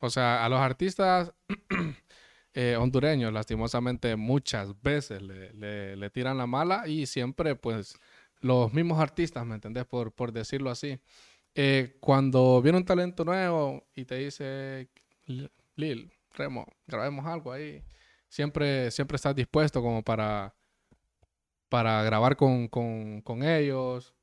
o 0.00 0.10
sea, 0.10 0.44
a 0.44 0.48
los 0.48 0.60
artistas 0.60 1.32
eh, 2.54 2.76
hondureños, 2.78 3.32
lastimosamente, 3.32 4.16
muchas 4.16 4.80
veces 4.82 5.22
le, 5.22 5.52
le- 5.54 5.96
le 5.96 6.10
tiran 6.10 6.38
la 6.38 6.46
mala 6.46 6.86
y 6.88 7.06
siempre, 7.06 7.56
pues, 7.56 7.98
los 8.40 8.72
mismos 8.72 9.00
artistas, 9.00 9.44
¿me 9.46 9.54
entendés? 9.56 9.84
Por, 9.86 10.12
por 10.12 10.32
decirlo 10.32 10.70
así. 10.70 10.98
Eh, 11.54 11.96
cuando 12.00 12.62
viene 12.62 12.78
un 12.78 12.84
talento 12.84 13.24
nuevo 13.24 13.86
y 13.94 14.04
te 14.04 14.16
dice, 14.16 14.88
"L- 15.26 15.50
Lil, 15.76 16.12
Remo, 16.34 16.66
grabemos 16.86 17.26
algo 17.26 17.52
ahí, 17.52 17.82
siempre, 18.28 18.90
siempre 18.90 19.16
estás 19.16 19.34
dispuesto 19.34 19.82
como 19.82 20.02
para, 20.04 20.54
para 21.68 22.02
grabar 22.02 22.36
con, 22.36 22.68
con, 22.68 23.20
con 23.22 23.42
ellos. 23.42 24.14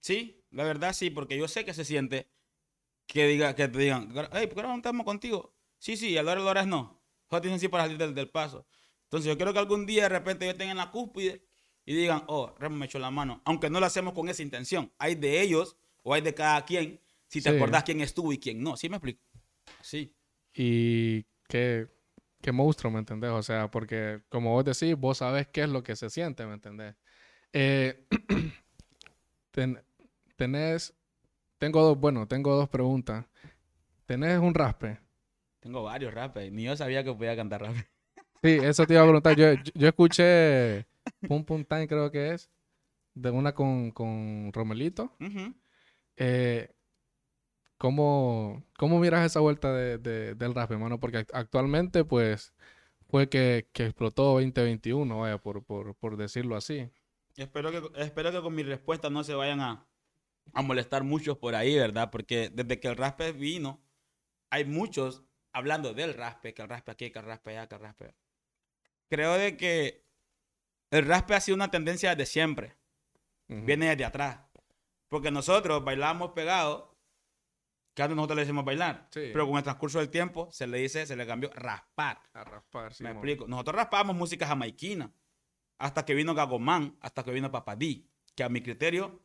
Sí, 0.00 0.44
la 0.50 0.64
verdad 0.64 0.92
sí, 0.92 1.10
porque 1.10 1.38
yo 1.38 1.48
sé 1.48 1.64
que 1.64 1.74
se 1.74 1.84
siente 1.84 2.28
que, 3.12 3.26
diga, 3.26 3.54
que 3.54 3.68
te 3.68 3.78
digan, 3.78 4.12
hey, 4.32 4.46
¿por 4.46 4.56
qué 4.56 4.62
no 4.62 4.74
estamos 4.76 5.04
contigo? 5.04 5.54
Sí, 5.78 5.96
sí, 5.96 6.16
al 6.16 6.28
hora 6.28 6.42
horas 6.44 6.66
no. 6.66 7.02
Solo 7.28 7.40
dicen 7.42 7.60
sí 7.60 7.68
para 7.68 7.84
salir 7.84 7.98
del, 7.98 8.14
del 8.14 8.28
paso. 8.30 8.66
Entonces 9.04 9.28
yo 9.28 9.36
quiero 9.36 9.52
que 9.52 9.58
algún 9.58 9.86
día 9.86 10.04
de 10.04 10.08
repente 10.10 10.44
yo 10.44 10.52
estén 10.52 10.68
en 10.70 10.76
la 10.76 10.90
cúspide 10.90 11.44
y 11.84 11.94
digan, 11.94 12.22
oh, 12.28 12.54
Remo 12.58 12.76
me 12.76 12.86
echó 12.86 12.98
la 12.98 13.10
mano. 13.10 13.42
Aunque 13.44 13.70
no 13.70 13.80
lo 13.80 13.86
hacemos 13.86 14.14
con 14.14 14.28
esa 14.28 14.42
intención. 14.42 14.92
Hay 14.98 15.14
de 15.16 15.40
ellos 15.40 15.76
o 16.02 16.14
hay 16.14 16.20
de 16.22 16.34
cada 16.34 16.64
quien, 16.64 17.00
si 17.26 17.40
te 17.42 17.50
Sí. 17.50 17.56
acordás 17.56 17.84
quién 17.84 18.00
estuvo 18.00 18.32
y 18.32 18.38
quién 18.38 18.62
no. 18.62 18.76
¿Sí 18.76 18.88
me 18.88 18.96
explico? 18.96 19.22
Sí. 19.82 20.14
Y 20.54 21.24
qué, 21.48 21.88
qué 22.42 22.52
monstruo, 22.52 22.92
¿me 22.92 22.98
entendés? 23.00 23.30
O 23.30 23.42
sea, 23.42 23.70
porque 23.70 24.20
como 24.28 24.52
vos 24.52 24.64
decís, 24.64 24.96
vos 24.96 25.18
sabés 25.18 25.48
qué 25.48 25.62
es 25.62 25.68
lo 25.68 25.82
que 25.82 25.96
se 25.96 26.10
siente, 26.10 26.46
¿me 26.46 26.54
entendés? 26.54 26.94
Eh, 27.52 28.06
ten- 29.50 29.82
tenés, 30.36 30.94
tengo 31.60 31.82
dos, 31.82 31.98
bueno, 32.00 32.26
tengo 32.26 32.56
dos 32.56 32.68
preguntas. 32.68 33.26
¿Tenés 34.06 34.40
un 34.40 34.54
raspe? 34.54 34.98
Tengo 35.60 35.82
varios 35.84 36.12
rapes. 36.14 36.50
Ni 36.50 36.64
yo 36.64 36.76
sabía 36.76 37.04
que 37.04 37.12
podía 37.14 37.36
cantar 37.36 37.62
rap. 37.62 37.76
Sí, 38.42 38.58
eso 38.62 38.86
te 38.86 38.94
iba 38.94 39.02
a 39.02 39.06
preguntar. 39.06 39.36
Yo, 39.36 39.52
yo, 39.52 39.72
yo 39.74 39.88
escuché 39.88 40.86
Pum 41.28 41.44
Pum 41.44 41.64
Time, 41.64 41.86
creo 41.86 42.10
que 42.10 42.30
es, 42.32 42.50
de 43.14 43.30
una 43.30 43.54
con, 43.54 43.90
con 43.90 44.50
Romelito. 44.52 45.14
Eh, 46.16 46.70
¿cómo, 47.78 48.64
cómo 48.78 48.98
miras 48.98 49.26
esa 49.26 49.40
vuelta 49.40 49.72
de, 49.72 49.98
de- 49.98 50.34
del 50.34 50.54
rap, 50.54 50.70
hermano? 50.72 50.98
Porque 51.00 51.18
act- 51.18 51.30
actualmente, 51.34 52.04
pues, 52.04 52.54
fue 53.08 53.28
que, 53.28 53.68
que 53.72 53.86
explotó 53.86 54.24
2021, 54.32 55.20
vaya, 55.20 55.38
por, 55.38 55.64
por, 55.64 55.94
por 55.96 56.16
decirlo 56.16 56.56
así. 56.56 56.90
Espero 57.36 57.70
que, 57.70 57.82
espero 58.02 58.32
que 58.32 58.40
con 58.42 58.54
mi 58.54 58.62
respuesta 58.62 59.10
no 59.10 59.24
se 59.24 59.34
vayan 59.34 59.60
a, 59.60 59.86
a 60.52 60.62
molestar 60.62 61.04
muchos 61.04 61.38
por 61.38 61.54
ahí, 61.54 61.76
¿verdad? 61.76 62.10
Porque 62.10 62.50
desde 62.52 62.80
que 62.80 62.88
el 62.88 62.96
raspe 62.96 63.32
vino, 63.32 63.82
hay 64.50 64.64
muchos 64.64 65.24
hablando 65.52 65.94
del 65.94 66.14
raspe, 66.14 66.54
que 66.54 66.62
el 66.62 66.68
raspe 66.68 66.92
aquí, 66.92 67.10
que 67.10 67.18
el 67.18 67.24
raspe 67.24 67.50
allá, 67.50 67.68
que 67.68 67.74
el 67.74 67.80
raspe. 67.80 68.14
Creo 69.08 69.34
de 69.34 69.56
que 69.56 70.04
el 70.90 71.06
raspe 71.06 71.34
ha 71.34 71.40
sido 71.40 71.56
una 71.56 71.70
tendencia 71.70 72.14
desde 72.14 72.30
siempre. 72.30 72.76
Viene 73.48 73.88
desde 73.88 74.04
atrás. 74.04 74.40
Porque 75.08 75.32
nosotros 75.32 75.84
bailábamos 75.84 76.32
pegados 76.32 76.84
que 77.94 78.02
antes 78.02 78.14
nosotros 78.14 78.36
le 78.36 78.42
decimos 78.42 78.64
bailar. 78.64 79.08
Sí. 79.10 79.30
Pero 79.32 79.48
con 79.48 79.56
el 79.56 79.64
transcurso 79.64 79.98
del 79.98 80.08
tiempo 80.08 80.48
se 80.52 80.68
le 80.68 80.78
dice, 80.78 81.04
se 81.06 81.16
le 81.16 81.26
cambió 81.26 81.50
raspar. 81.54 82.22
A 82.32 82.44
raspar, 82.44 82.94
sí. 82.94 83.02
Me 83.02 83.10
explico. 83.10 83.48
Nosotros 83.48 83.74
raspábamos 83.74 84.14
música 84.14 84.46
jamaiquina. 84.46 85.12
Hasta 85.78 86.04
que 86.04 86.14
vino 86.14 86.34
Gagomán, 86.34 86.96
hasta 87.00 87.24
que 87.24 87.32
vino 87.32 87.50
Papadí. 87.50 88.08
Que 88.36 88.44
a 88.44 88.48
mi 88.48 88.62
criterio 88.62 89.20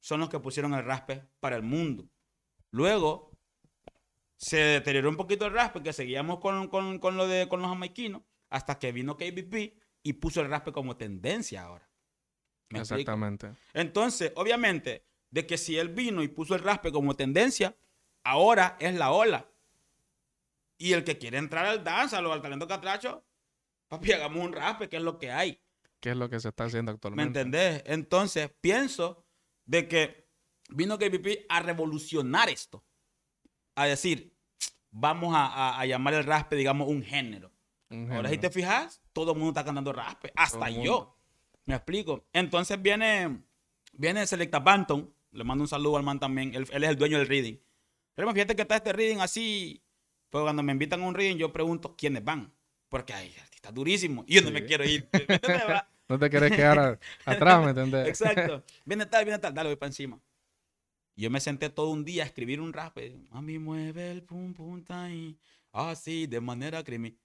son 0.00 0.20
los 0.20 0.28
que 0.28 0.40
pusieron 0.40 0.74
el 0.74 0.84
raspe 0.84 1.28
para 1.40 1.56
el 1.56 1.62
mundo. 1.62 2.08
Luego 2.70 3.32
se 4.36 4.56
deterioró 4.58 5.08
un 5.08 5.16
poquito 5.16 5.46
el 5.46 5.52
raspe, 5.52 5.82
que 5.82 5.92
seguíamos 5.92 6.40
con, 6.40 6.68
con- 6.68 6.98
con 6.98 7.16
lo 7.16 7.26
de 7.26 7.48
con 7.48 7.60
los 7.60 7.68
jamaiquinos. 7.70 8.22
Hasta 8.50 8.78
que 8.78 8.92
vino 8.92 9.16
KBP 9.16 9.76
y 10.02 10.12
puso 10.14 10.40
el 10.40 10.48
raspe 10.48 10.72
como 10.72 10.96
tendencia 10.96 11.62
ahora. 11.62 11.88
¿Me 12.70 12.78
explico? 12.80 13.00
Exactamente. 13.00 13.52
Entonces, 13.74 14.32
obviamente, 14.36 15.04
de 15.30 15.46
que 15.46 15.58
si 15.58 15.78
él 15.78 15.88
vino 15.88 16.22
y 16.22 16.28
puso 16.28 16.54
el 16.54 16.62
raspe 16.62 16.92
como 16.92 17.14
tendencia, 17.16 17.76
ahora 18.22 18.76
es 18.78 18.94
la 18.94 19.10
ola. 19.10 19.48
Y 20.78 20.92
el 20.92 21.02
que 21.04 21.18
quiere 21.18 21.38
entrar 21.38 21.66
al 21.66 21.82
danza 21.82 22.20
o 22.20 22.32
al 22.32 22.42
talento 22.42 22.68
catracho, 22.68 23.24
papi, 23.88 24.12
hagamos 24.12 24.44
un 24.44 24.52
raspe, 24.52 24.88
que 24.88 24.96
es 24.98 25.02
lo 25.02 25.18
que 25.18 25.32
hay. 25.32 25.60
¿Qué 26.00 26.10
es 26.10 26.16
lo 26.16 26.28
que 26.28 26.38
se 26.38 26.48
está 26.50 26.64
haciendo 26.64 26.92
¿Me 26.92 26.96
actualmente? 26.96 27.40
entendés? 27.40 27.82
Entonces, 27.86 28.50
pienso 28.60 29.25
de 29.66 29.86
que 29.88 30.28
vino 30.70 30.98
KPP 30.98 31.46
a 31.48 31.60
revolucionar 31.60 32.48
esto. 32.48 32.84
A 33.74 33.86
decir, 33.86 34.34
vamos 34.90 35.34
a, 35.34 35.46
a- 35.46 35.80
a 35.80 35.86
llamar 35.86 36.14
el 36.14 36.24
raspe, 36.24 36.56
digamos, 36.56 36.88
un 36.88 37.02
género. 37.02 37.52
Un 37.90 38.10
Ahora, 38.10 38.30
si 38.30 38.38
te 38.38 38.50
fijas, 38.50 39.02
todo 39.12 39.32
el 39.32 39.38
mundo 39.38 39.50
está 39.50 39.64
cantando 39.64 39.92
raspe, 39.92 40.32
hasta 40.34 40.58
yo. 40.84 41.16
Me 41.66 41.74
explico. 41.74 42.26
Entonces 42.32 42.80
viene, 42.80 43.42
viene 43.92 44.26
Selecta 44.26 44.58
Banton, 44.60 45.12
le 45.32 45.44
mando 45.44 45.62
un 45.62 45.68
saludo 45.68 45.96
al 45.98 46.02
man 46.02 46.18
también, 46.18 46.54
él, 46.54 46.66
él 46.72 46.84
es 46.84 46.90
el 46.90 46.96
dueño 46.96 47.18
del 47.18 47.28
reading. 47.28 47.56
Pero 48.14 48.32
fíjate 48.32 48.56
que 48.56 48.62
está 48.62 48.76
este 48.76 48.92
reading 48.92 49.18
así, 49.18 49.82
pero 50.30 50.44
cuando 50.44 50.62
me 50.62 50.72
invitan 50.72 51.02
a 51.02 51.06
un 51.06 51.14
reading 51.14 51.36
yo 51.36 51.52
pregunto 51.52 51.94
quiénes 51.96 52.24
van, 52.24 52.52
porque 52.88 53.12
hay 53.12 53.34
artistas 53.40 53.74
durísimos 53.74 54.24
y 54.28 54.34
yo 54.36 54.42
no 54.42 54.50
me 54.50 54.64
quiero 54.64 54.84
ir. 54.84 55.08
No 56.08 56.18
te 56.18 56.30
querés 56.30 56.52
quedar 56.52 56.78
a- 56.78 56.98
atrás, 57.24 57.62
¿me 57.64 57.70
entendés? 57.70 58.08
Exacto. 58.08 58.62
Viene 58.84 59.06
tal, 59.06 59.24
viene 59.24 59.38
tal, 59.38 59.54
dale, 59.54 59.70
voy 59.70 59.76
para 59.76 59.88
encima. 59.88 60.20
Yo 61.16 61.30
me 61.30 61.40
senté 61.40 61.70
todo 61.70 61.90
un 61.90 62.04
día 62.04 62.22
a 62.22 62.26
escribir 62.26 62.60
un 62.60 62.72
rap. 62.72 62.98
eh, 62.98 63.16
Mami, 63.30 63.58
mueve 63.58 64.10
el 64.10 64.22
pum 64.22 64.52
pum 64.52 64.84
ahí. 64.88 65.38
Así, 65.72 66.26
de 66.26 66.40
manera 66.40 66.84
criminal. 66.84 67.18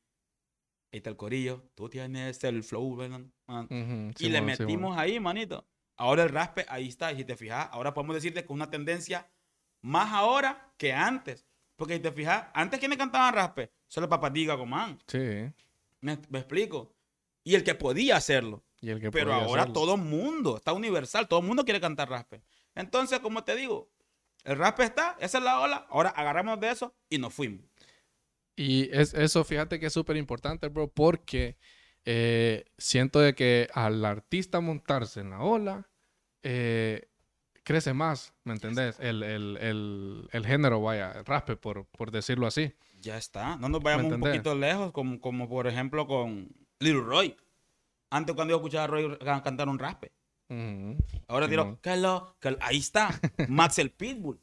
Ahí 0.94 0.98
está 0.98 1.10
el 1.10 1.18
corillo. 1.18 1.64
Tú 1.76 1.90
tienes 1.90 2.44
el 2.44 2.64
flow, 2.64 2.96
¿verdad? 2.96 3.22
Ujú, 3.48 4.12
y 4.20 4.30
le 4.30 4.42
metimos 4.42 4.98
ahí, 4.98 5.20
manito. 5.20 5.66
Ahora 5.98 6.24
el 6.24 6.30
raspe, 6.30 6.66
ahí 6.70 6.88
está. 6.88 7.12
Y 7.12 7.18
si 7.18 7.26
te 7.26 7.36
fijas, 7.38 7.70
ahora 7.72 7.94
podemos 7.94 8.16
decirte 8.16 8.42
que 8.42 8.46
es 8.46 8.52
una 8.52 8.70
tendencia 8.70 9.30
más 9.82 10.12
ahora 10.14 10.74
que 10.78 10.94
antes. 10.94 11.46
Porque 11.76 11.96
si 11.96 12.00
te 12.00 12.12
fijas, 12.12 12.48
antes 12.54 12.80
quienes 12.80 12.98
cantaban 12.98 13.34
raspe, 13.34 13.72
solo 13.88 14.08
Papadiga 14.10 14.56
Gomán. 14.56 15.00
Sí. 15.08 15.52
¿Me, 16.02 16.18
me 16.30 16.40
explico? 16.40 16.94
Y 17.44 17.56
el 17.56 17.64
que 17.64 17.76
podía 17.76 18.18
hacerlo. 18.18 18.64
Y 18.82 18.90
el 18.90 19.00
que 19.00 19.12
Pero 19.12 19.34
ahora 19.34 19.64
hacerlo. 19.64 19.74
todo 19.74 19.98
mundo, 19.98 20.58
está 20.58 20.74
universal, 20.74 21.28
todo 21.28 21.40
el 21.40 21.46
mundo 21.46 21.64
quiere 21.64 21.80
cantar 21.80 22.10
raspe. 22.10 22.42
Entonces, 22.74 23.20
como 23.20 23.44
te 23.44 23.56
digo, 23.56 23.92
el 24.44 24.58
raspe 24.58 24.84
está, 24.84 25.16
esa 25.20 25.38
es 25.38 25.44
la 25.44 25.60
ola, 25.60 25.86
ahora 25.90 26.10
agarramos 26.10 26.60
de 26.60 26.72
eso 26.72 26.96
y 27.10 27.20
nos 27.20 27.34
fuimos. 27.34 27.64
Y 28.56 28.90
es, 28.92 29.14
eso, 29.14 29.44
fíjate 29.44 29.80
que 29.80 29.86
es 29.88 29.94
súper 29.94 30.18
importante, 30.18 30.68
bro, 30.68 30.88
porque 30.88 31.58
eh, 32.06 32.66
siento 32.78 33.20
de 33.20 33.36
que 33.36 33.68
al 33.74 34.04
artista 34.04 34.60
montarse 34.62 35.20
en 35.22 35.30
la 35.30 35.42
ola, 35.42 35.90
eh, 36.44 37.08
crece 37.64 37.94
más, 37.94 38.34
¿me 38.44 38.54
entendés? 38.54 39.00
El, 39.00 39.22
el, 39.22 39.58
el, 39.58 40.28
el 40.32 40.46
género, 40.46 40.82
vaya, 40.82 41.12
el 41.12 41.26
raspe, 41.26 41.56
por, 41.56 41.86
por 41.86 42.10
decirlo 42.10 42.48
así. 42.48 42.74
Ya 43.00 43.18
está, 43.18 43.58
no 43.58 43.70
nos 43.70 43.82
vayamos 43.82 44.12
un 44.12 44.20
poquito 44.20 44.56
lejos, 44.56 44.92
como, 44.92 45.20
como 45.20 45.48
por 45.48 45.68
ejemplo 45.68 46.08
con 46.08 46.50
Little 46.80 47.02
Roy. 47.02 47.38
Antes 48.12 48.36
cuando 48.36 48.52
yo 48.52 48.58
escuchaba 48.58 48.84
a 48.84 48.88
Roy 48.88 49.18
can- 49.18 49.42
cantar 49.42 49.68
un 49.68 49.80
raspe. 49.80 50.12
Ahora 51.28 51.48
Simón. 51.48 51.80
tiro, 51.82 52.36
ahí 52.60 52.78
está, 52.78 53.10
Max 53.50 53.80
el 53.80 53.90
Pitbull. 53.92 54.40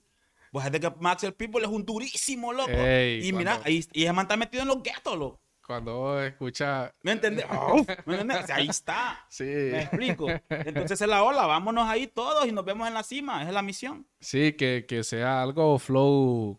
Pues 0.51 0.65
es 0.67 0.73
de 0.73 0.81
que 0.81 0.91
Max 0.99 1.23
el 1.25 1.35
Pitbull 1.35 1.63
es 1.63 1.69
un 1.69 1.85
durísimo, 1.85 2.53
loco. 2.53 2.71
Ey, 2.71 3.29
y 3.29 3.33
mira, 3.33 3.53
cuando- 3.53 3.67
ahí, 3.69 3.85
y 3.93 4.03
ese 4.05 4.13
man 4.13 4.25
está 4.25 4.37
metido 4.37 4.63
en 4.63 4.69
los 4.69 4.83
guetos, 4.83 5.17
loco. 5.19 5.41
Cuando 5.67 5.99
vos 5.99 6.23
escuchas... 6.23 6.91
¿Me 7.03 7.13
entendés? 7.13 7.45
¿Me 8.07 8.15
entendés? 8.15 8.43
O 8.43 8.47
sea, 8.47 8.57
ahí 8.57 8.69
está. 8.69 9.27
Sí, 9.29 9.45
¿Me 9.45 9.83
explico? 9.83 10.27
Entonces 10.49 10.99
es 10.99 11.07
la 11.07 11.23
ola, 11.23 11.45
vámonos 11.45 11.87
ahí 11.87 12.07
todos 12.07 12.47
y 12.47 12.53
nos 12.53 12.65
vemos 12.65 12.89
en 12.89 12.95
la 12.95 13.03
cima, 13.03 13.41
esa 13.43 13.49
es 13.51 13.55
la 13.55 13.61
misión. 13.61 14.07
sí 14.19 14.55
que, 14.55 14.87
que 14.89 15.05
sea 15.05 15.43
algo 15.43 15.79
flow... 15.79 16.59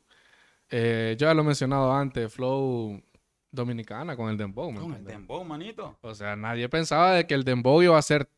eh, 0.70 1.16
yo 1.18 1.26
ya 1.26 1.34
lo 1.34 1.42
he 1.42 1.46
mencionado 1.46 1.92
antes, 1.92 2.32
flow 2.32 3.02
dominicana 3.52 4.16
con 4.16 4.30
el 4.30 4.38
dembow, 4.38 4.72
¿me 4.72 4.80
Con 4.80 4.94
el 4.94 5.04
dembow, 5.04 5.44
manito. 5.44 5.98
O 6.02 6.14
sea, 6.14 6.36
nadie 6.36 6.70
pensaba 6.70 7.14
de 7.14 7.28
que 7.28 7.34
el 7.34 7.44
dembow 7.44 7.82
iba 7.82 7.98
a 7.98 8.02
ser 8.02 8.30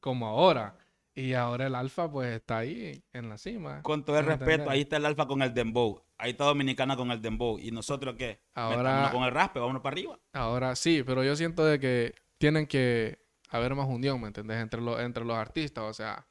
como 0.00 0.26
ahora. 0.26 0.74
Y 1.14 1.34
ahora 1.34 1.66
el 1.66 1.74
alfa 1.74 2.08
pues 2.10 2.32
está 2.36 2.58
ahí 2.58 3.02
en 3.12 3.28
la 3.28 3.38
cima. 3.38 3.82
Con 3.82 4.04
todo 4.04 4.18
el 4.18 4.26
¿Me 4.26 4.36
respeto, 4.36 4.70
ahí 4.70 4.82
está 4.82 4.98
el 4.98 5.06
alfa 5.06 5.26
con 5.26 5.42
el 5.42 5.52
dembow. 5.52 6.00
Ahí 6.16 6.30
está 6.30 6.44
Dominicana 6.44 6.96
con 6.96 7.10
el 7.10 7.20
dembow. 7.20 7.58
¿Y 7.58 7.72
nosotros 7.72 8.14
qué? 8.16 8.40
Ahora- 8.54 9.10
con 9.12 9.24
el 9.24 9.32
raspe, 9.32 9.58
vámonos 9.58 9.82
para 9.82 9.94
arriba. 9.94 10.18
Ahora 10.32 10.76
sí, 10.76 11.02
pero 11.04 11.24
yo 11.24 11.34
siento 11.34 11.64
de 11.64 11.80
que 11.80 12.14
tienen 12.38 12.66
que 12.68 13.18
haber 13.50 13.74
más 13.74 13.88
unión, 13.88 14.20
¿me 14.20 14.28
entendés? 14.28 14.58
Entre 14.58 14.80
los, 14.80 15.00
entre 15.00 15.24
los 15.24 15.36
artistas. 15.36 15.84
O 15.84 15.92
sea, 15.92 16.24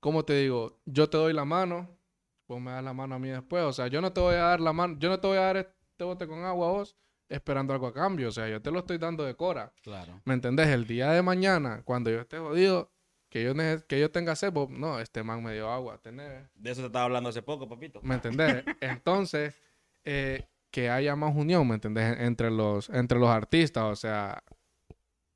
¿cómo 0.00 0.24
te 0.24 0.34
digo? 0.34 0.80
Yo 0.84 1.08
te 1.08 1.16
doy 1.16 1.32
la 1.32 1.44
mano, 1.44 1.88
vos 2.48 2.60
me 2.60 2.72
das 2.72 2.82
la 2.82 2.92
mano 2.92 3.14
a 3.14 3.18
mí 3.20 3.28
después. 3.28 3.62
O 3.62 3.72
sea, 3.72 3.86
yo 3.86 4.00
no 4.00 4.12
te 4.12 4.20
voy 4.20 4.34
a 4.34 4.38
dar 4.38 4.60
la 4.60 4.72
mano, 4.72 4.96
yo 4.98 5.10
no 5.10 5.20
te 5.20 5.28
voy 5.28 5.36
a 5.36 5.42
dar 5.42 5.56
este 5.58 6.02
bote 6.04 6.26
con 6.26 6.44
agua 6.44 6.68
a 6.68 6.72
vos 6.72 6.96
esperando 7.32 7.72
algo 7.72 7.86
a 7.86 7.92
cambio. 7.94 8.28
O 8.28 8.32
sea, 8.32 8.48
yo 8.48 8.60
te 8.62 8.70
lo 8.70 8.80
estoy 8.80 8.98
dando 8.98 9.24
de 9.24 9.34
cora. 9.34 9.72
Claro. 9.82 10.20
¿Me 10.24 10.34
entendés? 10.34 10.68
El 10.68 10.86
día 10.86 11.10
de 11.10 11.22
mañana, 11.22 11.82
cuando 11.84 12.10
yo 12.10 12.20
esté 12.20 12.38
jodido, 12.38 12.90
que 13.28 13.42
yo, 13.42 13.54
que 13.88 13.98
yo 14.00 14.10
tenga 14.10 14.36
sed, 14.36 14.52
vos, 14.52 14.68
no, 14.70 15.00
este 15.00 15.22
man 15.22 15.42
me 15.42 15.54
dio 15.54 15.70
agua, 15.70 15.98
tenés. 15.98 16.48
De 16.54 16.70
eso 16.70 16.82
te 16.82 16.86
estaba 16.88 17.06
hablando 17.06 17.30
hace 17.30 17.42
poco, 17.42 17.68
papito. 17.68 18.00
¿Me 18.02 18.14
entendés? 18.16 18.62
Entonces, 18.80 19.54
eh, 20.04 20.44
que 20.70 20.90
haya 20.90 21.16
más 21.16 21.34
unión, 21.34 21.66
¿me 21.68 21.74
entendés? 21.74 22.18
Entre 22.20 22.50
los, 22.50 22.88
entre 22.90 23.18
los 23.18 23.28
artistas, 23.28 23.84
o 23.84 23.96
sea, 23.96 24.42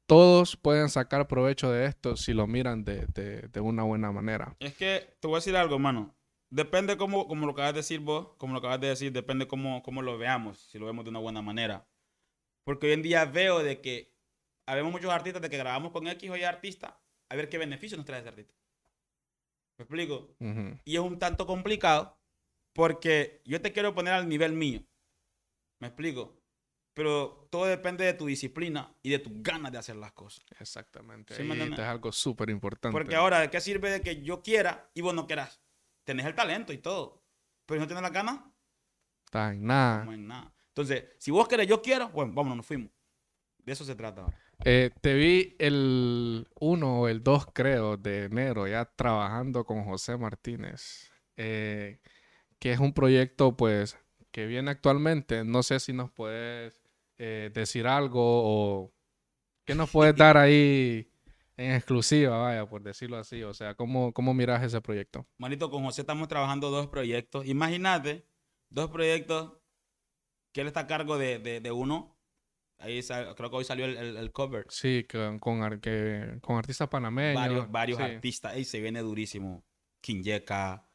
todos 0.07 0.57
pueden 0.57 0.89
sacar 0.89 1.27
provecho 1.27 1.71
de 1.73 1.87
esto 1.87 2.17
si 2.17 2.33
lo 2.33 2.47
miran 2.47 2.85
de, 2.85 3.07
de- 3.07 3.49
de 3.49 3.61
una 3.61 3.83
buena 3.83 4.13
manera. 4.13 4.55
Es 4.61 4.75
que 4.77 5.17
te 5.21 5.27
voy 5.27 5.37
a 5.37 5.39
decir 5.39 5.57
algo, 5.57 5.79
mano. 5.79 6.15
Depende 6.51 6.97
cómo, 6.97 7.27
como 7.27 7.47
lo 7.47 7.53
acabas 7.53 7.73
de 7.73 7.81
decir 7.81 8.01
vos, 8.01 8.35
como 8.39 8.53
lo 8.53 8.61
acabas 8.61 8.81
de 8.81 8.89
decir, 8.89 9.13
depende 9.13 9.49
cómo, 9.49 9.83
cómo 9.83 10.03
lo 10.03 10.17
veamos, 10.17 10.59
si 10.59 10.79
lo 10.79 10.87
vemos 10.87 11.05
de 11.05 11.11
una 11.11 11.19
buena 11.19 11.43
manera. 11.43 11.89
Porque 12.65 12.87
hoy 12.87 12.93
en 12.93 13.03
día 13.03 13.25
veo 13.25 13.63
de 13.63 13.81
que 13.81 14.15
habemos 14.67 14.93
muchos 14.93 15.11
artistas 15.11 15.43
de 15.43 15.51
que 15.51 15.59
grabamos 15.59 15.93
con 15.93 16.07
X 16.07 16.31
o 16.31 16.37
Y 16.37 16.45
artista, 16.45 17.01
a 17.29 17.37
ver 17.37 17.49
qué 17.49 17.59
beneficio 17.59 17.97
nos 17.97 18.07
trae 18.07 18.21
ese 18.21 18.29
artista. 18.29 18.55
¿Me 19.79 19.85
explico? 19.85 20.35
Ujú. 20.41 20.79
Y 20.85 20.95
es 20.95 21.01
un 21.01 21.19
tanto 21.19 21.47
complicado 21.47 22.19
porque 22.73 23.43
yo 23.45 23.61
te 23.61 23.73
quiero 23.73 23.95
poner 23.95 24.15
al 24.15 24.29
nivel 24.29 24.53
mío. 24.53 24.83
¿Me 25.81 25.89
explico? 25.89 26.41
Pero 26.95 27.47
todo 27.51 27.67
depende 27.67 28.05
de 28.05 28.15
tu 28.15 28.27
disciplina 28.27 28.95
y 29.03 29.11
de 29.11 29.19
tus 29.19 29.33
ganas 29.43 29.71
de 29.71 29.79
hacer 29.79 29.97
las 29.97 30.13
cosas. 30.13 30.45
Exactamente. 30.59 31.35
Sí, 31.35 31.51
Ahí 31.51 31.73
es 31.73 31.79
algo 31.79 32.11
súper 32.11 32.49
importante. 32.49 32.97
Porque 32.97 33.15
ahora, 33.15 33.41
¿de 33.41 33.51
qué 33.51 33.61
sirve 33.61 33.91
de 33.91 34.01
que 34.01 34.23
yo 34.23 34.43
quiera 34.43 34.91
y 34.95 35.03
vos 35.03 35.15
no 35.15 35.27
quieras? 35.27 35.61
Tenés 36.07 36.25
el 36.25 36.35
talento 36.37 36.73
y 36.73 36.79
todo. 36.79 37.23
Pero 37.67 37.79
si 37.79 37.83
no 37.83 37.87
tienes 37.89 38.03
la 38.03 38.11
gana, 38.11 38.53
Está 39.25 39.51
en 39.53 39.67
nada. 39.67 40.05
no. 40.05 40.55
Entonces, 40.69 41.05
si 41.19 41.33
vos 41.33 41.49
querés, 41.49 41.67
yo 41.67 41.83
quiero, 41.83 42.09
bueno, 42.11 42.33
vámonos, 42.33 42.59
nos 42.59 42.67
fuimos. 42.67 42.91
De 43.59 43.73
eso 43.73 43.85
se 43.85 43.97
trata 43.97 44.21
ahora. 44.23 44.39
Eh, 44.65 44.91
te 45.01 45.15
vi 45.15 45.57
el 45.59 46.47
1 46.61 47.01
o 47.01 47.09
el 47.09 47.25
2, 47.25 47.47
creo, 47.53 47.97
de 47.97 48.27
enero 48.27 48.69
ya 48.69 48.85
trabajando 48.85 49.65
con 49.65 49.85
José 49.85 50.17
Martínez, 50.17 51.11
eh, 51.37 51.99
que 52.61 52.73
es 52.73 52.79
un 52.79 52.93
proyecto, 52.93 53.57
pues, 53.57 53.99
que 54.31 54.47
viene 54.47 54.71
actualmente. 54.71 55.45
No 55.45 55.65
sé 55.65 55.81
si 55.81 55.93
nos 55.93 56.13
puedes 56.13 56.81
eh, 57.19 57.51
decir 57.53 57.89
algo 57.89 58.21
o 58.23 58.93
qué 59.65 59.75
nos 59.75 59.91
puedes 59.91 60.15
dar 60.17 60.37
ahí 60.37 61.11
en 61.57 61.73
exclusiva, 61.73 62.37
vaya, 62.39 62.67
por 62.67 62.83
decirlo 62.83 63.17
así. 63.17 63.43
O 63.43 63.55
sea, 63.55 63.75
¿cómo, 63.75 64.13
cómo 64.13 64.35
miras 64.35 64.63
ese 64.63 64.81
proyecto? 64.81 65.27
Manito, 65.39 65.71
con 65.71 65.85
José 65.85 66.03
estamos 66.03 66.29
trabajando 66.29 66.71
dos 66.71 66.89
proyectos. 66.89 67.47
Imagínate, 67.47 68.27
dos 68.71 68.91
proyectos 68.91 69.55
que 70.53 70.61
él 70.63 70.67
está 70.69 70.81
a 70.81 70.87
cargo 70.87 71.19
de, 71.19 71.39
de- 71.39 71.61
de 71.61 71.71
uno. 71.73 72.19
Ahí 72.79 73.03
sa- 73.03 73.35
creo 73.35 73.49
que 73.51 73.57
hoy 73.57 73.65
salió 73.65 73.87
el, 73.87 73.97
el- 73.97 74.17
el 74.17 74.33
cover. 74.33 74.67
Sí, 74.69 75.07
con, 75.11 75.39
con, 75.39 75.63
ar- 75.63 75.81
que- 75.81 76.39
con 76.43 76.57
artistas 76.59 76.89
panameños. 76.89 77.35
Varios, 77.41 77.71
varios 77.71 77.99
sí, 77.99 78.05
artistas. 78.05 78.53
Ahí 78.53 78.65
se 78.65 78.81
viene 78.81 79.01
durísimo. 79.01 79.65
King 80.03 80.23
Yeka, 80.23 80.87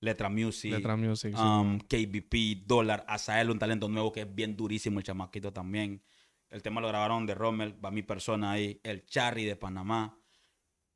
Letra 0.00 0.28
Music, 0.28 0.70
Letra 0.72 0.96
Music. 0.96 1.34
sí. 1.34 1.42
um, 1.42 1.78
KBP, 1.78 2.64
Dólar, 2.66 3.04
Azael, 3.08 3.50
un 3.50 3.58
talento 3.58 3.88
nuevo 3.88 4.12
que 4.12 4.20
es 4.22 4.34
bien 4.34 4.54
durísimo, 4.56 4.98
el 5.00 5.04
chamaquito 5.04 5.52
también. 5.52 6.02
El 6.50 6.62
tema 6.62 6.80
lo 6.80 6.88
grabaron 6.88 7.26
de 7.26 7.34
Rommel, 7.34 7.82
va 7.82 7.92
mi 7.92 8.02
persona 8.02 8.50
ahí, 8.52 8.80
el 8.82 9.06
Charry 9.06 9.44
de 9.44 9.54
Panamá. 9.54 10.18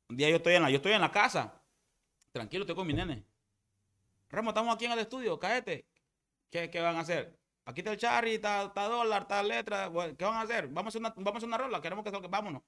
Un 0.09 0.17
día 0.17 0.29
yo 0.29 0.35
estoy 0.35 0.55
en 0.55 0.63
la, 0.63 0.69
yo 0.69 0.77
estoy 0.77 0.91
en 0.91 1.01
la 1.01 1.11
casa, 1.11 1.63
tranquilo, 2.31 2.63
estoy 2.63 2.75
con 2.75 2.85
mi 2.85 2.93
nene. 2.93 3.25
Ramo, 4.29 4.49
estamos 4.49 4.75
aquí 4.75 4.85
en 4.85 4.91
el 4.91 4.99
estudio, 4.99 5.39
cállate. 5.39 5.87
¿qué, 6.49 6.69
qué 6.69 6.81
van 6.81 6.97
a 6.97 6.99
hacer? 6.99 7.39
Aquí 7.65 7.81
está 7.81 7.93
el 7.93 7.97
charri, 7.97 8.35
está, 8.35 8.65
está 8.65 8.83
dólar, 8.83 9.23
está 9.23 9.41
letra. 9.41 9.89
¿Qué 10.17 10.25
van 10.25 10.35
a 10.35 10.41
hacer? 10.41 10.67
Vamos 10.67 10.87
a 10.87 10.89
hacer 10.89 11.01
una, 11.01 11.13
vamos 11.15 11.33
a 11.33 11.37
hacer 11.37 11.47
una 11.47 11.57
rola, 11.57 11.81
queremos 11.81 12.03
que 12.03 12.11
salga, 12.11 12.27
vámonos. 12.27 12.61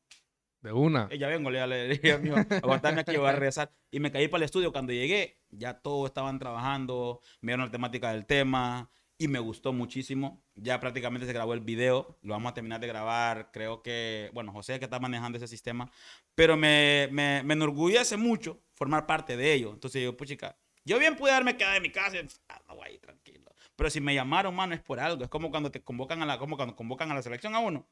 De 0.62 0.72
una. 0.72 1.08
Y 1.12 1.20
ya 1.20 1.28
vengo, 1.28 1.52
le 1.52 1.68
le 1.68 1.88
dije 1.90 2.14
a 2.14 2.18
mi 2.18 2.30
mamá, 2.30 2.48
aguantarme 2.64 3.02
aquí, 3.02 3.16
voy 3.18 3.28
a 3.28 3.34
regresar. 3.34 3.72
Y 3.92 4.00
me 4.00 4.12
caí 4.12 4.28
para 4.28 4.40
el 4.40 4.46
estudio. 4.46 4.72
Cuando 4.72 4.94
llegué, 4.94 5.40
ya 5.50 5.76
todos 5.80 6.08
estaban 6.08 6.40
trabajando, 6.40 7.20
me 7.42 7.52
dieron 7.52 7.66
la 7.66 7.72
temática 7.72 8.12
del 8.14 8.26
tema 8.26 8.90
y 9.18 9.28
me 9.28 9.40
gustó 9.40 9.74
muchísimo. 9.74 10.44
Ya 10.56 10.80
prácticamente 10.80 11.26
se 11.26 11.34
grabó 11.34 11.54
el 11.54 11.62
video, 11.62 12.18
lo 12.22 12.34
vamos 12.34 12.52
a 12.52 12.54
terminar 12.54 12.80
de 12.80 12.88
grabar. 12.88 13.52
Creo 13.52 13.82
que, 13.82 14.30
bueno, 14.34 14.52
José 14.52 14.74
es 14.74 14.80
que 14.80 14.86
está 14.86 15.00
manejando 15.00 15.38
ese 15.38 15.48
sistema, 15.48 15.90
pero 16.36 16.56
me, 16.56 17.10
me, 17.12 17.44
me 17.44 17.54
enorgullece 17.54 18.18
mucho 18.18 18.62
formar 18.74 19.06
parte 19.06 19.36
de 19.38 19.54
ello. 19.54 19.72
Entonces 19.74 20.04
yo, 20.04 20.16
pues 20.16 20.30
chica, 20.30 20.58
yo 20.86 21.00
bien 21.00 21.16
pude 21.16 21.32
haberme 21.32 21.58
quedado 21.58 21.76
en 21.76 21.84
mi 21.84 21.92
casa 21.92 22.18
ah, 22.48 22.62
no, 22.68 22.82
ahí, 22.82 22.98
tranquilo. 23.00 23.54
Pero 23.76 23.90
si 23.90 24.00
me 24.00 24.16
llamaron, 24.16 24.56
mano, 24.56 24.74
es 24.74 24.82
por 24.82 25.00
algo. 25.00 25.24
Es 25.24 25.30
como 25.30 25.52
cuando 25.52 25.70
te 25.70 25.84
convocan 25.84 26.22
a 26.22 26.26
la, 26.26 26.40
como 26.40 26.56
cuando 26.56 26.76
convocan 26.76 27.12
a 27.12 27.14
la 27.14 27.22
selección 27.22 27.56
a 27.56 27.60
uno. 27.60 27.88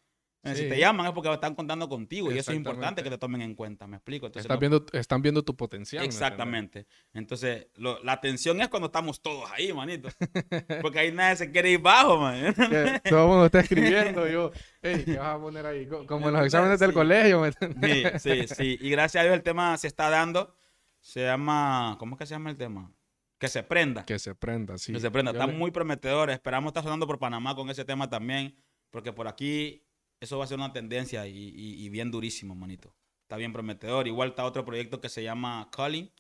Eh, 0.46 0.56
Si 0.56 0.70
te 0.70 0.78
llaman 0.80 1.08
es 1.08 1.12
porque 1.14 1.32
están 1.34 1.56
contando 1.56 1.90
contigo 1.90 2.32
y 2.32 2.38
eso 2.38 2.52
es 2.52 2.58
importante 2.58 3.02
que 3.04 3.10
te 3.10 3.18
tomen 3.18 3.42
en 3.42 3.56
cuenta, 3.56 3.88
¿me 3.88 3.98
explico? 3.98 4.28
Entonces, 4.28 4.46
Están 4.46 4.60
viendo, 4.60 4.86
están 4.94 5.22
viendo 5.22 5.44
tu 5.44 5.56
potencial. 5.56 6.04
Exactamente. 6.06 6.86
Entonces, 7.14 7.68
lo- 7.76 8.02
la 8.04 8.22
tensión 8.22 8.62
es 8.62 8.68
cuando 8.70 8.88
estamos 8.88 9.22
todos 9.22 9.50
ahí, 9.52 9.74
manito. 9.74 10.10
Porque 10.82 11.00
ahí 11.00 11.12
nadie 11.12 11.36
se 11.36 11.52
quiere 11.52 11.72
ir 11.72 11.80
bajo, 11.82 12.18
man. 12.20 12.54
Que 13.04 13.10
todo 13.10 13.24
el 13.24 13.28
mundo 13.30 13.46
está 13.46 13.60
escribiendo. 13.62 14.28
Yo, 14.28 14.52
hey, 14.82 15.02
¿qué 15.06 15.18
vas 15.18 15.36
a 15.36 15.40
poner 15.40 15.66
ahí? 15.66 15.88
Co- 15.88 16.06
Como 16.06 16.28
en 16.30 16.36
los 16.36 16.46
exámenes 16.46 16.80
del 16.80 16.94
colegio. 16.94 17.44
Sí, 17.82 18.04
sí, 18.20 18.48
sí. 18.56 18.78
Y 18.82 18.90
gracias 18.92 19.22
a 19.22 19.24
Dios 19.26 19.36
el 19.36 19.44
tema 19.44 19.78
se 19.78 19.88
está 19.88 20.10
dando. 20.10 20.56
Se 21.00 21.22
llama, 21.24 21.96
¿cómo 22.00 22.16
es 22.16 22.20
que 22.20 22.26
se 22.26 22.34
llama 22.36 22.50
el 22.50 22.58
tema? 22.58 22.92
Que 23.38 23.48
se 23.48 23.64
prenda. 23.64 24.06
Que 24.06 24.18
se 24.18 24.34
prenda, 24.34 24.78
sí. 24.78 24.94
Que 24.94 25.00
se 25.00 25.12
prenda. 25.12 25.32
Yo 25.32 25.40
Está 25.40 25.52
le- 25.52 25.58
muy 25.58 25.70
prometedor. 25.72 26.30
Esperamos 26.30 26.70
estar 26.70 26.84
sonando 26.84 27.06
por 27.06 27.20
Panamá 27.20 27.54
con 27.56 27.70
ese 27.70 27.84
tema 27.86 28.10
también. 28.10 28.56
Porque 28.92 29.12
por 29.12 29.28
aquí 29.28 29.84
eso 30.20 30.38
va 30.38 30.46
a 30.46 30.48
ser 30.48 30.58
una 30.58 30.74
tendencia 30.74 31.28
y, 31.28 31.38
y- 31.38 31.86
y 31.86 31.90
bien 31.90 32.12
durísimo, 32.12 32.56
manito. 32.56 32.94
Está 33.24 33.38
bien 33.38 33.54
prometedor. 33.54 34.08
Igual 34.08 34.30
está 34.30 34.46
otro 34.46 34.64
proyecto 34.66 35.02
que 35.02 35.10
se 35.10 35.24
llama 35.24 35.70
Calling, 35.72 36.12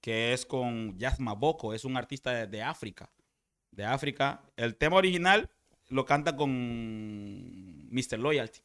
que 0.00 0.32
es 0.32 0.46
con 0.46 0.98
Yasma 0.98 1.34
Boko. 1.34 1.74
Es 1.74 1.84
un 1.84 1.96
artista 1.96 2.30
de, 2.32 2.46
de 2.46 2.62
África. 2.62 3.12
De 3.70 3.84
África. 3.84 4.42
El 4.56 4.76
tema 4.76 4.96
original 4.96 5.50
lo 5.88 6.04
canta 6.06 6.36
con 6.36 7.88
Mr. 7.90 8.18
Loyalty. 8.18 8.60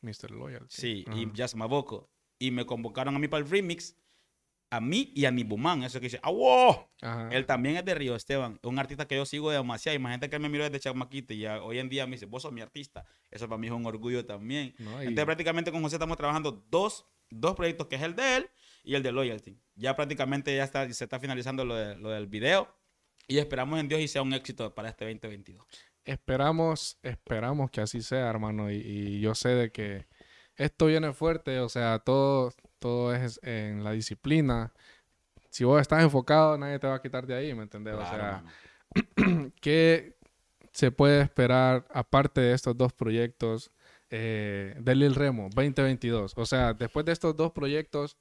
Mr. 0.00 0.30
Loyalty. 0.32 0.66
Sí, 0.68 1.04
y 1.14 1.32
Yasma 1.32 1.66
Boko. 1.66 2.10
Y 2.38 2.50
me 2.50 2.66
convocaron 2.66 3.14
a 3.14 3.18
mí 3.18 3.28
para 3.28 3.44
el 3.44 3.50
remix. 3.50 3.96
A 4.72 4.80
mí 4.80 5.12
y 5.14 5.26
a 5.26 5.30
mi 5.30 5.44
Bumán. 5.44 5.82
Eso 5.82 6.00
que 6.00 6.06
dice, 6.06 6.18
¡Awo! 6.22 6.90
Ajá. 7.02 7.28
Él 7.30 7.44
también 7.46 7.76
es 7.76 7.84
de 7.84 7.94
Río 7.94 8.16
Esteban, 8.16 8.58
un 8.62 8.78
artista 8.78 9.06
que 9.06 9.16
yo 9.16 9.26
sigo 9.26 9.50
demasiado. 9.50 9.94
Imagínate 9.96 10.30
que 10.30 10.36
él 10.36 10.42
me 10.42 10.48
miró 10.48 10.64
desde 10.64 10.80
chamaquito 10.80 11.34
y 11.34 11.40
ya 11.40 11.62
hoy 11.62 11.78
en 11.78 11.88
día 11.88 12.06
me 12.06 12.12
dice, 12.12 12.26
vos 12.26 12.42
sos 12.42 12.52
mi 12.52 12.60
artista. 12.62 13.04
Eso 13.30 13.48
para 13.48 13.58
mí 13.58 13.66
es 13.66 13.72
un 13.72 13.84
orgullo 13.86 14.24
también. 14.24 14.74
No, 14.78 14.92
y- 15.02 15.06
Entonces 15.08 15.24
prácticamente 15.26 15.70
con 15.72 15.82
José 15.82 15.96
estamos 15.96 16.16
trabajando 16.16 16.64
dos, 16.70 17.06
dos 17.30 17.54
proyectos, 17.54 17.86
que 17.88 17.96
es 17.96 18.02
el 18.02 18.14
de 18.16 18.36
él 18.36 18.50
y 18.84 18.94
el 18.94 19.02
de 19.02 19.12
Loyalty. 19.12 19.58
Ya 19.74 19.94
prácticamente 19.94 20.56
ya 20.56 20.64
está, 20.64 20.90
se 20.92 21.04
está 21.04 21.20
finalizando 21.20 21.64
lo, 21.64 21.74
de- 21.74 21.96
lo 21.96 22.08
del 22.10 22.26
video 22.26 22.74
y 23.28 23.38
esperamos 23.38 23.78
en 23.78 23.88
Dios 23.88 24.00
y 24.00 24.08
sea 24.08 24.22
un 24.22 24.32
éxito 24.32 24.74
para 24.74 24.88
este 24.88 25.04
2022. 25.04 25.66
Esperamos, 26.04 26.98
esperamos 27.02 27.70
que 27.70 27.80
así 27.80 28.00
sea, 28.02 28.28
hermano. 28.28 28.70
Y, 28.70 28.76
y 28.76 29.20
yo 29.20 29.34
sé 29.34 29.50
de 29.50 29.70
que 29.72 30.06
esto 30.56 30.86
viene 30.86 31.12
fuerte, 31.12 31.58
o 31.60 31.68
sea, 31.68 31.98
todo, 32.00 32.52
todo 32.82 33.14
es 33.14 33.40
en 33.42 33.84
la 33.84 33.92
disciplina. 33.92 34.72
Si 35.48 35.64
vos 35.64 35.80
estás 35.80 36.02
enfocado, 36.02 36.58
nadie 36.58 36.78
te 36.78 36.86
va 36.86 36.96
a 36.96 37.00
quitar 37.02 37.26
de 37.26 37.34
ahí, 37.34 37.54
¿me 37.54 37.62
entendés? 37.62 37.94
o 37.94 38.04
sea. 38.04 38.44
¿qué 39.60 40.16
se 40.72 40.90
puede 40.90 41.22
esperar 41.22 41.86
aparte 41.92 42.40
de 42.40 42.52
estos 42.52 42.76
dos 42.76 42.92
proyectos 42.92 43.70
eh, 44.10 44.74
de 44.78 44.94
Lil 44.94 45.14
Remo 45.14 45.48
2022? 45.54 46.34
O 46.36 46.46
sea, 46.46 46.74
después 46.74 47.06
de 47.06 47.12
estos 47.12 47.36
dos 47.36 47.52
proyectos, 47.52 48.16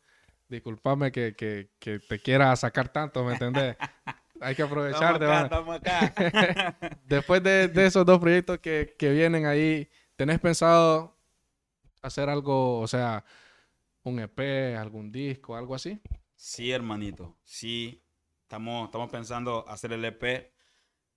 discúlpame 0.48 1.12
que, 1.12 1.36
que, 1.36 1.70
que 1.80 2.00
te 2.00 2.20
quiera 2.20 2.56
sacar 2.56 2.90
tanto, 2.90 3.24
¿me 3.24 3.34
entendés? 3.34 3.76
Hay 4.42 4.56
que 4.56 4.64
aprovechar, 4.64 5.22
Estamos 5.22 5.76
acá, 5.76 6.06
estamos 6.06 6.34
acá. 6.34 6.98
Después 7.06 7.44
de, 7.44 7.68
de 7.68 7.86
esos 7.86 8.04
dos 8.04 8.18
proyectos 8.18 8.58
que, 8.58 8.96
que 8.98 9.12
vienen 9.12 9.46
ahí, 9.46 9.88
¿tenés 10.16 10.40
pensado 10.40 11.16
hacer 12.02 12.28
algo, 12.28 12.80
o 12.80 12.88
sea, 12.88 13.24
un 14.04 14.20
EP, 14.20 14.78
algún 14.78 15.12
disco, 15.12 15.56
algo 15.56 15.76
así? 15.76 16.00
Sí, 16.36 16.72
hermanito. 16.72 17.38
Sí. 17.44 18.04
Estamos, 18.44 18.86
estamos 18.86 19.10
pensando 19.10 19.66
hacer 19.68 19.94
el 19.94 20.04
EP. 20.06 20.52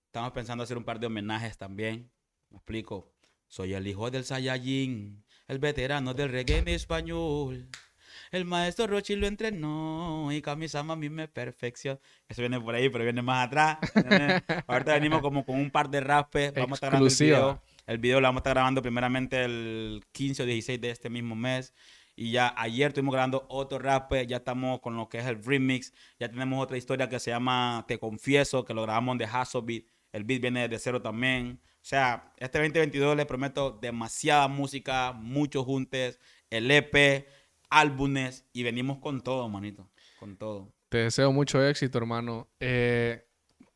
Estamos 0.05 0.31
pensando 0.31 0.63
hacer 0.63 0.77
un 0.77 0.83
par 0.83 0.99
de 0.99 1.07
homenajes 1.07 1.57
también. 1.57 2.11
Me 2.49 2.57
explico. 2.57 3.11
Soy 3.47 3.73
el 3.73 3.87
hijo 3.87 4.09
del 4.09 4.25
Saiyajin, 4.25 5.23
el 5.47 5.59
veterano 5.59 6.13
del 6.13 6.29
reggae 6.29 6.57
en 6.57 6.67
español. 6.67 7.69
El 8.31 8.45
maestro 8.45 8.87
Rochi 8.87 9.15
lo 9.15 9.27
entrenó 9.27 10.31
y 10.31 10.41
Kamisama 10.41 10.93
a 10.93 10.95
mí 10.95 11.09
me 11.09 11.27
perfeccionó. 11.27 11.99
Eso 12.27 12.41
viene 12.41 12.59
por 12.59 12.75
ahí, 12.75 12.89
pero 12.89 13.03
viene 13.03 13.21
más 13.21 13.47
atrás. 13.47 13.77
Ahorita 14.67 14.93
venimos 14.93 15.21
como 15.21 15.45
con 15.45 15.59
un 15.59 15.69
par 15.69 15.89
de 15.89 16.01
raspes. 16.01 16.53
Vamos 16.53 16.71
a 16.71 16.75
estar 16.75 16.89
grabando 16.89 17.11
el 17.11 17.17
video. 17.17 17.61
El 17.85 17.97
video 17.99 18.19
lo 18.19 18.27
vamos 18.27 18.39
a 18.39 18.41
estar 18.41 18.53
grabando 18.53 18.81
primeramente 18.81 19.43
el 19.43 20.03
15 20.11 20.43
o 20.43 20.45
16 20.45 20.81
de 20.81 20.89
este 20.89 21.09
mismo 21.09 21.35
mes. 21.35 21.73
Y 22.15 22.31
ya 22.31 22.53
ayer 22.57 22.89
estuvimos 22.89 23.13
grabando 23.13 23.45
otro 23.49 23.77
rap, 23.77 24.13
ya 24.27 24.37
estamos 24.37 24.79
con 24.79 24.95
lo 24.95 25.09
que 25.09 25.17
es 25.17 25.25
el 25.25 25.43
remix. 25.43 25.93
Ya 26.19 26.29
tenemos 26.29 26.63
otra 26.63 26.77
historia 26.77 27.09
que 27.09 27.19
se 27.19 27.31
llama 27.31 27.83
Te 27.87 27.99
Confieso, 27.99 28.63
que 28.63 28.73
lo 28.73 28.83
grabamos 28.83 29.17
de 29.17 29.25
Hasso 29.25 29.61
Beat. 29.61 29.83
El 30.11 30.23
beat 30.23 30.41
viene 30.41 30.67
de 30.69 30.79
cero 30.79 31.01
también. 31.01 31.59
O 31.63 31.87
sea, 31.87 32.33
este 32.37 32.57
2022 32.59 33.17
les 33.17 33.25
prometo 33.25 33.71
demasiada 33.71 34.47
música, 34.47 35.11
muchos 35.11 35.65
juntes, 35.65 36.19
el 36.49 36.71
EP, 36.71 37.27
álbumes 37.69 38.45
y 38.53 38.63
venimos 38.63 38.99
con 38.99 39.21
todo, 39.21 39.49
manito. 39.49 39.89
Con 40.19 40.37
todo. 40.37 40.71
Te 40.89 40.99
deseo 40.99 41.33
mucho 41.33 41.61
éxito, 41.67 41.97
hermano. 41.97 42.47
Eh, 42.61 43.27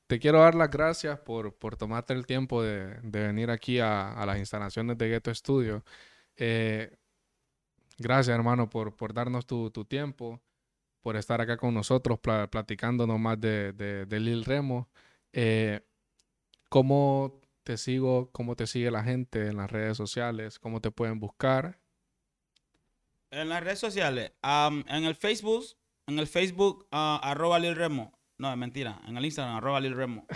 te 0.08 0.18
quiero 0.18 0.40
dar 0.40 0.56
las 0.56 0.72
gracias 0.72 1.20
por, 1.20 1.54
por 1.56 1.76
tomarte 1.76 2.14
el 2.14 2.26
tiempo 2.26 2.64
de, 2.64 2.96
de 3.02 3.28
venir 3.28 3.52
aquí 3.52 3.80
a, 3.80 4.14
a 4.14 4.26
las 4.26 4.40
instalaciones 4.40 4.98
de 4.98 5.10
Ghetto 5.10 5.36
Studio. 5.36 5.84
Eh, 6.38 6.98
gracias, 8.00 8.36
hermano, 8.36 8.70
por, 8.70 8.96
por 8.96 9.14
darnos 9.14 9.46
tu, 9.46 9.70
tu 9.72 9.86
tiempo, 9.86 10.42
por 11.02 11.16
estar 11.16 11.42
acá 11.42 11.58
con 11.58 11.74
nosotros 11.74 12.20
pla- 12.20 12.48
platicándonos 12.50 13.20
más 13.20 13.40
de, 13.40 13.74
de, 13.74 14.06
de 14.06 14.20
Lil 14.20 14.46
Remo. 14.46 14.90
Eh, 15.34 15.82
¿Cómo 16.70 17.40
te 17.64 17.78
sigo? 17.78 18.30
¿Cómo 18.32 18.56
te 18.56 18.68
sigue 18.68 18.92
la 18.92 19.04
gente 19.04 19.48
en 19.48 19.58
las 19.58 19.72
redes 19.72 19.98
sociales? 19.98 20.60
¿Cómo 20.60 20.82
te 20.82 20.92
pueden 20.92 21.20
buscar? 21.20 21.80
En 23.32 23.50
las 23.50 23.64
redes 23.64 23.80
sociales, 23.80 24.32
en 24.44 25.04
el 25.06 25.16
Facebook, 25.16 25.64
en 26.08 26.18
el 26.20 26.28
Facebook, 26.28 26.88
ah, 26.92 27.20
arroba 27.24 27.60
Lil 27.60 27.76
Remo. 27.76 28.12
No, 28.40 28.50
es 28.52 28.58
mentira. 28.58 29.00
En 29.08 29.18
el 29.18 29.26
Instagram, 29.26 29.56
arroba 29.58 29.80
Lil 29.80 29.96
Remo. 29.96 30.26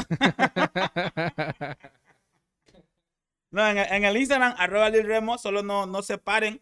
No, 3.52 3.68
en, 3.68 3.78
el- 3.78 3.92
en 3.92 4.04
el 4.04 4.18
Instagram, 4.18 4.56
arroba 4.58 4.90
Lil 4.90 5.06
Remo, 5.06 5.38
solo 5.38 5.62
no, 5.62 5.86
no 5.86 6.02
separen 6.02 6.60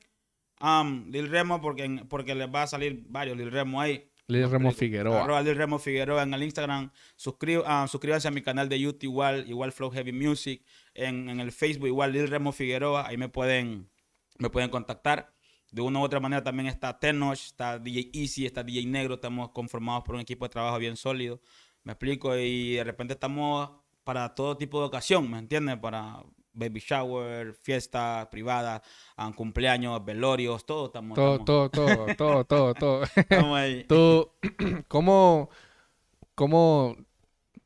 am, 0.62 1.10
Lil 1.12 1.30
Remo 1.30 1.60
porque, 1.62 1.84
en- 1.86 2.08
porque 2.08 2.36
les 2.36 2.48
va 2.54 2.64
a 2.64 2.68
salir 2.68 3.04
varios 3.10 3.38
Lil 3.38 3.52
Remo 3.52 3.80
ahí. 3.82 4.08
Lil 4.28 4.50
Remo. 4.50 4.72
Figueroa. 4.72 5.24
Arroba 5.24 5.42
Lil 5.42 5.56
Remo 5.56 5.78
Figueroa 5.78 6.24
en 6.24 6.34
el 6.34 6.44
Instagram. 6.44 6.92
Suscri- 7.18 7.62
ah, 7.66 7.86
suscríbanse 7.90 8.28
a 8.28 8.32
mi 8.32 8.42
canal 8.42 8.70
de 8.70 8.80
YouTube 8.80 9.04
igual, 9.04 9.46
igual 9.50 9.72
Flow 9.74 9.92
Heavy 9.92 10.14
Music. 10.14 10.64
En, 10.94 11.28
en 11.30 11.40
el 11.42 11.52
Facebook 11.52 11.88
igual 11.88 12.14
Lil 12.14 12.28
Remo 12.30 12.52
Figueroa. 12.54 13.08
Ahí 13.08 13.18
me 13.18 13.28
pueden, 13.28 13.90
me 14.40 14.50
pueden 14.50 14.70
contactar. 14.70 15.34
De 15.72 15.82
una 15.82 16.00
u 16.00 16.04
otra 16.04 16.20
manera 16.20 16.44
también 16.44 16.68
está 16.68 16.98
Tenoch, 17.00 17.34
está 17.34 17.80
DJ 17.80 18.10
Easy, 18.14 18.46
está 18.46 18.64
DJ 18.64 18.86
Negro. 18.88 19.16
Estamos 19.16 19.50
conformados 19.52 20.04
por 20.04 20.16
un 20.16 20.22
equipo 20.22 20.46
de 20.46 20.50
trabajo 20.50 20.78
bien 20.80 20.96
sólido. 20.96 21.42
Me 21.84 21.94
explico. 21.94 22.36
Y 22.38 22.74
de 22.76 22.84
repente 22.86 23.14
estamos 23.14 23.70
para 24.04 24.34
todo 24.36 24.56
tipo 24.58 24.80
de 24.80 24.86
ocasión, 24.88 25.30
¿me 25.30 25.40
entiendes? 25.40 25.78
Para 25.78 26.24
baby 26.54 26.80
shower, 26.80 27.54
fiestas 27.54 28.28
privadas, 28.28 28.82
ah, 29.18 29.32
cumpleaños, 29.36 30.04
velorios, 30.04 30.66
todo 30.66 30.88
estamos, 30.88 31.16
Todo, 31.16 31.32
estamos- 31.40 31.46
todo, 31.46 31.70
todo, 31.70 32.16
todo, 32.16 32.46
todo, 32.46 32.74
todo. 32.76 33.04
estamos 33.16 33.58
ahí. 33.58 33.84
Tú, 33.86 34.30
¿cómo, 34.88 35.50
cómo 36.36 36.96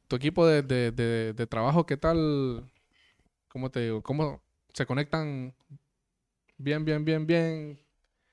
tu 0.08 0.16
equipo 0.16 0.46
de, 0.46 0.62
de, 0.62 0.92
de, 0.92 1.34
de 1.34 1.48
trabajo, 1.48 1.86
qué 1.86 1.98
tal? 1.98 2.70
¿Cómo 3.48 3.72
te 3.72 3.80
digo? 3.82 4.02
¿Cómo 4.04 4.42
se 4.74 4.86
conectan 4.86 5.54
bien, 6.58 6.86
bien, 6.86 7.04
bien, 7.06 7.26
bien? 7.26 7.80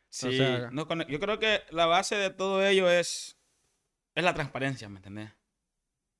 Sí, 0.09 0.37
sea- 0.37 0.69
no 0.73 0.87
con- 0.87 1.07
yo 1.07 1.19
creo 1.21 1.39
que 1.39 1.63
la 1.71 1.87
base 1.87 2.17
de 2.17 2.31
todo 2.31 2.65
ello 2.67 2.91
es, 2.91 3.39
es 4.15 4.25
la 4.25 4.35
transparencia, 4.35 4.89
¿me 4.89 4.99
entendés? 4.99 5.31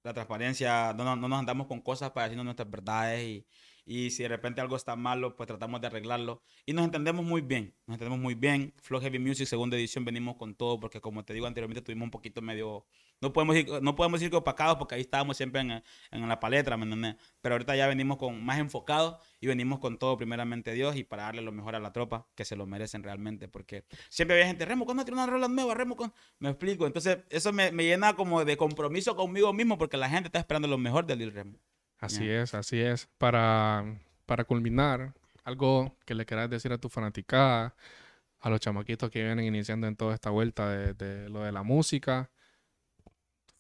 La 0.03 0.13
transparencia, 0.15 0.93
no, 0.95 1.05
no, 1.05 1.15
no 1.17 1.29
nos 1.29 1.39
andamos 1.39 1.67
con 1.67 1.81
cosas 1.81 2.11
para 2.11 2.25
decirnos 2.25 2.45
nuestras 2.45 2.71
verdades 2.71 3.23
y, 3.23 3.47
y 3.85 4.11
si 4.11 4.23
de 4.23 4.29
repente 4.29 4.61
algo 4.61 4.77
está 4.77 4.95
malo, 4.97 5.37
pues 5.37 5.47
tratamos 5.47 5.81
de 5.81 5.89
arreglarlo. 5.89 6.43
Y 6.67 6.73
nos 6.73 6.85
entendemos 6.85 7.25
muy 7.25 7.41
bien, 7.41 7.75
nos 7.87 7.95
entendemos 7.97 8.21
muy 8.21 8.35
bien. 8.35 8.75
Flow 8.81 9.01
Heavy 9.01 9.19
Music, 9.19 9.47
segunda 9.47 9.77
edición, 9.77 10.05
venimos 10.05 10.37
con 10.37 10.55
todo 10.55 10.79
porque 10.79 11.01
como 11.01 11.25
te 11.25 11.35
digo 11.35 11.47
anteriormente, 11.47 11.83
tuvimos 11.83 12.07
un 12.07 12.11
poquito 12.11 12.43
medio 12.43 12.87
No 13.21 13.33
podemos 13.33 13.57
ir, 13.57 13.69
no 13.83 13.97
podemos 13.97 14.23
ir 14.23 14.35
opacados 14.35 14.77
porque 14.77 14.95
ahí 14.95 15.01
estábamos 15.01 15.37
siempre 15.37 15.61
en, 15.61 15.83
en 16.11 16.29
la 16.29 16.39
palestra, 16.41 16.77
¿me 16.77 16.85
entiendes? 16.85 17.17
Pero 17.41 17.55
ahorita 17.55 17.75
ya 17.77 17.87
venimos 17.89 18.19
con 18.19 18.45
más 18.45 18.59
enfocados 18.59 19.17
y 19.41 19.47
venimos 19.49 19.81
con 19.81 19.99
todo 19.99 20.17
primeramente 20.17 20.73
Dios 20.73 20.97
y 20.97 21.05
para 21.05 21.25
darle 21.25 21.43
lo 21.43 21.53
mejor 21.53 21.75
a 21.75 21.81
la 21.81 21.93
tropa 21.93 22.29
que 22.35 22.45
se 22.45 22.57
lo 22.57 22.67
merecen 22.67 23.03
realmente. 23.03 23.49
Porque 23.49 23.85
siempre 24.09 24.37
había 24.37 24.47
gente, 24.47 24.65
Remo, 24.65 24.85
¿cuándo 24.85 25.05
tiene 25.05 25.21
una 25.21 25.31
rola 25.31 25.49
nueva? 25.49 25.75
Remo, 25.75 25.97
me 26.39 26.51
explico. 26.51 26.87
Entonces 26.87 27.19
eso 27.31 27.53
me, 27.53 27.73
me, 27.73 27.85
llena 27.85 28.15
como 28.15 28.45
de 28.45 28.57
compromiso 28.57 29.17
conmigo 29.17 29.53
mismo 29.53 29.79
porque 29.79 29.97
la 29.97 30.09
gente 30.09 30.29
está 30.29 30.39
esperando 30.39 30.69
lo 30.69 30.79
mejor 30.79 31.07
del 31.07 31.19
Lil 31.19 31.33
Remo. 31.33 31.59
Así 32.03 32.29
es, 32.29 32.55
así 32.55 32.81
es. 32.81 33.09
Para, 33.19 33.99
para 34.27 34.45
culminar, 34.45 35.15
algo 35.45 35.97
que 36.05 36.15
le 36.15 36.27
quieras 36.27 36.51
decir 36.51 36.73
a 36.73 36.79
tu 36.79 36.89
fanaticada, 36.89 37.75
a 38.41 38.51
los 38.51 38.61
chamaquitos 38.61 39.09
que 39.11 39.23
vienen 39.23 39.47
iniciando 39.47 39.87
en 39.87 39.97
toda 39.97 40.15
esta 40.15 40.31
vuelta 40.31 40.69
de, 40.69 40.95
de 40.95 41.29
lo 41.29 41.43
de 41.43 41.53
la 41.53 41.63
música 41.63 42.31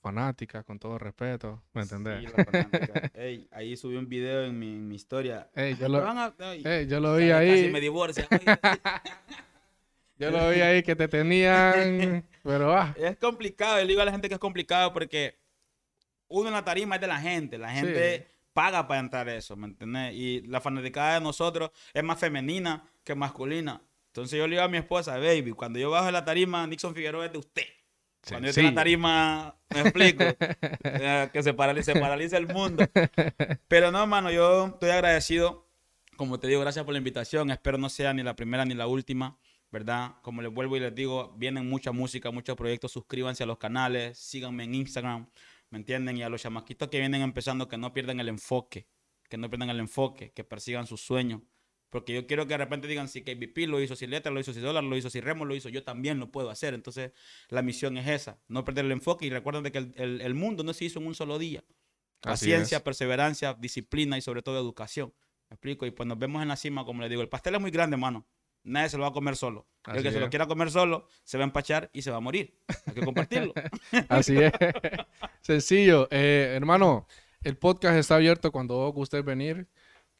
fanática, 0.02 0.64
con 0.64 0.78
todo 0.80 0.98
respeto, 0.98 1.62
¿me 1.72 1.82
entendés? 1.82 2.24
Ey, 3.14 3.48
ahí 3.52 3.76
subí 3.76 3.96
un 3.96 4.08
video 4.08 4.44
en 4.44 4.58
mi, 4.58 4.74
mi 4.74 4.96
historia. 4.96 5.48
Ey, 5.54 5.76
yo, 5.76 5.88
lo, 5.88 6.02
ey, 6.64 6.86
yo 6.88 6.98
lo 6.98 7.16
vi 7.16 7.30
ahí. 7.30 7.50
Casi 7.50 7.68
me 7.70 7.80
divorcia. 7.80 8.26
yo 10.18 10.30
lo 10.32 10.50
vi 10.50 10.60
ahí 10.60 10.82
que 10.82 10.96
te 10.96 11.06
tenían, 11.06 12.26
pero 12.42 12.76
ah. 12.76 12.92
Es 12.98 13.16
complicado, 13.16 13.78
yo 13.78 13.82
le 13.82 13.88
digo 13.88 14.02
a 14.02 14.04
la 14.04 14.10
gente 14.10 14.28
que 14.28 14.34
es 14.34 14.40
complicado 14.40 14.92
porque 14.92 15.38
uno 16.26 16.48
en 16.48 16.54
la 16.54 16.64
tarima 16.64 16.96
es 16.96 17.00
de 17.00 17.06
la 17.06 17.20
gente, 17.20 17.56
la 17.56 17.70
gente 17.70 18.31
paga 18.52 18.86
para 18.86 19.00
entrar 19.00 19.28
eso, 19.28 19.56
¿me 19.56 19.66
entendés? 19.66 20.14
Y 20.14 20.42
la 20.42 20.60
fanaticada 20.60 21.14
de 21.14 21.20
nosotros 21.20 21.70
es 21.92 22.02
más 22.04 22.18
femenina 22.18 22.84
que 23.04 23.14
masculina. 23.14 23.82
Entonces 24.08 24.38
yo 24.38 24.46
le 24.46 24.56
digo 24.56 24.62
a 24.62 24.68
mi 24.68 24.76
esposa, 24.76 25.16
baby, 25.18 25.52
cuando 25.52 25.78
yo 25.78 25.90
bajo 25.90 26.06
de 26.06 26.12
la 26.12 26.24
tarima, 26.24 26.66
Nixon 26.66 26.94
Figueroa 26.94 27.26
es 27.26 27.32
de 27.32 27.38
usted. 27.38 27.64
Cuando 28.28 28.48
yo 28.48 28.54
tengo 28.54 28.68
una 28.68 28.74
tarima, 28.76 29.56
me 29.74 29.80
explico, 29.80 30.22
eh, 30.84 31.30
que 31.32 31.42
se 31.42 31.54
paralice, 31.54 31.94
paraliza 31.94 32.36
el 32.36 32.46
mundo. 32.46 32.84
Pero 33.68 33.90
no, 33.90 34.06
mano, 34.06 34.30
yo 34.30 34.66
estoy 34.66 34.90
agradecido. 34.90 35.66
Como 36.16 36.38
te 36.38 36.46
digo, 36.46 36.60
gracias 36.60 36.84
por 36.84 36.92
la 36.92 36.98
invitación. 36.98 37.50
Espero 37.50 37.78
no 37.78 37.88
sea 37.88 38.12
ni 38.12 38.22
la 38.22 38.36
primera 38.36 38.64
ni 38.64 38.74
la 38.74 38.86
última, 38.86 39.38
¿verdad? 39.72 40.16
Como 40.22 40.40
les 40.40 40.52
vuelvo 40.52 40.76
y 40.76 40.80
les 40.80 40.94
digo, 40.94 41.34
vienen 41.36 41.68
mucha 41.68 41.90
música, 41.90 42.30
muchos 42.30 42.54
proyectos. 42.54 42.92
Suscríbanse 42.92 43.42
a 43.42 43.46
los 43.46 43.58
canales, 43.58 44.18
síganme 44.18 44.64
en 44.64 44.74
Instagram, 44.76 45.26
¿me 45.72 45.78
entienden? 45.78 46.18
Y 46.18 46.22
a 46.22 46.28
los 46.28 46.42
chamaquitos 46.42 46.88
que 46.88 47.00
vienen 47.00 47.22
empezando, 47.22 47.66
que 47.66 47.78
no 47.78 47.92
pierdan 47.92 48.20
el 48.20 48.28
enfoque, 48.28 48.86
que 49.28 49.38
no 49.38 49.48
pierdan 49.48 49.70
el 49.70 49.80
enfoque, 49.80 50.30
que 50.32 50.44
persigan 50.44 50.86
sus 50.86 51.00
sueños. 51.00 51.40
Porque 51.88 52.14
yo 52.14 52.26
quiero 52.26 52.46
que 52.46 52.54
de 52.54 52.58
repente 52.58 52.86
digan, 52.88 53.08
si 53.08 53.22
KBP 53.22 53.68
lo 53.68 53.80
hizo, 53.80 53.96
si 53.96 54.06
Letra 54.06 54.30
lo 54.30 54.38
hizo, 54.38 54.52
si 54.52 54.60
Dólar 54.60 54.84
lo 54.84 54.96
hizo, 54.96 55.10
si 55.10 55.20
Remo 55.20 55.44
lo 55.44 55.54
hizo, 55.54 55.68
yo 55.70 55.82
también 55.82 56.20
lo 56.20 56.30
puedo 56.30 56.50
hacer. 56.50 56.74
Entonces, 56.74 57.12
la 57.48 57.62
misión 57.62 57.96
es 57.96 58.06
esa, 58.06 58.38
no 58.48 58.64
perder 58.64 58.84
el 58.84 58.92
enfoque. 58.92 59.26
Y 59.26 59.30
recuerden 59.30 59.64
que 59.64 59.78
el, 59.78 60.20
el, 60.20 60.34
mundo 60.34 60.62
no 60.62 60.72
se 60.74 60.84
hizo 60.84 61.00
en 61.00 61.06
un 61.06 61.14
solo 61.14 61.38
día. 61.38 61.64
Paciencia, 62.20 62.84
perseverancia, 62.84 63.54
disciplina 63.54 64.16
y 64.16 64.20
sobre 64.20 64.42
todo 64.42 64.58
educación. 64.58 65.12
¿Me 65.50 65.54
explico? 65.54 65.86
Y 65.86 65.90
pues 65.90 66.06
nos 66.06 66.18
vemos 66.18 66.40
en 66.42 66.48
la 66.48 66.56
cima, 66.56 66.84
como 66.84 67.02
le 67.02 67.08
digo. 67.08 67.20
El 67.20 67.28
pastel 67.28 67.54
es 67.54 67.60
muy 67.60 67.70
grande, 67.70 67.94
hermano. 67.94 68.26
Nadie 68.64 68.88
se 68.88 68.96
lo 68.96 69.02
va 69.02 69.08
a 69.08 69.12
comer 69.12 69.36
solo. 69.36 69.66
el 69.92 70.02
que 70.02 70.12
se 70.12 70.20
lo 70.20 70.30
quiera 70.30 70.46
comer 70.46 70.70
solo 70.70 71.06
se 71.24 71.38
va 71.38 71.44
a 71.44 71.46
empachar 71.46 71.90
y 71.92 72.02
se 72.02 72.10
va 72.10 72.18
a 72.18 72.20
morir. 72.20 72.56
Hay 72.86 72.94
que 72.94 73.04
compartirlo. 73.04 73.52
Así 74.08 74.36
es. 74.36 74.52
Sencillo. 75.40 76.08
Eh, 76.10 76.52
hermano, 76.54 77.06
el 77.42 77.56
podcast 77.56 77.96
está 77.96 78.16
abierto 78.16 78.52
cuando 78.52 78.92
usted 78.94 79.24
venir. 79.24 79.66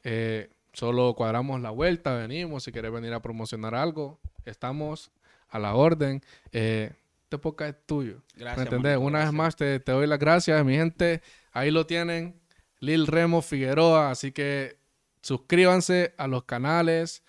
Eh, 0.03 0.51
Solo 0.73 1.15
cuadramos 1.15 1.61
la 1.61 1.71
vuelta, 1.71 2.15
venimos. 2.15 2.65
Si 2.65 2.73
quieres 2.73 2.93
venir 2.93 3.13
a 3.13 3.21
promocionar 3.21 3.75
algo, 3.75 4.21
estamos 4.47 5.11
a 5.49 5.59
la 5.59 5.75
orden. 5.75 6.23
Eh, 6.51 6.93
este 7.25 7.37
podcast 7.37 7.77
es 7.77 7.87
tuyo. 7.87 8.23
Gracias. 8.35 8.57
¿Me 8.57 8.63
entendés? 8.63 8.97
Una 8.97 9.19
vez 9.19 9.33
más 9.33 9.55
te, 9.55 9.81
te, 9.81 9.93
doy 9.93 10.07
las 10.07 10.19
gracias, 10.19 10.65
mi 10.65 10.75
gente. 10.75 11.21
Ahí 11.53 11.71
lo 11.71 11.87
tienen. 11.87 12.41
Lil 12.81 13.07
Remo 13.07 13.43
Figueroa. 13.43 14.11
Así 14.11 14.33
que 14.33 14.79
suscríbanse 15.21 16.15
a 16.17 16.27
los 16.27 16.45
canales 16.45 17.23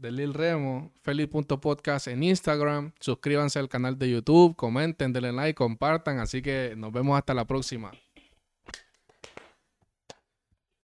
de 0.00 0.10
Lil 0.10 0.34
Remo, 0.34 0.92
Feliz.podcast 1.02 2.08
en 2.08 2.22
Instagram. 2.22 2.92
Suscríbanse 3.00 3.58
al 3.58 3.68
canal 3.68 3.98
de 3.98 4.10
YouTube, 4.10 4.56
comenten, 4.56 5.12
denle 5.12 5.32
like, 5.32 5.54
compartan. 5.54 6.18
Así 6.18 6.40
que 6.42 6.74
nos 6.76 6.92
vemos 6.92 7.18
hasta 7.18 7.34
la 7.34 7.46
próxima. 7.46 7.92